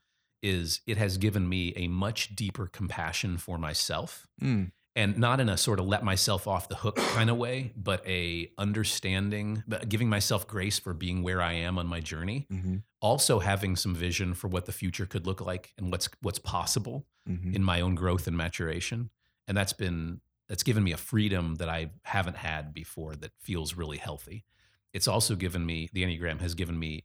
is 0.43 0.81
it 0.87 0.97
has 0.97 1.19
given 1.19 1.49
me 1.49 1.73
a 1.77 1.89
much 1.89 2.35
deeper 2.35 2.67
compassion 2.67 3.37
for 3.37 3.59
myself. 3.59 4.27
Mm. 4.43 4.73
And 4.97 5.19
not 5.19 5.39
in 5.39 5.49
a 5.49 5.57
sort 5.57 5.79
of 5.79 5.87
let 5.87 6.03
myself 6.03 6.49
off 6.49 6.69
the 6.69 6.75
hook 6.75 6.97
kind 6.97 7.31
of 7.31 7.37
way, 7.37 7.73
but 7.77 8.05
a 8.07 8.51
understanding, 8.59 9.63
but 9.69 9.89
giving 9.89 10.09
myself 10.09 10.49
grace 10.49 10.79
for 10.81 10.93
being 10.93 11.23
where 11.23 11.41
I 11.41 11.53
am 11.53 11.79
on 11.79 11.87
my 11.87 12.01
journey. 12.01 12.47
Mm-hmm. 12.53 12.77
Also 13.01 13.39
having 13.39 13.77
some 13.77 13.95
vision 13.95 14.35
for 14.35 14.49
what 14.49 14.67
the 14.67 14.73
future 14.73 15.07
could 15.07 15.27
look 15.27 15.41
like 15.41 15.73
and 15.79 15.93
what's 15.93 16.09
what's 16.23 16.39
possible 16.41 17.07
Mm-hmm. 17.29 17.55
in 17.55 17.63
my 17.63 17.83
own 17.83 17.95
growth 17.95 18.27
and 18.27 18.37
maturation 18.37 19.11
and 19.47 19.55
that's 19.55 19.75
been 19.75 20.23
that's 20.49 20.63
given 20.63 20.83
me 20.83 20.91
a 20.93 20.97
freedom 20.97 21.57
that 21.57 21.69
i 21.69 21.91
haven't 22.03 22.37
had 22.37 22.73
before 22.73 23.15
that 23.15 23.31
feels 23.39 23.75
really 23.77 23.99
healthy 23.99 24.47
it's 24.93 25.09
also 25.09 25.34
given 25.36 25.64
me 25.64 25.88
the 25.93 26.03
enneagram 26.03 26.41
has 26.41 26.55
given 26.55 26.78
me 26.78 27.05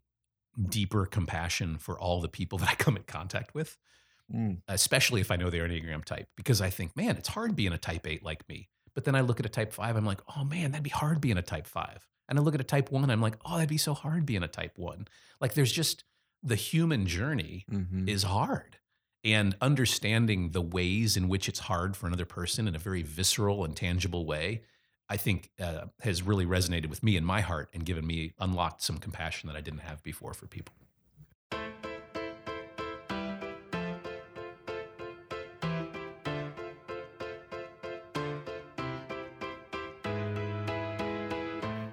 deeper 0.70 1.06
compassion 1.06 1.78
for 1.78 2.00
all 2.00 2.22
the 2.22 2.30
people 2.30 2.58
that 2.60 2.70
i 2.70 2.76
come 2.76 2.96
in 2.98 3.04
contact 3.04 3.54
with 3.54 3.78
Mm. 4.34 4.62
especially 4.68 5.22
if 5.22 5.30
i 5.30 5.36
know 5.36 5.52
their 5.52 5.68
enneagram 5.68 6.04
type 6.04 6.28
because 6.36 6.60
i 6.60 6.72
think 6.72 6.98
man 6.98 7.16
it's 7.16 7.28
hard 7.30 7.56
being 7.56 7.74
a 7.74 7.78
type 7.78 8.08
8 8.08 8.24
like 8.24 8.42
me 8.50 8.70
but 8.96 9.04
then 9.06 9.14
i 9.14 9.22
look 9.22 9.40
at 9.40 9.46
a 9.46 9.50
type 9.50 9.72
5 9.72 9.96
i'm 9.96 10.04
like 10.04 10.20
oh 10.36 10.44
man 10.44 10.72
that'd 10.72 10.84
be 10.84 10.90
hard 10.90 11.22
being 11.22 11.38
a 11.38 11.44
type 11.44 11.68
5 11.68 12.08
and 12.28 12.40
i 12.40 12.42
look 12.42 12.56
at 12.56 12.60
a 12.62 12.64
type 12.64 12.92
1 12.92 13.08
i'm 13.12 13.22
like 13.22 13.38
oh 13.46 13.54
that'd 13.54 13.70
be 13.70 13.78
so 13.78 13.94
hard 13.94 14.26
being 14.26 14.42
a 14.42 14.48
type 14.48 14.80
1 14.80 15.08
like 15.40 15.54
there's 15.54 15.72
just 15.72 16.06
the 16.42 16.56
human 16.56 17.06
journey 17.06 17.66
Mm-hmm. 17.72 18.10
is 18.10 18.24
hard. 18.24 18.78
And 19.24 19.56
understanding 19.62 20.52
the 20.52 20.62
ways 20.62 21.16
in 21.18 21.28
which 21.28 21.48
it's 21.48 21.60
hard 21.60 21.96
for 21.98 22.08
another 22.08 22.26
person 22.26 22.68
in 22.68 22.76
a 22.76 22.80
very 22.80 23.02
visceral 23.04 23.64
and 23.66 23.76
tangible 23.76 24.26
way, 24.26 24.62
I 25.08 25.18
think 25.18 25.52
uh, 25.62 25.86
has 26.02 26.24
really 26.24 26.46
resonated 26.46 26.88
with 26.88 27.04
me 27.04 27.16
in 27.16 27.24
my 27.24 27.42
heart 27.42 27.70
and 27.74 27.86
given 27.86 28.08
me, 28.08 28.34
unlocked 28.40 28.82
some 28.82 28.98
compassion 28.98 29.48
that 29.48 29.56
I 29.56 29.62
didn't 29.62 29.82
have 29.82 30.02
before 30.02 30.34
for 30.34 30.48
people. 30.48 30.74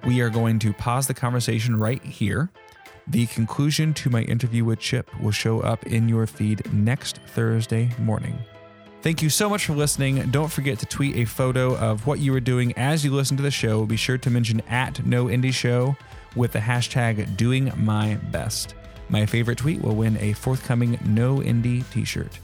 We 0.05 0.21
are 0.21 0.29
going 0.29 0.59
to 0.59 0.73
pause 0.73 1.07
the 1.07 1.13
conversation 1.13 1.77
right 1.77 2.03
here. 2.03 2.51
The 3.07 3.25
conclusion 3.27 3.93
to 3.95 4.09
my 4.09 4.23
interview 4.23 4.65
with 4.65 4.79
Chip 4.79 5.09
will 5.21 5.31
show 5.31 5.61
up 5.61 5.85
in 5.85 6.09
your 6.09 6.27
feed 6.27 6.71
next 6.73 7.19
Thursday 7.27 7.89
morning. 7.99 8.37
Thank 9.03 9.21
you 9.21 9.29
so 9.29 9.49
much 9.49 9.65
for 9.65 9.73
listening. 9.73 10.31
Don't 10.31 10.49
forget 10.49 10.79
to 10.79 10.85
tweet 10.85 11.17
a 11.17 11.25
photo 11.25 11.75
of 11.75 12.07
what 12.07 12.19
you 12.19 12.33
are 12.35 12.39
doing 12.39 12.71
as 12.77 13.03
you 13.03 13.11
listen 13.11 13.35
to 13.35 13.43
the 13.43 13.51
show. 13.51 13.85
Be 13.85 13.97
sure 13.97 14.17
to 14.17 14.29
mention 14.29 14.61
at 14.61 15.05
No 15.05 15.25
Indie 15.25 15.53
Show 15.53 15.97
with 16.37 16.53
the 16.53 16.59
hashtag 16.59 17.35
doing 17.35 17.69
my 17.75 18.15
best. 18.31 18.75
My 19.09 19.25
favorite 19.25 19.57
tweet 19.57 19.81
will 19.81 19.95
win 19.95 20.15
a 20.21 20.31
forthcoming 20.31 20.97
No 21.03 21.39
Indie 21.39 21.83
t 21.91 22.05
shirt. 22.05 22.39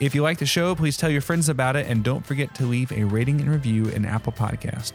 If 0.00 0.12
you 0.12 0.22
like 0.22 0.38
the 0.38 0.44
show, 0.44 0.74
please 0.74 0.96
tell 0.96 1.08
your 1.08 1.20
friends 1.20 1.48
about 1.48 1.76
it 1.76 1.86
and 1.86 2.02
don't 2.02 2.26
forget 2.26 2.52
to 2.56 2.66
leave 2.66 2.90
a 2.90 3.04
rating 3.04 3.40
and 3.40 3.48
review 3.48 3.84
in 3.86 4.04
Apple 4.04 4.32
Podcast. 4.32 4.94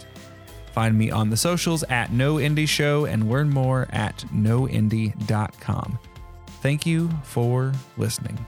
Find 0.74 0.98
me 0.98 1.10
on 1.10 1.30
the 1.30 1.38
socials 1.38 1.84
at 1.84 2.12
No 2.12 2.36
Indie 2.36 2.68
Show 2.68 3.06
and 3.06 3.32
learn 3.32 3.50
more 3.50 3.88
at 3.92 4.18
noindie.com. 4.34 6.00
Thank 6.62 6.86
you 6.86 7.10
for 7.24 7.72
listening. 7.96 8.46